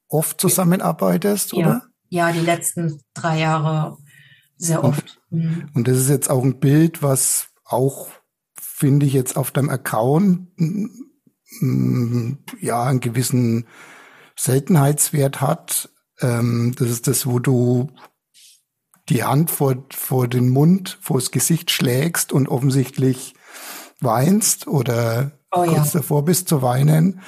[0.07, 1.83] oft zusammenarbeitest, oder?
[2.09, 3.97] Ja, die letzten drei Jahre
[4.57, 5.21] sehr oft.
[5.29, 5.69] Mhm.
[5.73, 8.09] Und das ist jetzt auch ein Bild, was auch,
[8.59, 13.65] finde ich, jetzt auf deinem Account mm, ja einen gewissen
[14.37, 15.89] Seltenheitswert hat.
[16.19, 17.89] Ähm, das ist das, wo du
[19.09, 23.33] die Hand vor, vor den Mund, vor das Gesicht schlägst und offensichtlich
[23.99, 25.99] weinst oder oh, kurz ja.
[25.99, 27.21] davor bist zu weinen.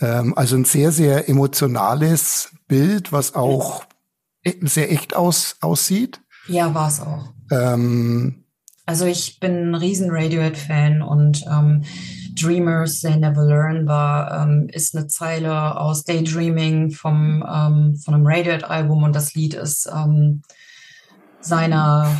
[0.00, 3.84] Ähm, also ein sehr, sehr emotionales Bild, was auch
[4.44, 6.20] e-, sehr echt aus, aussieht.
[6.46, 7.32] Ja, war es auch.
[7.50, 8.44] Ähm,
[8.86, 11.84] also ich bin ein riesen Radiohead-Fan und ähm,
[12.40, 18.26] Dreamers, They Never Learn war, ähm, ist eine Zeile aus Daydreaming vom, ähm, von einem
[18.26, 20.42] Radiohead-Album und das Lied ist ähm,
[21.40, 22.16] seiner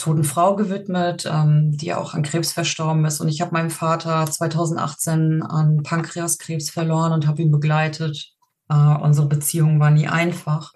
[0.00, 3.20] toten Frau gewidmet, ähm, die auch an Krebs verstorben ist.
[3.20, 8.32] Und ich habe meinen Vater 2018 an Pankreaskrebs verloren und habe ihn begleitet.
[8.68, 10.72] Äh, unsere Beziehung war nie einfach.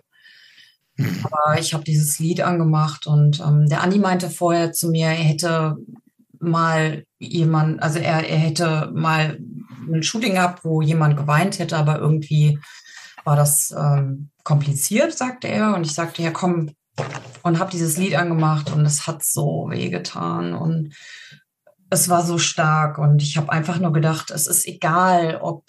[0.96, 5.14] Aber ich habe dieses Lied angemacht und ähm, der Andi meinte vorher zu mir, er
[5.14, 5.76] hätte
[6.38, 9.38] mal jemand, also er, er hätte mal
[9.92, 12.60] ein Shooting gehabt, wo jemand geweint hätte, aber irgendwie
[13.24, 15.74] war das ähm, kompliziert, sagte er.
[15.74, 16.70] Und ich sagte, ja komm,
[17.43, 20.95] und habe dieses Lied angemacht und es hat so wehgetan und
[21.91, 25.65] es war so stark und ich habe einfach nur gedacht, es ist egal, ob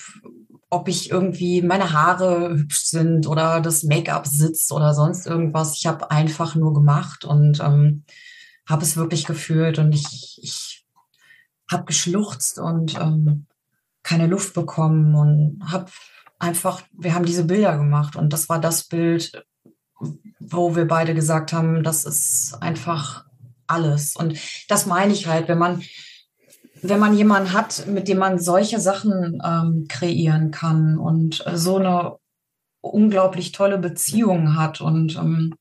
[0.70, 5.78] ob ich irgendwie meine Haare hübsch sind oder das Make-up sitzt oder sonst irgendwas.
[5.78, 8.04] Ich habe einfach nur gemacht und ähm,
[8.68, 10.86] habe es wirklich gefühlt und ich, ich
[11.72, 13.46] habe geschluchzt und ähm,
[14.04, 15.92] keine Luft bekommen und habe
[16.40, 19.46] einfach, wir haben diese Bilder gemacht und das war das Bild,
[20.50, 23.26] wo wir beide gesagt haben, das ist einfach
[23.68, 24.16] alles.
[24.16, 24.38] Und
[24.70, 25.82] das meine ich halt, wenn man,
[26.82, 32.16] wenn man jemanden hat, mit dem man solche Sachen ähm, kreieren kann und so eine
[32.82, 34.82] unglaublich tolle Beziehung hat.
[34.82, 35.56] Und ähm,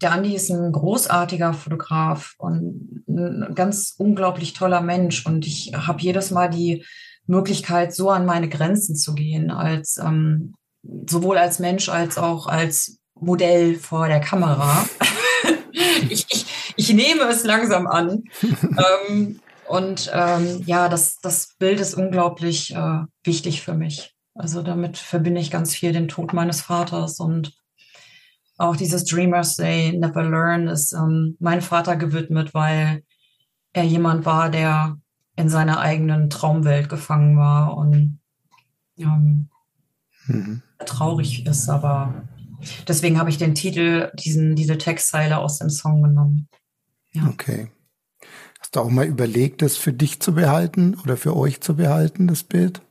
[0.00, 5.26] der Andi ist ein großartiger Fotograf und ein ganz unglaublich toller Mensch.
[5.26, 6.84] Und ich habe jedes Mal die
[7.26, 12.99] Möglichkeit, so an meine Grenzen zu gehen, als ähm, sowohl als Mensch als auch als
[13.20, 14.84] Modell vor der Kamera.
[16.08, 18.24] ich, ich, ich nehme es langsam an.
[19.10, 24.14] ähm, und ähm, ja, das, das Bild ist unglaublich äh, wichtig für mich.
[24.34, 27.52] Also damit verbinde ich ganz viel den Tod meines Vaters und
[28.58, 33.04] auch dieses Dreamers They Never Learn ist ähm, mein Vater gewidmet, weil
[33.72, 34.98] er jemand war, der
[35.36, 38.18] in seiner eigenen Traumwelt gefangen war und
[38.98, 39.48] ähm,
[40.26, 40.62] mhm.
[40.84, 42.28] traurig ist, aber
[42.86, 46.48] Deswegen habe ich den Titel, diesen, diese Textzeile aus dem Song genommen.
[47.12, 47.26] Ja.
[47.28, 47.70] Okay.
[48.60, 52.28] Hast du auch mal überlegt, das für dich zu behalten oder für euch zu behalten,
[52.28, 52.82] das Bild?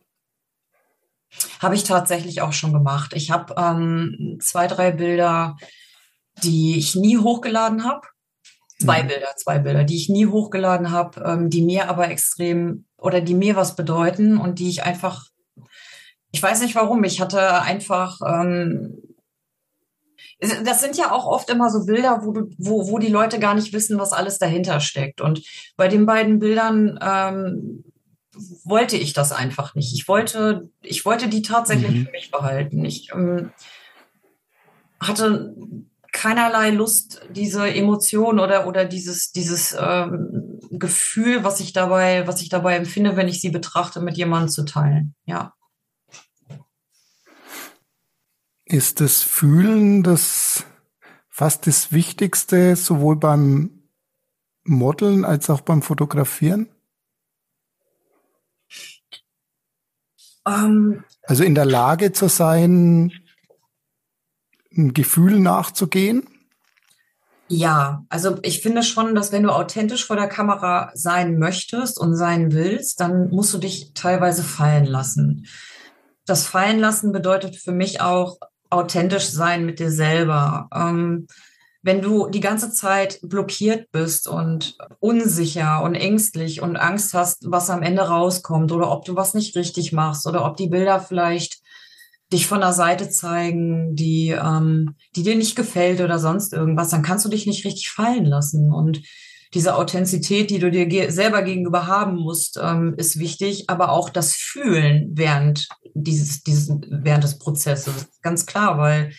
[1.60, 3.14] Habe ich tatsächlich auch schon gemacht.
[3.14, 5.58] Ich habe ähm, zwei, drei Bilder,
[6.44, 8.02] die ich nie hochgeladen habe.
[8.82, 9.08] Zwei mhm.
[9.10, 13.36] Bilder, zwei Bilder, die ich nie hochgeladen habe, ähm, die mir aber extrem oder die
[13.36, 15.28] mir was bedeuten und die ich einfach,
[16.32, 18.98] ich weiß nicht warum, ich hatte einfach ähm,
[20.40, 23.56] das sind ja auch oft immer so Bilder, wo, du, wo, wo die Leute gar
[23.56, 25.20] nicht wissen, was alles dahinter steckt.
[25.20, 25.44] Und
[25.76, 27.84] bei den beiden Bildern ähm,
[28.64, 29.94] wollte ich das einfach nicht.
[29.94, 32.06] Ich wollte, ich wollte die tatsächlich mhm.
[32.06, 32.86] für mich behalten.
[32.86, 33.52] Ich ähm,
[35.02, 35.56] hatte
[36.12, 42.50] keinerlei Lust, diese Emotion oder oder dieses dieses ähm, Gefühl, was ich dabei was ich
[42.50, 45.16] dabei empfinde, wenn ich sie betrachte, mit jemandem zu teilen.
[45.26, 45.54] Ja.
[48.70, 50.64] Ist das Fühlen das
[51.28, 53.90] fast das Wichtigste, sowohl beim
[54.64, 56.70] Modeln als auch beim Fotografieren?
[60.48, 63.12] Ähm, also in der Lage zu sein,
[64.78, 66.28] ein Gefühl nachzugehen?
[67.48, 72.16] Ja, also ich finde schon, dass wenn du authentisch vor der Kamera sein möchtest und
[72.16, 75.48] sein willst, dann musst du dich teilweise fallen lassen.
[76.28, 78.38] Das Fallen lassen bedeutet für mich auch
[78.70, 80.70] authentisch sein mit dir selber.
[80.74, 81.28] Ähm,
[81.82, 87.70] wenn du die ganze Zeit blockiert bist und unsicher und ängstlich und Angst hast, was
[87.70, 91.62] am Ende rauskommt oder ob du was nicht richtig machst oder ob die Bilder vielleicht
[92.34, 97.02] dich von der Seite zeigen, die, ähm, die dir nicht gefällt oder sonst irgendwas, dann
[97.02, 98.72] kannst du dich nicht richtig fallen lassen.
[98.72, 99.02] Und
[99.54, 104.10] diese Authentizität, die du dir ge selber gegenüber haben musst, ähm, ist wichtig, aber auch
[104.10, 108.10] das Fühlen während dieses, dieses, während des Prozesses.
[108.22, 109.12] Ganz klar, weil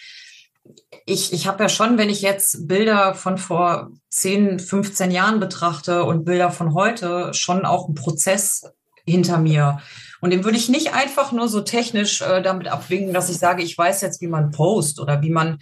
[1.07, 6.05] ich, ich habe ja schon, wenn ich jetzt Bilder von vor 10, 15 Jahren betrachte
[6.05, 8.63] und Bilder von heute, schon auch einen Prozess
[9.05, 9.81] hinter mir.
[10.21, 13.63] Und den würde ich nicht einfach nur so technisch äh, damit abwinken, dass ich sage,
[13.63, 15.59] ich weiß jetzt, wie man post oder wie man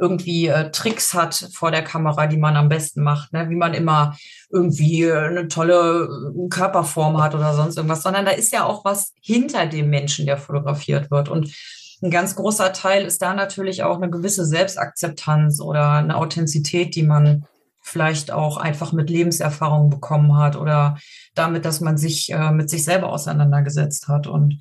[0.00, 3.50] irgendwie äh, Tricks hat vor der Kamera, die man am besten macht, ne?
[3.50, 4.16] wie man immer
[4.50, 8.84] irgendwie äh, eine tolle äh, Körperform hat oder sonst irgendwas, sondern da ist ja auch
[8.84, 11.28] was hinter dem Menschen, der fotografiert wird.
[11.28, 11.52] Und
[12.00, 17.02] ein ganz großer Teil ist da natürlich auch eine gewisse Selbstakzeptanz oder eine Authentizität, die
[17.02, 17.44] man
[17.82, 20.98] vielleicht auch einfach mit Lebenserfahrung bekommen hat oder
[21.34, 24.26] damit, dass man sich äh, mit sich selber auseinandergesetzt hat.
[24.26, 24.60] Und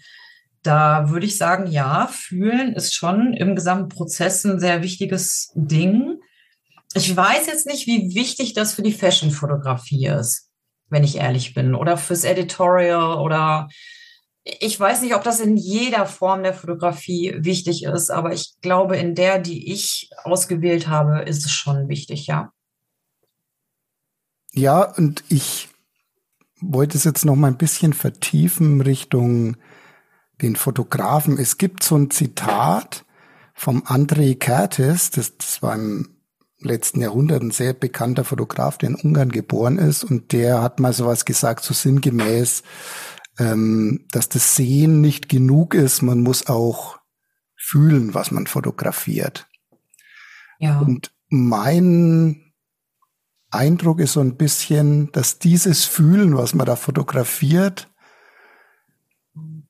[0.67, 6.19] da würde ich sagen, ja, fühlen ist schon im gesamten Prozess ein sehr wichtiges Ding.
[6.93, 10.49] Ich weiß jetzt nicht, wie wichtig das für die Fashion-Fotografie ist,
[10.89, 13.69] wenn ich ehrlich bin, oder fürs Editorial oder
[14.43, 18.95] ich weiß nicht, ob das in jeder Form der Fotografie wichtig ist, aber ich glaube,
[18.97, 22.51] in der, die ich ausgewählt habe, ist es schon wichtig, ja.
[24.53, 25.67] Ja, und ich
[26.61, 29.57] wollte es jetzt noch mal ein bisschen vertiefen Richtung
[30.41, 31.37] den Fotografen.
[31.37, 33.05] Es gibt so ein Zitat
[33.53, 36.09] vom André Kertész, das, das war im
[36.59, 40.93] letzten Jahrhundert ein sehr bekannter Fotograf, der in Ungarn geboren ist, und der hat mal
[40.93, 42.63] sowas gesagt, so sinngemäß,
[43.39, 46.99] ähm, dass das Sehen nicht genug ist, man muss auch
[47.55, 49.47] fühlen, was man fotografiert.
[50.59, 50.79] Ja.
[50.79, 52.53] Und mein
[53.51, 57.89] Eindruck ist so ein bisschen, dass dieses Fühlen, was man da fotografiert,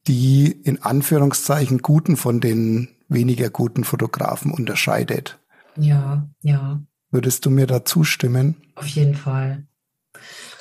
[0.08, 5.40] die in Anführungszeichen guten von den weniger guten Fotografen unterscheidet.
[5.76, 6.82] Ja, ja.
[7.12, 8.56] Würdest du mir da zustimmen?
[8.76, 9.68] Auf jeden Fall.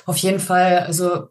[0.05, 0.79] Auf jeden Fall.
[0.79, 1.29] Also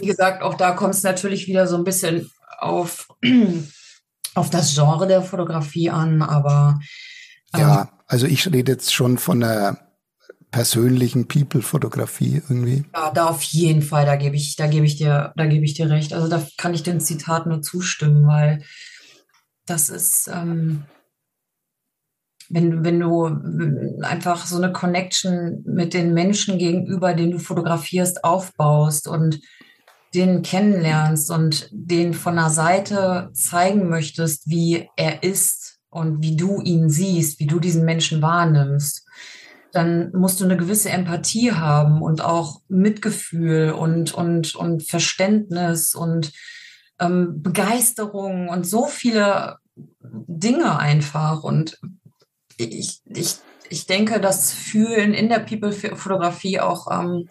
[0.00, 3.08] wie gesagt, auch da kommt es natürlich wieder so ein bisschen auf,
[4.34, 6.80] auf das Genre der Fotografie an, aber.
[7.54, 9.78] Ähm, ja, also ich rede jetzt schon von einer
[10.52, 12.84] persönlichen People-Fotografie irgendwie.
[12.94, 15.74] Ja, da auf jeden Fall, da gebe ich, da gebe ich dir, da gebe ich
[15.74, 16.12] dir recht.
[16.12, 18.62] Also da kann ich den Zitat nur zustimmen, weil
[19.66, 20.84] das ist, ähm,
[22.50, 23.24] wenn, wenn du
[24.02, 29.40] einfach so eine Connection mit den Menschen gegenüber, den du fotografierst, aufbaust und
[30.14, 36.60] den kennenlernst und den von der Seite zeigen möchtest, wie er ist und wie du
[36.60, 39.01] ihn siehst, wie du diesen Menschen wahrnimmst,
[39.72, 46.32] dann musst du eine gewisse Empathie haben und auch Mitgefühl und, und, und Verständnis und
[47.00, 49.56] ähm, Begeisterung und so viele
[50.02, 51.42] Dinge einfach.
[51.42, 51.80] Und
[52.58, 53.36] ich, ich,
[53.70, 57.28] ich denke, dass Fühlen in der People-Fotografie auch ähm,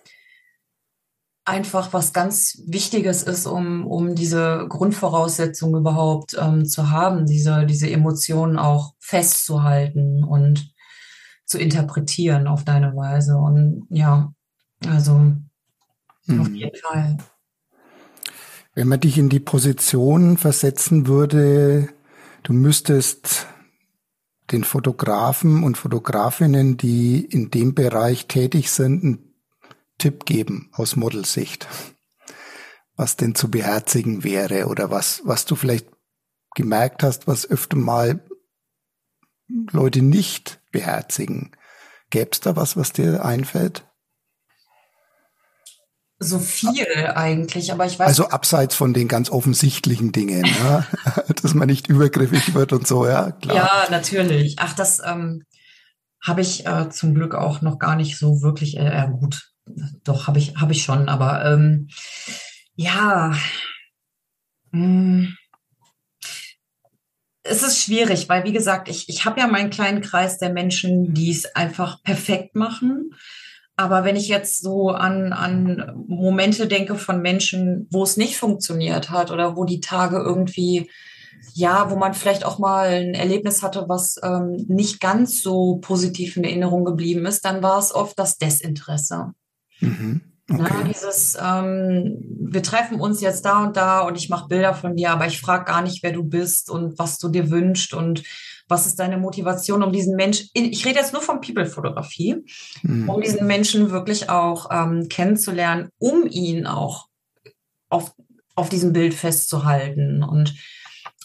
[1.45, 7.89] einfach was ganz Wichtiges ist, um, um diese Grundvoraussetzung überhaupt ähm, zu haben, diese, diese
[7.89, 10.71] Emotionen auch festzuhalten und
[11.51, 13.35] zu interpretieren auf deine Weise.
[13.35, 14.33] Und ja,
[14.87, 15.17] also
[16.25, 16.41] hm.
[16.41, 17.17] auf jeden Fall.
[18.73, 21.89] Wenn man dich in die Position versetzen würde,
[22.43, 23.47] du müsstest
[24.51, 29.35] den Fotografen und Fotografinnen, die in dem Bereich tätig sind, einen
[29.97, 31.67] Tipp geben aus Modelsicht,
[32.95, 35.87] was denn zu beherzigen wäre oder was, was du vielleicht
[36.55, 38.23] gemerkt hast, was öfter mal
[39.71, 41.51] Leute nicht beherzigen.
[42.09, 43.85] Gäbe es da was, was dir einfällt?
[46.19, 48.07] So viel eigentlich, aber ich weiß.
[48.07, 50.85] Also abseits von den ganz offensichtlichen Dingen, ja?
[51.41, 53.55] dass man nicht übergriffig wird und so, ja, klar.
[53.55, 54.57] Ja, natürlich.
[54.59, 55.43] Ach, das, ähm,
[56.21, 59.51] habe ich äh, zum Glück auch noch gar nicht so wirklich, äh, gut,
[60.03, 61.87] doch, habe ich, habe ich schon, aber ähm,
[62.75, 63.35] ja,
[64.71, 65.37] mh, hm,
[67.43, 71.13] es ist schwierig, weil wie gesagt, ich, ich habe ja meinen kleinen Kreis der Menschen,
[71.13, 73.13] die es einfach perfekt machen.
[73.75, 79.09] Aber wenn ich jetzt so an, an Momente denke von Menschen, wo es nicht funktioniert
[79.09, 80.91] hat oder wo die Tage irgendwie,
[81.53, 86.37] ja, wo man vielleicht auch mal ein Erlebnis hatte, was ähm, nicht ganz so positiv
[86.37, 89.33] in Erinnerung geblieben ist, dann war es oft das Desinteresse.
[89.79, 90.30] Mhm.
[90.53, 90.63] Okay.
[90.69, 94.95] Na, dieses, ähm, wir treffen uns jetzt da und da und ich mache Bilder von
[94.95, 98.23] dir, aber ich frage gar nicht, wer du bist und was du dir wünschst und
[98.67, 102.37] was ist deine Motivation, um diesen Menschen, ich rede jetzt nur von People-Fotografie,
[102.83, 103.09] mhm.
[103.09, 107.07] um diesen Menschen wirklich auch ähm, kennenzulernen, um ihn auch
[107.89, 108.13] auf,
[108.55, 110.23] auf diesem Bild festzuhalten.
[110.23, 110.55] Und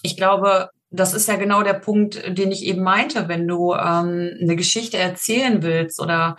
[0.03, 4.37] ich glaube, das ist ja genau der Punkt, den ich eben meinte, wenn du ähm,
[4.41, 6.37] eine Geschichte erzählen willst oder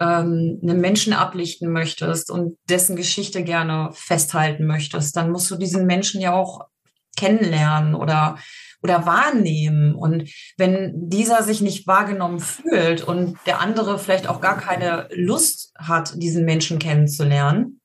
[0.00, 5.86] ähm, einen Menschen ablichten möchtest und dessen Geschichte gerne festhalten möchtest, dann musst du diesen
[5.86, 6.66] Menschen ja auch
[7.16, 8.36] kennenlernen oder
[8.82, 9.94] oder wahrnehmen.
[9.94, 15.72] Und wenn dieser sich nicht wahrgenommen fühlt und der andere vielleicht auch gar keine Lust
[15.76, 17.80] hat, diesen Menschen kennenzulernen,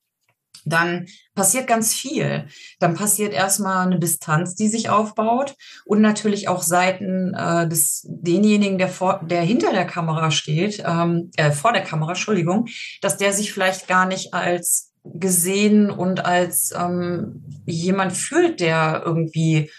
[0.65, 2.47] dann passiert ganz viel.
[2.79, 5.55] Dann passiert erstmal eine Distanz, die sich aufbaut
[5.85, 11.31] und natürlich auch Seiten äh, des denjenigen, der vor, der hinter der Kamera steht, ähm,
[11.37, 12.67] äh, vor der Kamera, Entschuldigung,
[13.01, 19.71] dass der sich vielleicht gar nicht als gesehen und als ähm, jemand fühlt, der irgendwie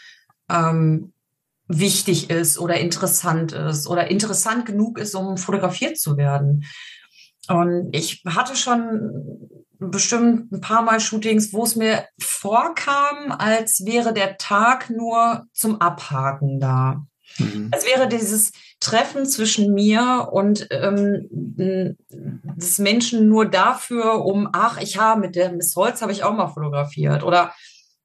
[0.51, 1.13] ähm,
[1.69, 6.65] wichtig ist oder interessant ist oder interessant genug ist, um fotografiert zu werden.
[7.49, 9.49] Und ich hatte schon
[9.91, 15.81] bestimmt ein paar Mal Shootings, wo es mir vorkam, als wäre der Tag nur zum
[15.81, 17.05] Abhaken da.
[17.39, 17.71] Mhm.
[17.73, 21.29] Es wäre dieses Treffen zwischen mir und ähm,
[22.11, 26.35] des Menschen nur dafür, um, ach, ich habe mit der Miss Holz habe ich auch
[26.35, 27.53] mal fotografiert oder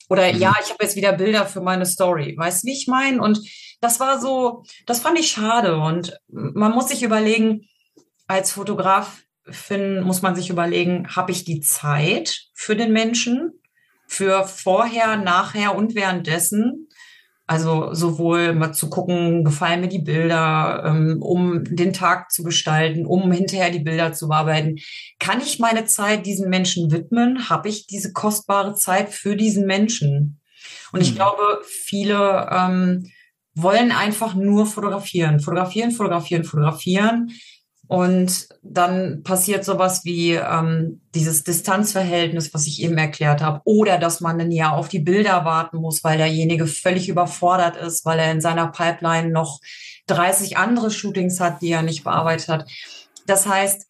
[0.09, 0.39] oder mhm.
[0.39, 2.35] ja, ich habe jetzt wieder Bilder für meine Story.
[2.37, 3.21] Weißt du, wie ich meine?
[3.21, 3.41] Und
[3.81, 5.77] das war so, das fand ich schade.
[5.77, 7.67] Und man muss sich überlegen,
[8.27, 13.51] als Fotograf finden, muss man sich überlegen, habe ich die Zeit für den Menschen,
[14.07, 16.87] für vorher, nachher und währenddessen?
[17.49, 23.05] Also sowohl mal zu gucken, gefallen mir die Bilder, ähm, um den Tag zu gestalten,
[23.05, 24.75] um hinterher die Bilder zu bearbeiten.
[25.17, 27.49] Kann ich meine Zeit diesen Menschen widmen?
[27.49, 30.41] Habe ich diese kostbare Zeit für diesen Menschen?
[30.91, 31.15] Und ich mhm.
[31.15, 33.09] glaube, viele ähm,
[33.55, 37.31] wollen einfach nur fotografieren, fotografieren, fotografieren, fotografieren.
[37.87, 44.19] Und dann passiert sowas wie ähm, dieses Distanzverhältnis, was ich eben erklärt habe, oder dass
[44.19, 48.31] man ein Jahr auf die Bilder warten muss, weil derjenige völlig überfordert ist, weil er
[48.31, 49.61] in seiner Pipeline noch
[50.07, 52.69] 30 andere Shootings hat, die er nicht bearbeitet hat.
[53.25, 53.87] Das heißt,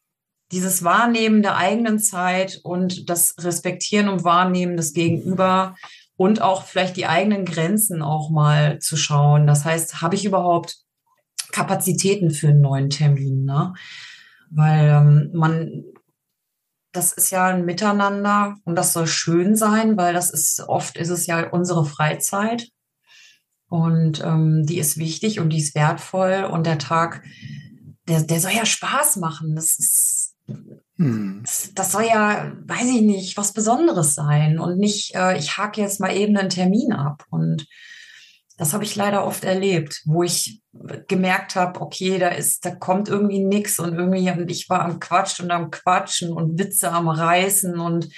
[0.52, 5.76] dieses Wahrnehmen der eigenen Zeit und das Respektieren und Wahrnehmen des Gegenüber
[6.16, 9.46] und auch vielleicht die eigenen Grenzen auch mal zu schauen.
[9.46, 10.78] Das heißt, habe ich überhaupt
[11.52, 13.74] Kapazitäten für einen neuen Termin, ne?
[14.50, 15.84] Weil ähm, man,
[16.92, 21.10] das ist ja ein Miteinander und das soll schön sein, weil das ist, oft ist
[21.10, 22.70] es ja unsere Freizeit
[23.70, 27.24] und ähm, die ist wichtig und die ist wertvoll und der Tag,
[28.08, 29.56] der, der soll ja Spaß machen.
[29.56, 30.36] Das ist,
[30.96, 31.42] hm.
[31.44, 35.82] das, das soll ja, weiß ich nicht, was Besonderes sein und nicht, äh, ich hake
[35.82, 37.68] jetzt mal eben einen Termin ab und
[38.58, 40.62] das habe ich leider oft erlebt, wo ich
[41.08, 45.00] gemerkt habe, okay, da ist, da kommt irgendwie nichts und irgendwie und ich war am
[45.00, 48.10] Quatsch und am Quatschen und Witze am Reißen und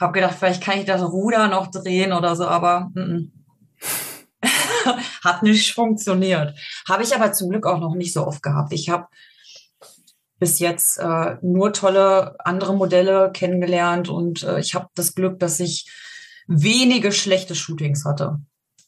[0.00, 3.30] habe gedacht, vielleicht kann ich das Ruder noch drehen oder so, aber mm -mm.
[5.24, 6.56] hat nicht funktioniert.
[6.88, 8.72] Habe ich aber zum Glück auch noch nicht so oft gehabt.
[8.72, 9.08] Ich habe
[10.38, 15.58] bis jetzt äh, nur tolle andere Modelle kennengelernt und äh, ich habe das Glück, dass
[15.58, 15.90] ich
[16.46, 18.38] wenige schlechte Shootings hatte.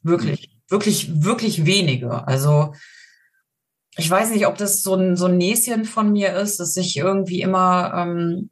[0.02, 2.26] Wirklich wirklich, wirklich wenige.
[2.26, 2.72] Also
[3.96, 6.96] ich weiß nicht, ob das so ein, so ein Näschen von mir ist, dass ich
[6.96, 8.48] irgendwie immer ähm,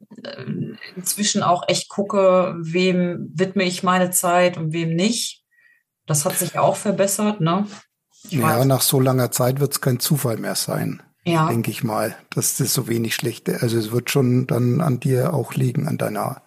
[0.95, 5.43] inzwischen auch echt gucke, wem widme ich meine Zeit und wem nicht.
[6.05, 7.67] Das hat sich auch verbessert, ne?
[8.23, 8.65] Ich ja, weiß.
[8.65, 11.01] nach so langer Zeit wird es kein Zufall mehr sein.
[11.23, 11.47] Ja.
[11.47, 15.33] Denke ich mal, dass das so wenig schlechte, also es wird schon dann an dir
[15.33, 16.41] auch liegen, an deiner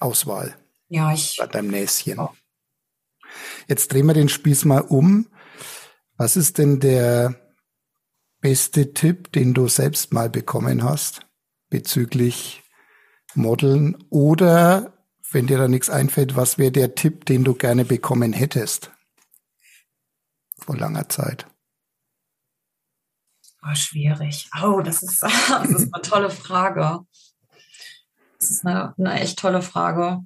[0.00, 0.54] Auswahl.
[0.88, 1.36] Ja, ich.
[1.38, 2.18] Bei deinem Näschen.
[2.18, 2.30] Oh.
[3.68, 5.28] Jetzt drehen wir den Spieß mal um.
[6.16, 7.34] Was ist denn der
[8.40, 11.26] beste Tipp, den du selbst mal bekommen hast
[11.70, 12.62] bezüglich
[13.34, 13.96] Modeln?
[14.10, 14.94] Oder
[15.30, 18.92] wenn dir da nichts einfällt, was wäre der Tipp, den du gerne bekommen hättest?
[20.58, 21.46] Vor langer Zeit.
[23.62, 24.48] Oh, schwierig.
[24.62, 27.00] Oh, das ist, das ist eine tolle Frage.
[28.38, 30.20] Das ist eine, eine echt tolle Frage.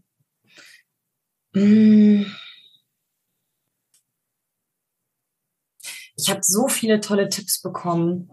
[1.55, 2.27] Hm.
[6.19, 8.31] Ich habe so viele tolle Tipps bekommen.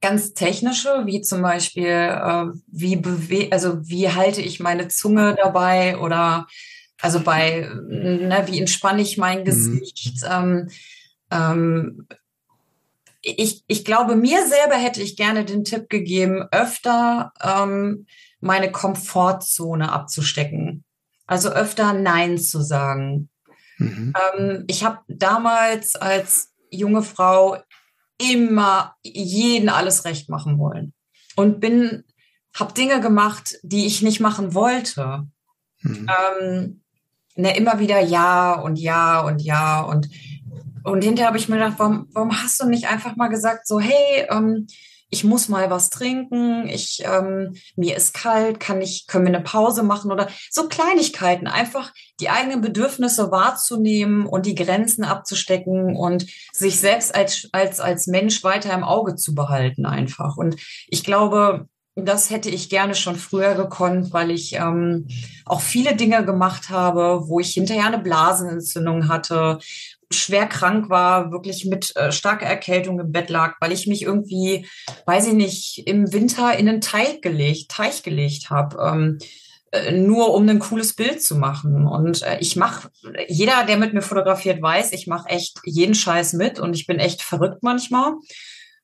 [0.00, 5.98] Ganz technische, wie zum Beispiel, äh, wie bewe also wie halte ich meine Zunge dabei
[5.98, 6.46] oder
[7.02, 9.44] also bei, ne, wie entspanne ich mein mhm.
[9.44, 10.22] Gesicht?
[10.22, 10.30] Mhm.
[10.30, 10.68] Ähm,
[11.30, 12.06] ähm,
[13.22, 18.06] ich, ich glaube, mir selber hätte ich gerne den Tipp gegeben, öfter ähm,
[18.40, 20.84] meine Komfortzone abzustecken.
[21.26, 23.28] Also öfter Nein zu sagen.
[23.76, 24.14] Mhm.
[24.38, 27.58] Ähm, ich habe damals als junge Frau
[28.18, 30.92] immer jeden alles recht machen wollen
[31.36, 32.04] und bin,
[32.54, 35.26] habe Dinge gemacht, die ich nicht machen wollte.
[35.82, 36.10] Mhm.
[36.40, 36.82] Ähm,
[37.36, 40.08] ne, immer wieder ja und ja und ja und
[40.82, 43.80] und hinterher habe ich mir gedacht, warum, warum hast du nicht einfach mal gesagt, so,
[43.80, 44.66] hey, ähm,
[45.10, 49.44] ich muss mal was trinken, ich, ähm, mir ist kalt, kann ich, können wir eine
[49.44, 56.26] Pause machen oder so Kleinigkeiten, einfach die eigenen Bedürfnisse wahrzunehmen und die Grenzen abzustecken und
[56.52, 60.36] sich selbst als, als, als Mensch weiter im Auge zu behalten einfach.
[60.36, 60.56] Und
[60.88, 61.66] ich glaube,
[61.96, 65.08] das hätte ich gerne schon früher gekonnt, weil ich ähm,
[65.44, 69.58] auch viele Dinge gemacht habe, wo ich hinterher eine Blasenentzündung hatte,
[70.12, 74.66] schwer krank war, wirklich mit äh, starker Erkältung im Bett lag, weil ich mich irgendwie,
[75.06, 78.76] weiß ich nicht, im Winter in einen Teig gelegt, Teich gelegt habe.
[78.82, 79.18] Ähm,
[79.72, 81.86] äh, nur um ein cooles Bild zu machen.
[81.86, 82.90] Und äh, ich mache,
[83.28, 86.98] jeder, der mit mir fotografiert, weiß, ich mache echt jeden Scheiß mit und ich bin
[86.98, 88.14] echt verrückt manchmal.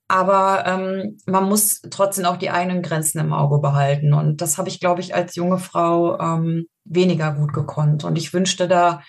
[0.09, 4.15] Aber ähm, man muss trotzdem auch die eigenen Grenzen im Auge behalten.
[4.15, 8.05] Und das habe ich, glaube ich, als junge Frau ähm, weniger gut gekonnt.
[8.05, 9.03] Und ich wünschte, da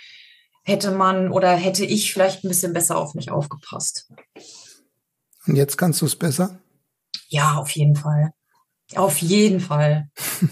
[0.68, 4.12] hätte man oder hätte ich vielleicht ein bisschen besser auf mich aufgepasst.
[5.48, 6.60] Und jetzt kannst du es besser?
[7.30, 8.34] Ja, auf jeden Fall.
[8.96, 10.10] Auf jeden Fall.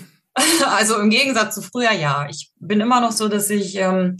[0.65, 2.27] also im Gegensatz zu früher, ja.
[2.29, 4.15] Ich bin immer noch so, dass ich ähm,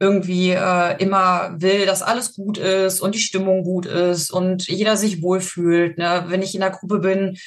[0.00, 4.96] irgendwie äh, immer will, dass alles gut ist und die Stimmung gut ist und jeder
[4.96, 5.98] sich wohlfühlt.
[5.98, 6.24] Ne?
[6.26, 7.38] Wenn ich in der Gruppe bin,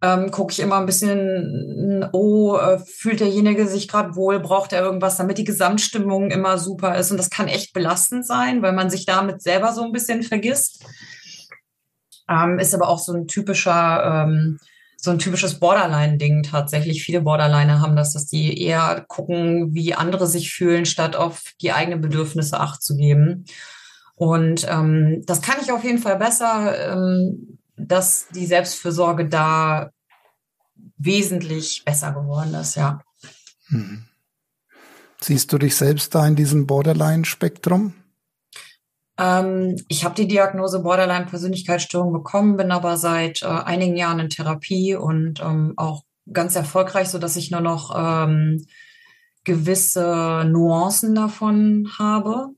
[0.00, 4.82] ähm, gucke ich immer ein bisschen, oh, äh, fühlt derjenige sich gerade wohl, braucht er
[4.82, 7.10] irgendwas, damit die Gesamtstimmung immer super ist.
[7.10, 10.84] Und das kann echt belastend sein, weil man sich damit selber so ein bisschen vergisst.
[12.28, 14.58] Ähm, ist aber auch so ein typischer, ähm,
[14.96, 17.02] so ein typisches Borderline-Ding tatsächlich.
[17.02, 21.72] Viele Borderliner haben das, dass die eher gucken, wie andere sich fühlen, statt auf die
[21.72, 23.46] eigenen Bedürfnisse Acht zu geben.
[24.14, 26.92] Und ähm, das kann ich auf jeden Fall besser.
[26.92, 29.90] Ähm, dass die Selbstfürsorge da
[30.96, 33.00] wesentlich besser geworden ist, ja.
[33.68, 34.04] Hm.
[35.20, 37.94] Siehst du dich selbst da in diesem Borderline-Spektrum?
[39.18, 44.94] Ähm, ich habe die Diagnose Borderline-Persönlichkeitsstörung bekommen, bin aber seit äh, einigen Jahren in Therapie
[44.94, 48.64] und ähm, auch ganz erfolgreich, so dass ich nur noch ähm,
[49.44, 52.50] gewisse Nuancen davon habe.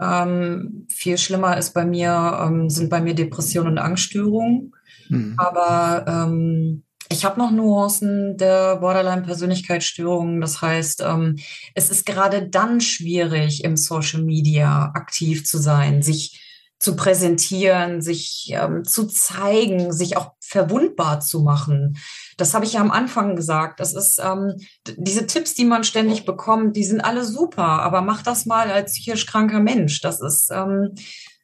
[0.00, 4.72] Ähm, viel schlimmer ist bei mir, ähm, sind bei mir Depressionen und Angststörungen.
[5.08, 5.34] Mhm.
[5.38, 10.40] Aber ähm, ich habe noch Nuancen der Borderline-Persönlichkeitsstörungen.
[10.40, 11.36] Das heißt, ähm,
[11.74, 16.45] es ist gerade dann schwierig, im Social Media aktiv zu sein, sich
[16.78, 21.96] zu präsentieren, sich ähm, zu zeigen, sich auch verwundbar zu machen.
[22.36, 23.80] Das habe ich ja am Anfang gesagt.
[23.80, 24.54] Das ist ähm,
[24.96, 28.92] diese Tipps, die man ständig bekommt, die sind alle super, aber mach das mal als
[28.92, 30.00] psychisch kranker Mensch.
[30.02, 30.94] Das ist ähm,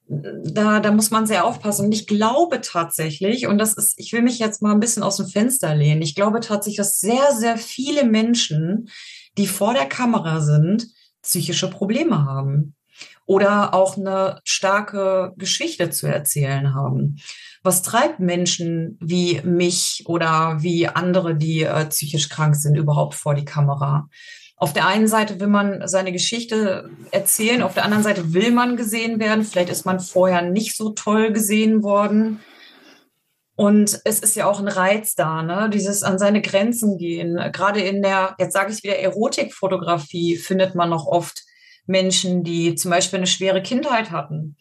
[0.07, 1.87] da, da muss man sehr aufpassen.
[1.87, 5.17] Und ich glaube tatsächlich, und das ist, ich will mich jetzt mal ein bisschen aus
[5.17, 8.91] dem Fenster lehnen, ich glaube tatsächlich, dass sehr, sehr viele Menschen,
[9.39, 10.89] die vor der Kamera sind,
[11.23, 12.75] psychische Probleme haben
[13.27, 17.17] oder auch eine starke Geschichte zu erzählen haben.
[17.63, 23.35] Was treibt Menschen wie mich oder wie andere, die äh, psychisch krank sind, überhaupt vor
[23.35, 24.09] die Kamera?
[24.57, 28.77] Auf der einen Seite will man seine Geschichte erzählen, auf der anderen Seite will man
[28.77, 29.45] gesehen werden.
[29.45, 32.41] Vielleicht ist man vorher nicht so toll gesehen worden.
[33.55, 35.69] Und es ist ja auch ein Reiz da, ne?
[35.73, 37.37] Dieses an seine Grenzen gehen.
[37.53, 41.43] Gerade in der, jetzt sage ich wieder, Erotikfotografie findet man noch oft
[41.87, 44.57] Menschen, die zum Beispiel eine schwere Kindheit hatten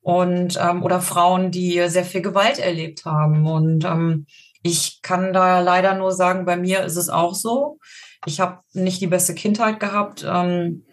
[0.00, 3.46] und ähm, oder Frauen, die sehr viel Gewalt erlebt haben.
[3.46, 4.26] Und ähm,
[4.62, 7.78] ich kann da leider nur sagen, bei mir ist es auch so.
[8.26, 10.24] Ich habe nicht die beste Kindheit gehabt.
[10.26, 10.84] Ähm,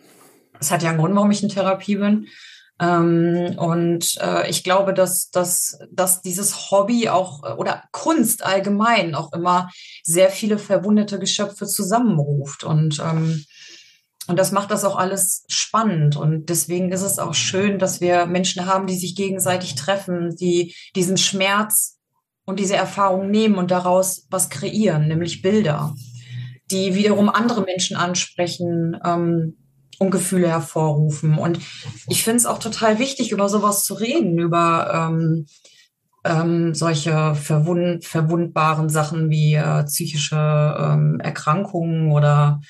[0.60, 2.28] es hat ja einen Grund, warum ich in Therapie bin.
[2.80, 9.32] Ähm, und äh, ich glaube, dass, dass, dass dieses Hobby auch oder Kunst allgemein auch
[9.32, 9.70] immer
[10.04, 12.64] sehr viele verwundete Geschöpfe zusammenruft.
[12.64, 13.46] Und ähm,
[14.28, 16.16] und das macht das auch alles spannend.
[16.16, 20.76] Und deswegen ist es auch schön, dass wir Menschen haben, die sich gegenseitig treffen, die
[20.96, 21.98] diesen Schmerz
[22.46, 25.96] und diese Erfahrung nehmen und daraus was kreieren, nämlich Bilder,
[26.72, 29.58] die wiederum andere Menschen ansprechen ähm,
[30.00, 31.38] und Gefühle hervorrufen.
[31.38, 31.60] Und
[32.08, 35.46] ich finde es auch total wichtig, über sowas zu reden, über ähm,
[36.24, 42.62] ähm, solche verwund verwundbaren Sachen wie äh, psychische ähm, Erkrankungen oder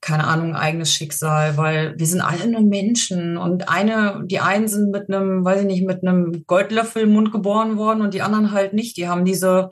[0.00, 4.90] keine Ahnung, eigenes Schicksal, weil wir sind alle nur Menschen und eine, die einen sind
[4.90, 8.52] mit einem, weiß ich nicht, mit einem Goldlöffel im Mund geboren worden und die anderen
[8.52, 8.96] halt nicht.
[8.96, 9.70] Die haben diese,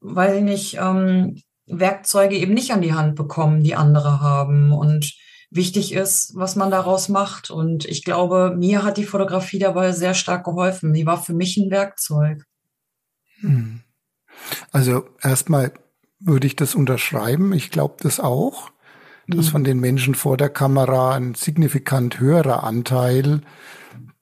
[0.00, 4.72] weiß ich nicht, ähm, Werkzeuge eben nicht an die Hand bekommen, die andere haben.
[4.72, 5.14] Und
[5.50, 7.50] wichtig ist, was man daraus macht.
[7.50, 10.92] Und ich glaube, mir hat die Fotografie dabei sehr stark geholfen.
[10.92, 12.44] Die war für mich ein Werkzeug.
[13.40, 13.82] Hm.
[14.72, 15.72] Also erstmal
[16.18, 17.52] würde ich das unterschreiben.
[17.52, 18.70] Ich glaube das auch
[19.26, 19.50] dass mhm.
[19.50, 23.40] von den Menschen vor der Kamera ein signifikant höherer Anteil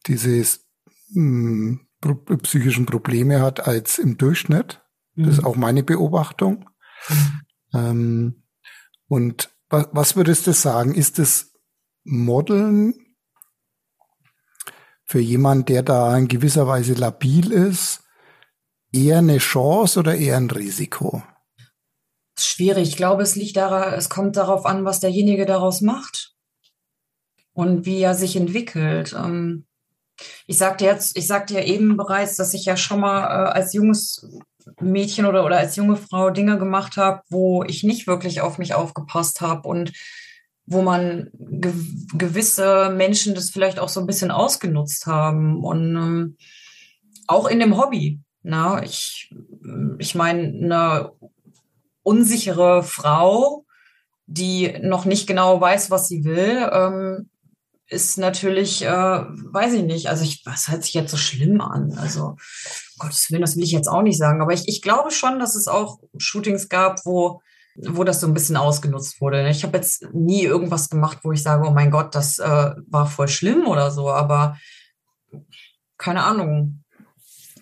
[0.06, 0.66] dieses
[1.10, 4.82] mh, hm, psychischen Probleme hat als im Durchschnitt.
[5.16, 5.46] Das ist mhm.
[5.46, 6.68] auch meine Beobachtung.
[7.08, 7.40] Mhm.
[7.74, 8.42] Ähm,
[9.06, 10.94] und was, was würdest du sagen?
[10.94, 11.52] Ist das
[12.04, 12.94] Modeln
[15.04, 18.02] für jemand, der da in gewisser Weise labil ist,
[18.92, 21.22] eher eine Chance oder eher ein Risiko?
[22.38, 22.88] Schwierig.
[22.88, 26.34] Ich glaube, es liegt daran, es kommt darauf an, was derjenige daraus macht
[27.52, 29.14] und wie er sich entwickelt.
[29.16, 29.66] Ähm,
[30.46, 33.72] ich sagte jetzt, ich sagte ja eben bereits, dass ich ja schon mal äh, als
[33.72, 34.28] junges
[34.80, 38.74] Mädchen oder, oder als junge Frau Dinge gemacht habe, wo ich nicht wirklich auf mich
[38.74, 39.92] aufgepasst habe und
[40.66, 41.72] wo man ge
[42.14, 46.36] gewisse Menschen das vielleicht auch so ein bisschen ausgenutzt haben und ähm,
[47.26, 48.20] auch in dem Hobby.
[48.42, 49.34] Na, ich,
[49.98, 51.12] ich meine, eine
[52.04, 53.64] unsichere Frau,
[54.26, 57.30] die noch nicht genau weiß, was sie will, ähm,
[57.88, 61.92] ist natürlich, äh, weiß ich nicht, also ich, was hört sich jetzt so schlimm an?
[61.98, 62.36] Also, um
[62.98, 65.54] Gottes Willen, das will ich jetzt auch nicht sagen, aber ich, ich glaube schon, dass
[65.54, 67.42] es auch Shootings gab, wo,
[67.76, 69.48] wo das so ein bisschen ausgenutzt wurde.
[69.50, 73.06] Ich habe jetzt nie irgendwas gemacht, wo ich sage, oh mein Gott, das äh, war
[73.06, 74.56] voll schlimm oder so, aber
[75.98, 76.84] keine Ahnung.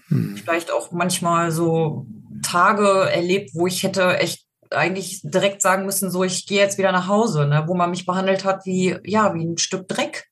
[0.09, 0.37] Hm.
[0.37, 2.07] Vielleicht auch manchmal so
[2.43, 6.93] Tage erlebt, wo ich hätte echt eigentlich direkt sagen müssen, so ich gehe jetzt wieder
[6.93, 10.29] nach Hause, ne, wo man mich behandelt hat wie ja wie ein Stück Dreck.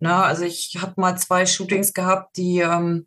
[0.00, 3.06] Ne, also ich habe mal zwei Shootings gehabt, die ähm,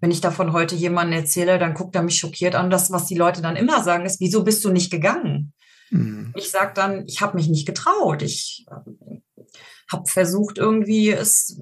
[0.00, 2.70] wenn ich davon heute jemandem erzähle, dann guckt er mich schockiert an.
[2.70, 5.52] Das, was die Leute dann immer sagen, ist, wieso bist du nicht gegangen?
[5.90, 6.32] Mhm.
[6.36, 8.22] Ich sage dann, ich habe mich nicht getraut.
[8.22, 9.18] Ich äh,
[9.90, 11.60] habe versucht, irgendwie es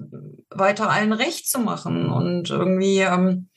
[0.49, 3.49] weiter allen recht zu machen und irgendwie ähm,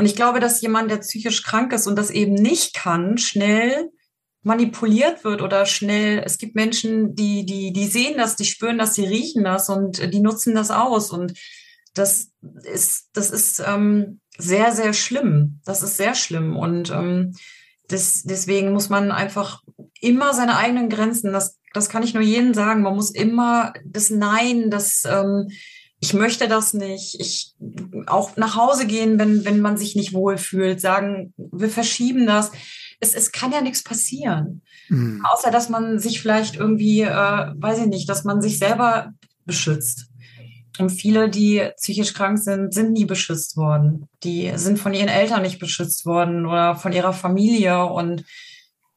[0.00, 3.90] und ich glaube, dass jemand, der psychisch krank ist und das eben nicht kann, schnell
[4.42, 8.94] manipuliert wird oder schnell, es gibt Menschen, die, die, die sehen das, die spüren das,
[8.94, 11.10] die riechen das und die nutzen das aus.
[11.10, 11.38] Und
[11.92, 12.30] das
[12.62, 15.60] ist, das ist ähm, sehr, sehr schlimm.
[15.66, 16.56] Das ist sehr schlimm.
[16.56, 17.34] Und ähm,
[17.88, 19.60] das, deswegen muss man einfach
[20.00, 24.08] immer seine eigenen Grenzen, das, das kann ich nur jedem sagen, man muss immer das
[24.08, 25.50] Nein, das ähm,
[26.00, 27.20] ich möchte das nicht.
[27.20, 27.54] Ich
[28.06, 32.50] auch nach Hause gehen, wenn, wenn man sich nicht wohlfühlt, sagen, wir verschieben das.
[33.00, 34.62] Es, es kann ja nichts passieren.
[34.88, 35.24] Mhm.
[35.24, 39.12] Außer dass man sich vielleicht irgendwie, äh, weiß ich nicht, dass man sich selber
[39.44, 40.06] beschützt.
[40.78, 44.08] Und viele, die psychisch krank sind, sind nie beschützt worden.
[44.22, 47.84] Die sind von ihren Eltern nicht beschützt worden oder von ihrer Familie.
[47.84, 48.24] Und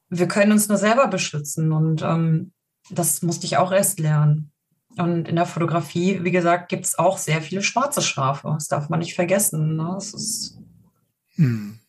[0.08, 1.74] wir können uns nur selber beschützen.
[1.74, 2.54] Und ähm,
[2.90, 4.53] das musste ich auch erst lernen.
[4.98, 8.50] Und in der Fotografie, wie gesagt, gibt es auch sehr viele schwarze Schafe.
[8.54, 9.76] Das darf man nicht vergessen.
[9.76, 9.92] Ne?
[9.96, 10.60] Das ist
[11.36, 11.80] hm.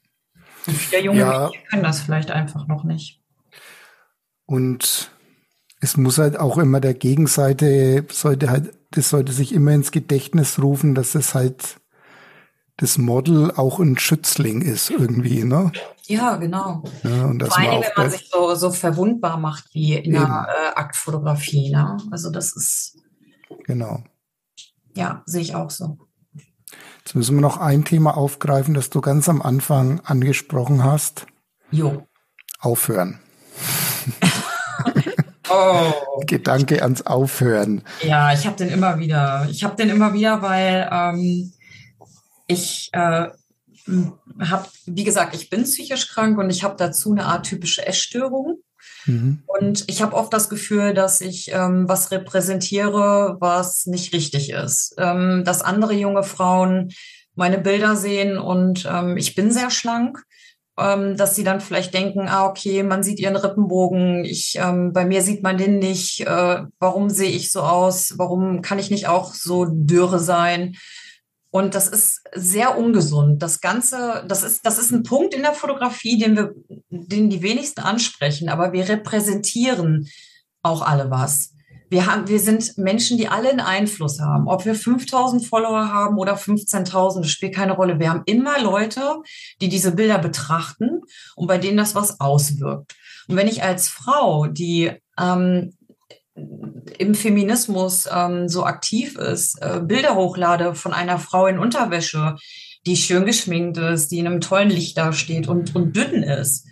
[0.67, 1.51] Viele junge ja.
[1.71, 3.21] Können das vielleicht einfach noch nicht.
[4.47, 5.11] Und
[5.81, 10.61] es muss halt auch immer der Gegenseite, sollte halt, das sollte sich immer ins Gedächtnis
[10.63, 11.77] rufen, dass es halt
[12.77, 15.71] das Model auch ein Schützling ist irgendwie, ne?
[16.07, 16.83] Ja, genau.
[17.03, 20.13] Ja, und Vor allem, wenn man sich so, so verwundbar macht wie in eben.
[20.13, 21.97] der äh, Aktfotografie, ne?
[22.11, 22.99] Also das ist.
[23.65, 24.03] Genau.
[24.95, 25.99] Ja, sehe ich auch so.
[26.99, 31.27] Jetzt müssen wir noch ein Thema aufgreifen, das du ganz am Anfang angesprochen hast.
[31.71, 32.07] Jo.
[32.61, 33.21] Aufhören.
[35.51, 35.93] oh.
[36.27, 37.83] Gedanke ans Aufhören.
[38.03, 39.47] Ja, ich habe den immer wieder.
[39.51, 41.53] Ich habe den immer wieder, weil ähm,
[42.47, 43.29] ich äh,
[44.41, 48.59] habe, wie gesagt, ich bin psychisch krank und ich habe dazu eine atypische Essstörung.
[49.07, 49.43] Mhm.
[49.47, 54.95] Und ich habe oft das Gefühl, dass ich ähm, was repräsentiere, was nicht richtig ist.
[54.99, 56.93] Ähm, dass andere junge Frauen
[57.35, 60.23] meine Bilder sehen und ähm, ich bin sehr schlank.
[60.79, 65.05] ähm, dass sie dann vielleicht denken, ah, okay, man sieht ihren Rippenbogen, ich, ähm, bei
[65.05, 69.07] mir sieht man den nicht, äh, warum sehe ich so aus, warum kann ich nicht
[69.07, 70.75] auch so dürre sein?
[71.55, 73.41] Und das ist sehr ungesund.
[73.41, 76.53] Das Ganze, das ist, das ist ein Punkt in der Fotografie, den wir,
[76.91, 80.09] den die wenigsten ansprechen, aber wir repräsentieren
[80.63, 81.53] auch alle was.
[81.91, 84.49] Wir haben, wir sind Menschen, die alle einen Einfluss haben.
[84.49, 88.01] Ob wir 5000 Follower haben oder 15.000, das spielt keine Rolle.
[88.01, 89.23] Wir haben immer Leute,
[89.61, 91.03] die diese Bilder betrachten
[91.37, 92.97] und bei denen das was auswirkt.
[93.29, 94.91] Und wenn ich als Frau, die
[95.21, 95.73] ähm,
[96.35, 102.37] im Feminismus ähm, so aktiv ist, äh, Bilder hochlade von einer Frau in Unterwäsche,
[102.87, 106.67] die schön geschminkt ist, die in einem tollen Licht dasteht und, und dünn ist,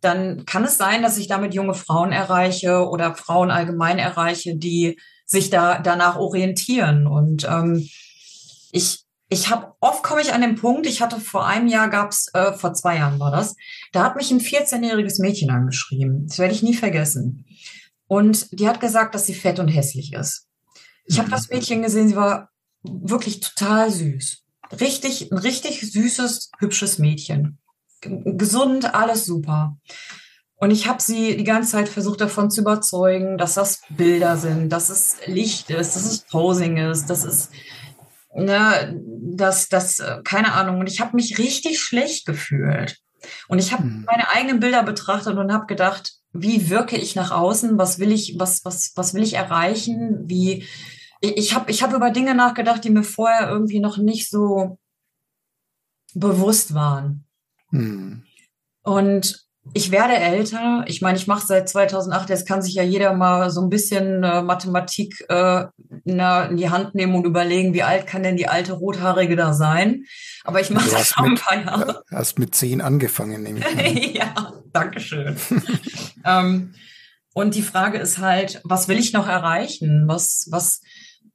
[0.00, 4.98] dann kann es sein, dass ich damit junge Frauen erreiche oder Frauen allgemein erreiche, die
[5.26, 7.06] sich da danach orientieren.
[7.06, 7.88] Und ähm,
[8.70, 12.28] ich, ich habe oft komme ich an den Punkt, ich hatte vor einem Jahr gab's,
[12.34, 13.56] äh, vor zwei Jahren war das,
[13.92, 16.26] da hat mich ein 14-jähriges Mädchen angeschrieben.
[16.26, 17.46] Das werde ich nie vergessen.
[18.06, 20.46] Und die hat gesagt, dass sie fett und hässlich ist.
[21.06, 21.32] Ich habe mhm.
[21.32, 22.50] das Mädchen gesehen, sie war
[22.82, 24.42] wirklich total süß.
[24.80, 27.58] Richtig, ein richtig süßes, hübsches Mädchen
[28.08, 29.76] gesund, alles super.
[30.56, 34.70] Und ich habe sie die ganze Zeit versucht davon zu überzeugen, dass das Bilder sind,
[34.70, 37.50] dass es Licht ist, dass es Posing ist, dass es,
[38.34, 40.80] ne, dass das, keine Ahnung.
[40.80, 42.98] Und ich habe mich richtig schlecht gefühlt.
[43.48, 44.04] Und ich habe hm.
[44.06, 47.78] meine eigenen Bilder betrachtet und habe gedacht, wie wirke ich nach außen?
[47.78, 50.24] Was will ich, was, was, was will ich erreichen?
[50.28, 50.66] Wie,
[51.20, 54.78] ich habe ich hab über Dinge nachgedacht, die mir vorher irgendwie noch nicht so
[56.12, 57.24] bewusst waren.
[57.70, 58.24] Hm.
[58.82, 60.84] Und ich werde älter.
[60.86, 62.28] Ich meine, ich mache seit 2008.
[62.28, 65.64] Jetzt kann sich ja jeder mal so ein bisschen äh, Mathematik äh,
[66.04, 70.04] in die Hand nehmen und überlegen, wie alt kann denn die alte Rothaarige da sein?
[70.44, 72.02] Aber ich mache das schon ein paar Jahre.
[72.08, 73.64] Du Hast mit zehn angefangen, nämlich.
[74.14, 75.36] ja, danke schön.
[76.24, 76.74] ähm,
[77.32, 80.04] und die Frage ist halt, was will ich noch erreichen?
[80.06, 80.82] Was, was,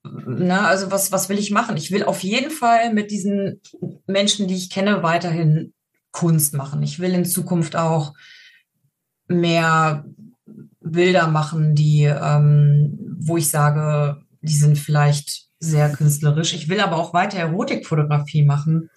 [0.04, 1.76] na, also was, was will ich machen?
[1.78, 3.62] Ich will auf jeden Fall mit diesen
[4.08, 5.74] Menschen, die ich kenne, weiterhin
[6.12, 6.82] Kunst machen.
[6.84, 8.14] Ich will in Zukunft auch
[9.28, 10.06] mehr
[10.82, 16.54] Bilder machen, die, ähm, wo ich sage, die sind vielleicht sehr künstlerisch.
[16.54, 18.90] Ich will aber auch weiter Erotikfotografie machen.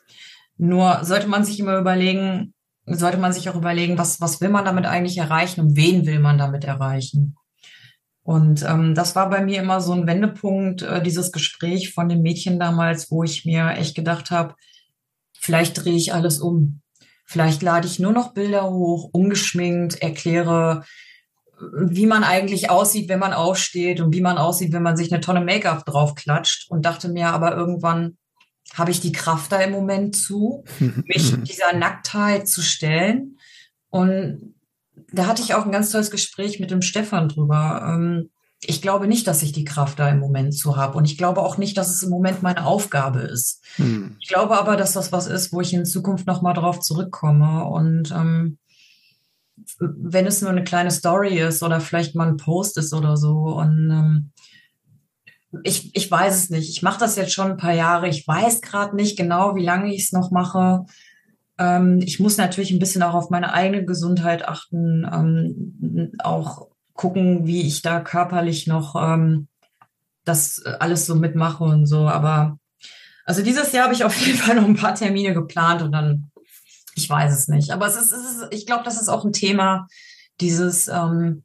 [0.57, 2.55] Nur sollte man sich immer überlegen,
[2.87, 6.21] sollte man sich auch überlegen, was, was will man damit eigentlich erreichen und wen will
[6.21, 7.37] man damit erreichen.
[8.23, 12.23] Und ähm, das war bei mir immer so ein Wendepunkt, äh, dieses Gespräch von dem
[12.23, 14.55] Mädchen damals, wo ich mir echt gedacht habe,
[15.41, 16.82] vielleicht drehe ich alles um.
[17.33, 20.85] Vielleicht lade ich nur noch Bilder hoch, ungeschminkt, erkläre,
[21.79, 25.23] wie man eigentlich aussieht, wenn man aufsteht und wie man aussieht, wenn man sich eine
[25.23, 28.19] Tonne Make-up draufklatscht und dachte mir aber irgendwann,
[28.75, 30.65] habe ich die Kraft da im Moment zu,
[31.07, 33.39] mich dieser Nacktheit zu stellen.
[33.89, 34.55] Und
[35.11, 38.29] da hatte ich auch ein ganz tolles Gespräch mit dem Stefan drüber.
[38.65, 40.97] Ich glaube nicht, dass ich die Kraft da im Moment zu habe.
[40.97, 43.63] Und ich glaube auch nicht, dass es im Moment meine Aufgabe ist.
[43.77, 44.17] Hm.
[44.21, 47.65] Ich glaube aber, dass das was ist, wo ich in Zukunft nochmal drauf zurückkomme.
[47.65, 48.59] Und ähm,
[49.79, 53.33] wenn es nur eine kleine Story ist oder vielleicht mal ein Post ist oder so.
[53.33, 54.31] Und ähm,
[55.65, 56.71] ich, ich weiß es nicht.
[56.71, 58.09] Ich mache das jetzt schon ein paar Jahre.
[58.09, 60.87] Ich weiß gerade nicht genau, wie lange ich es noch mache.
[61.59, 67.47] Ähm, ich muss natürlich ein bisschen auch auf meine eigene Gesundheit achten, ähm, auch gucken,
[67.47, 69.49] wie ich da körperlich noch ähm,
[70.25, 72.09] das alles so mitmache und so.
[72.09, 72.59] Aber
[73.25, 76.31] also dieses Jahr habe ich auf jeden Fall noch ein paar Termine geplant und dann,
[76.95, 77.71] ich weiß es nicht.
[77.71, 79.87] Aber es ist, es ist ich glaube, das ist auch ein Thema,
[80.41, 81.45] dieses, ähm,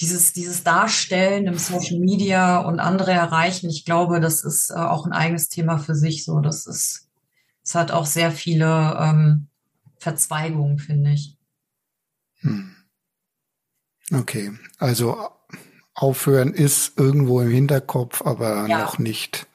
[0.00, 3.68] dieses, dieses Darstellen im Social Media und andere erreichen.
[3.68, 6.24] Ich glaube, das ist äh, auch ein eigenes Thema für sich.
[6.24, 7.08] So, das ist,
[7.64, 9.48] es hat auch sehr viele ähm,
[9.98, 11.36] Verzweigungen, finde ich.
[12.40, 12.71] Hm.
[14.12, 15.30] Okay, also
[15.94, 18.80] aufhören ist irgendwo im Hinterkopf, aber ja.
[18.80, 19.46] noch nicht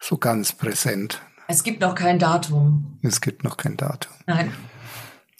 [0.00, 1.20] so ganz präsent.
[1.48, 2.98] Es gibt noch kein Datum.
[3.02, 4.12] Es gibt noch kein Datum.
[4.26, 4.52] Nein.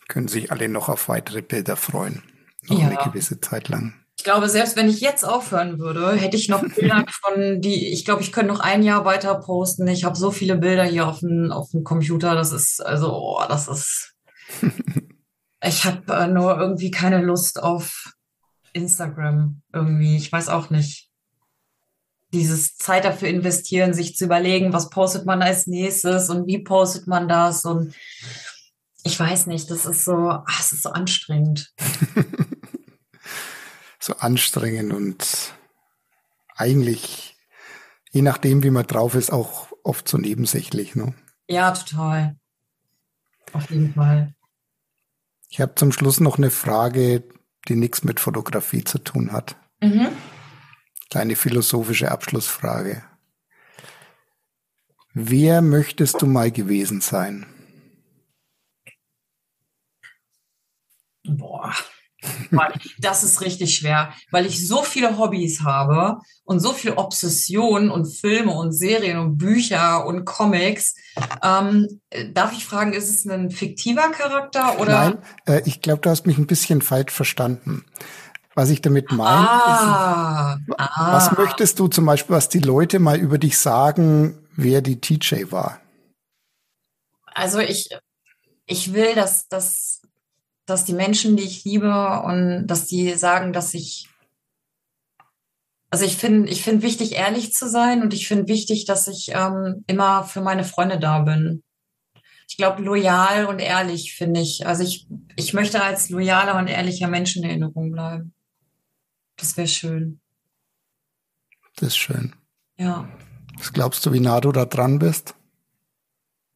[0.08, 2.22] Können sich alle noch auf weitere Bilder freuen.
[2.68, 2.86] Noch ja.
[2.86, 3.94] eine gewisse Zeit lang.
[4.16, 8.04] Ich glaube, selbst wenn ich jetzt aufhören würde, hätte ich noch Bilder von die, ich
[8.04, 9.88] glaube, ich könnte noch ein Jahr weiter posten.
[9.88, 12.34] Ich habe so viele Bilder hier auf dem, auf dem Computer.
[12.34, 14.14] Das ist, also, oh, das ist.
[15.62, 18.13] ich habe äh, nur irgendwie keine Lust auf
[18.74, 20.16] Instagram irgendwie.
[20.16, 21.08] Ich weiß auch nicht.
[22.32, 27.06] Dieses Zeit dafür investieren, sich zu überlegen, was postet man als nächstes und wie postet
[27.06, 27.94] man das und
[29.04, 31.72] ich weiß nicht, das ist so, ach, es ist so anstrengend.
[34.00, 35.54] so anstrengend und
[36.56, 37.36] eigentlich,
[38.10, 41.14] je nachdem, wie man drauf ist, auch oft so nebensächlich, ne?
[41.48, 42.36] Ja, total.
[43.52, 44.34] Auf jeden Fall.
[45.50, 47.22] Ich habe zum Schluss noch eine Frage,
[47.68, 49.56] die nichts mit Fotografie zu tun hat.
[49.80, 50.08] Mhm.
[51.10, 53.04] Kleine philosophische Abschlussfrage.
[55.12, 57.46] Wer möchtest du mal gewesen sein?
[61.22, 61.74] Boah,
[62.98, 68.06] das ist richtig schwer, weil ich so viele Hobbys habe und so viel Obsessionen und
[68.06, 70.94] Filme und Serien und Bücher und Comics.
[71.42, 72.00] Ähm,
[72.32, 74.92] darf ich fragen, ist es ein fiktiver Charakter oder?
[74.92, 77.84] Nein, äh, ich glaube, du hast mich ein bisschen falsch verstanden.
[78.54, 81.12] Was ich damit meine, ah, ist, ah.
[81.12, 85.50] was möchtest du zum Beispiel, was die Leute mal über dich sagen, wer die TJ
[85.50, 85.80] war?
[87.34, 87.88] Also ich,
[88.66, 90.02] ich will, dass, dass
[90.66, 94.08] dass die Menschen, die ich liebe und dass die sagen, dass ich
[95.94, 99.30] also ich finde, ich finde wichtig, ehrlich zu sein und ich finde wichtig, dass ich
[99.32, 101.62] ähm, immer für meine Freunde da bin.
[102.48, 104.66] Ich glaube, loyal und ehrlich finde ich.
[104.66, 108.34] Also ich, ich möchte als loyaler und ehrlicher Mensch in Erinnerung bleiben.
[109.36, 110.20] Das wäre schön.
[111.76, 112.34] Das ist schön.
[112.76, 113.08] Ja.
[113.56, 115.36] Was glaubst du, wie nah du da dran bist?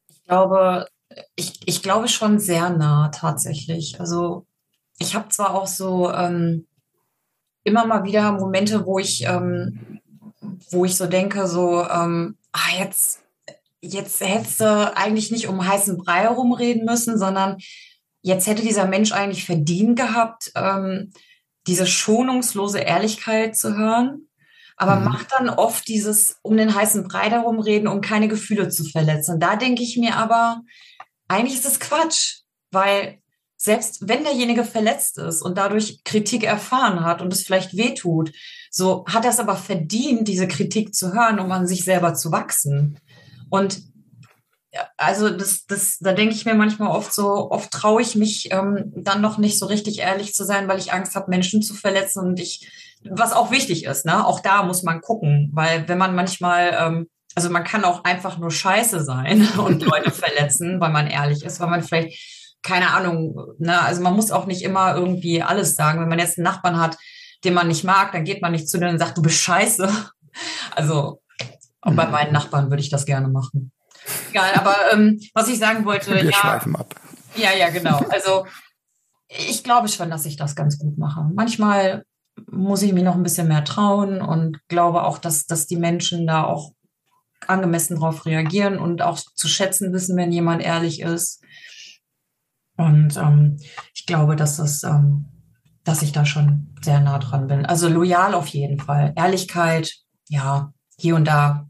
[0.08, 0.88] Ich glaube,
[1.36, 4.00] ich, ich glaube schon sehr nah tatsächlich.
[4.00, 4.46] Also
[4.98, 6.66] ich habe zwar auch so ähm,
[7.64, 10.00] immer mal wieder Momente, wo ich, ähm,
[10.70, 13.20] wo ich so denke, so, ähm, ah, jetzt,
[13.80, 17.58] jetzt hättest du eigentlich nicht um heißen Brei herumreden müssen, sondern
[18.22, 21.12] jetzt hätte dieser Mensch eigentlich verdient gehabt, ähm,
[21.66, 24.28] diese schonungslose Ehrlichkeit zu hören.
[24.76, 25.04] Aber mhm.
[25.04, 29.40] macht dann oft dieses um den heißen Brei herumreden, um keine Gefühle zu verletzen.
[29.40, 30.62] Da denke ich mir aber,
[31.28, 32.40] eigentlich ist es Quatsch,
[32.70, 33.18] weil
[33.56, 38.32] selbst wenn derjenige verletzt ist und dadurch Kritik erfahren hat und es vielleicht wehtut,
[38.70, 42.30] so hat er es aber verdient, diese Kritik zu hören, um an sich selber zu
[42.30, 42.98] wachsen.
[43.50, 43.82] Und
[44.96, 48.92] also das, das, da denke ich mir manchmal oft so, oft traue ich mich ähm,
[48.94, 52.20] dann noch nicht so richtig ehrlich zu sein, weil ich Angst habe, Menschen zu verletzen
[52.20, 52.70] und ich,
[53.08, 54.26] was auch wichtig ist, ne?
[54.26, 57.08] Auch da muss man gucken, weil wenn man manchmal ähm,
[57.38, 61.60] also man kann auch einfach nur scheiße sein und Leute verletzen, weil man ehrlich ist,
[61.60, 66.00] weil man vielleicht, keine Ahnung, ne, also man muss auch nicht immer irgendwie alles sagen.
[66.00, 66.96] Wenn man jetzt einen Nachbarn hat,
[67.44, 69.88] den man nicht mag, dann geht man nicht zu denen und sagt, du bist scheiße.
[70.76, 71.20] Also
[71.80, 72.12] auch bei mhm.
[72.12, 73.72] meinen Nachbarn würde ich das gerne machen.
[74.30, 76.32] Egal, aber ähm, was ich sagen wollte, Wir ja.
[76.32, 76.94] schweifen ab.
[77.34, 77.98] Ja, ja, genau.
[78.10, 78.46] Also
[79.26, 81.28] ich glaube schon, dass ich das ganz gut mache.
[81.34, 82.04] Manchmal
[82.48, 86.24] muss ich mir noch ein bisschen mehr trauen und glaube auch, dass, dass die Menschen
[86.24, 86.72] da auch
[87.48, 91.42] angemessen darauf reagieren und auch zu schätzen wissen, wenn jemand ehrlich ist.
[92.76, 93.58] Und ähm,
[93.94, 95.26] ich glaube, dass das, ähm,
[95.84, 97.66] dass ich da schon sehr nah dran bin.
[97.66, 99.12] Also loyal auf jeden Fall.
[99.16, 99.92] Ehrlichkeit,
[100.28, 101.68] ja, hier und da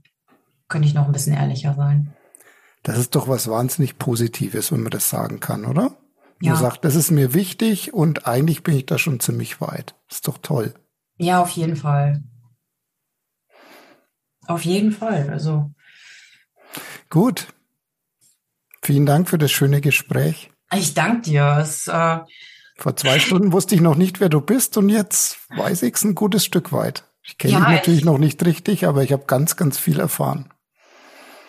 [0.69, 2.15] könnte ich noch ein bisschen ehrlicher sein.
[2.83, 5.97] Das ist doch was wahnsinnig Positives, wenn man das sagen kann, oder?
[6.41, 6.53] Ja.
[6.53, 9.95] Man sagt, das ist mir wichtig und eigentlich bin ich da schon ziemlich weit.
[10.11, 10.75] ist doch toll.
[11.17, 12.23] Ja, auf jeden Fall.
[14.49, 15.29] Auf jeden Fall.
[15.31, 15.71] Also.
[17.11, 17.47] Gut.
[18.83, 20.51] Vielen Dank für das schöne Gespräch.
[20.75, 21.59] Ich danke dir.
[21.61, 22.19] Es, äh
[22.77, 26.05] Vor zwei Stunden wusste ich noch nicht, wer du bist und jetzt weiß ich es
[26.05, 27.05] ein gutes Stück weit.
[27.23, 30.01] Ich kenne ja, dich natürlich ich, noch nicht richtig, aber ich habe ganz, ganz viel
[30.01, 30.49] erfahren.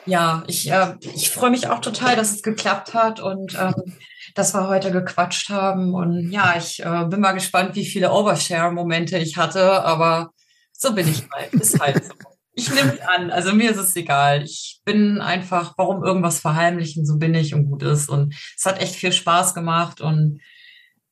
[0.06, 3.96] Ja, ich, äh, ich freue mich auch total, dass es geklappt hat und ähm,
[4.36, 5.94] dass wir heute gequatscht haben.
[5.94, 10.32] Und ja, ich äh, bin mal gespannt, wie viele Overshare-Momente ich hatte, aber
[10.74, 11.54] so bin ich halt.
[11.54, 12.14] Ist halt so.
[12.54, 13.32] Ich nehme es an.
[13.32, 14.44] Also mir ist es egal.
[14.44, 18.10] Ich bin einfach, warum irgendwas verheimlichen, so bin ich und gut ist.
[18.10, 20.02] Und es hat echt viel Spaß gemacht.
[20.02, 20.42] Und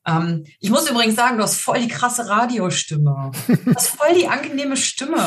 [0.08, 3.32] ähm, ich muss übrigens sagen, du hast voll die krasse Radiostimme.
[3.48, 5.18] Du hast voll die angenehme Stimme.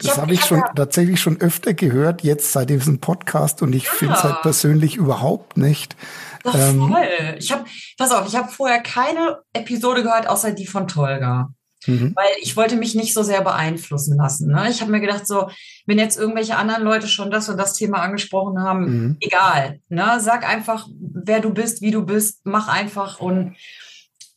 [0.00, 3.62] Ich das habe hab ich schon tatsächlich schon öfter gehört, jetzt seit diesem Podcast.
[3.62, 3.90] Und ich ja.
[3.90, 5.96] finde es halt persönlich überhaupt nicht.
[6.42, 7.36] Doch, ähm, voll.
[7.38, 7.64] Ich habe,
[7.96, 11.48] pass auf, ich habe vorher keine Episode gehört, außer die von Tolga.
[11.86, 12.12] Mhm.
[12.14, 14.52] Weil ich wollte mich nicht so sehr beeinflussen lassen.
[14.52, 14.68] Ne?
[14.70, 15.50] Ich habe mir gedacht, so,
[15.86, 19.16] wenn jetzt irgendwelche anderen Leute schon das und das Thema angesprochen haben, mhm.
[19.20, 19.80] egal.
[19.88, 20.18] Ne?
[20.20, 23.56] Sag einfach, wer du bist, wie du bist, mach einfach und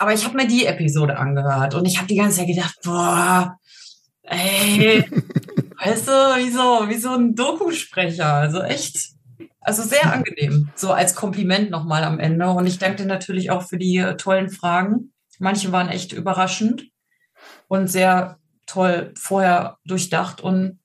[0.01, 3.57] aber ich habe mir die Episode angehört und ich habe die ganze Zeit gedacht, boah,
[4.23, 5.03] ey,
[5.83, 8.33] weißt du, wie so, wie so ein Dokusprecher.
[8.33, 9.09] Also echt,
[9.59, 10.69] also sehr angenehm.
[10.75, 12.49] So als Kompliment nochmal am Ende.
[12.49, 15.11] Und ich danke dir natürlich auch für die tollen Fragen.
[15.37, 16.85] Manche waren echt überraschend
[17.69, 20.41] und sehr toll vorher durchdacht.
[20.41, 20.79] Und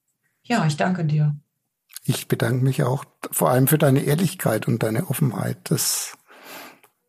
[0.44, 1.34] ja, ich danke dir.
[2.04, 5.58] Ich bedanke mich auch vor allem für deine Ehrlichkeit und deine Offenheit.
[5.64, 6.16] Das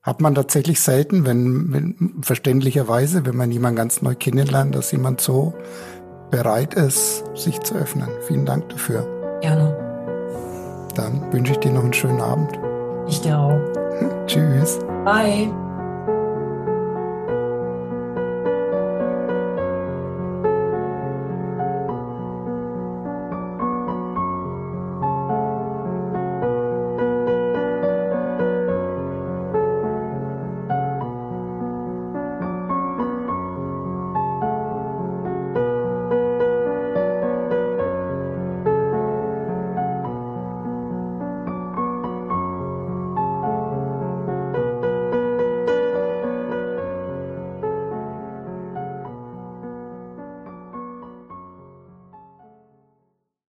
[0.02, 5.20] hat man tatsächlich selten, wenn, wenn verständlicherweise, wenn man jemanden ganz neu kennenlernt, dass jemand
[5.20, 5.54] so
[6.32, 8.10] bereit ist, sich zu öffnen.
[8.28, 9.40] Vielen Dank dafür.
[9.42, 9.76] Gerne.
[10.96, 12.58] Dann wünsche ich dir noch einen schönen Abend.
[13.08, 13.60] Ich dir auch.
[14.28, 14.80] Tschüss.
[15.04, 15.65] Bye.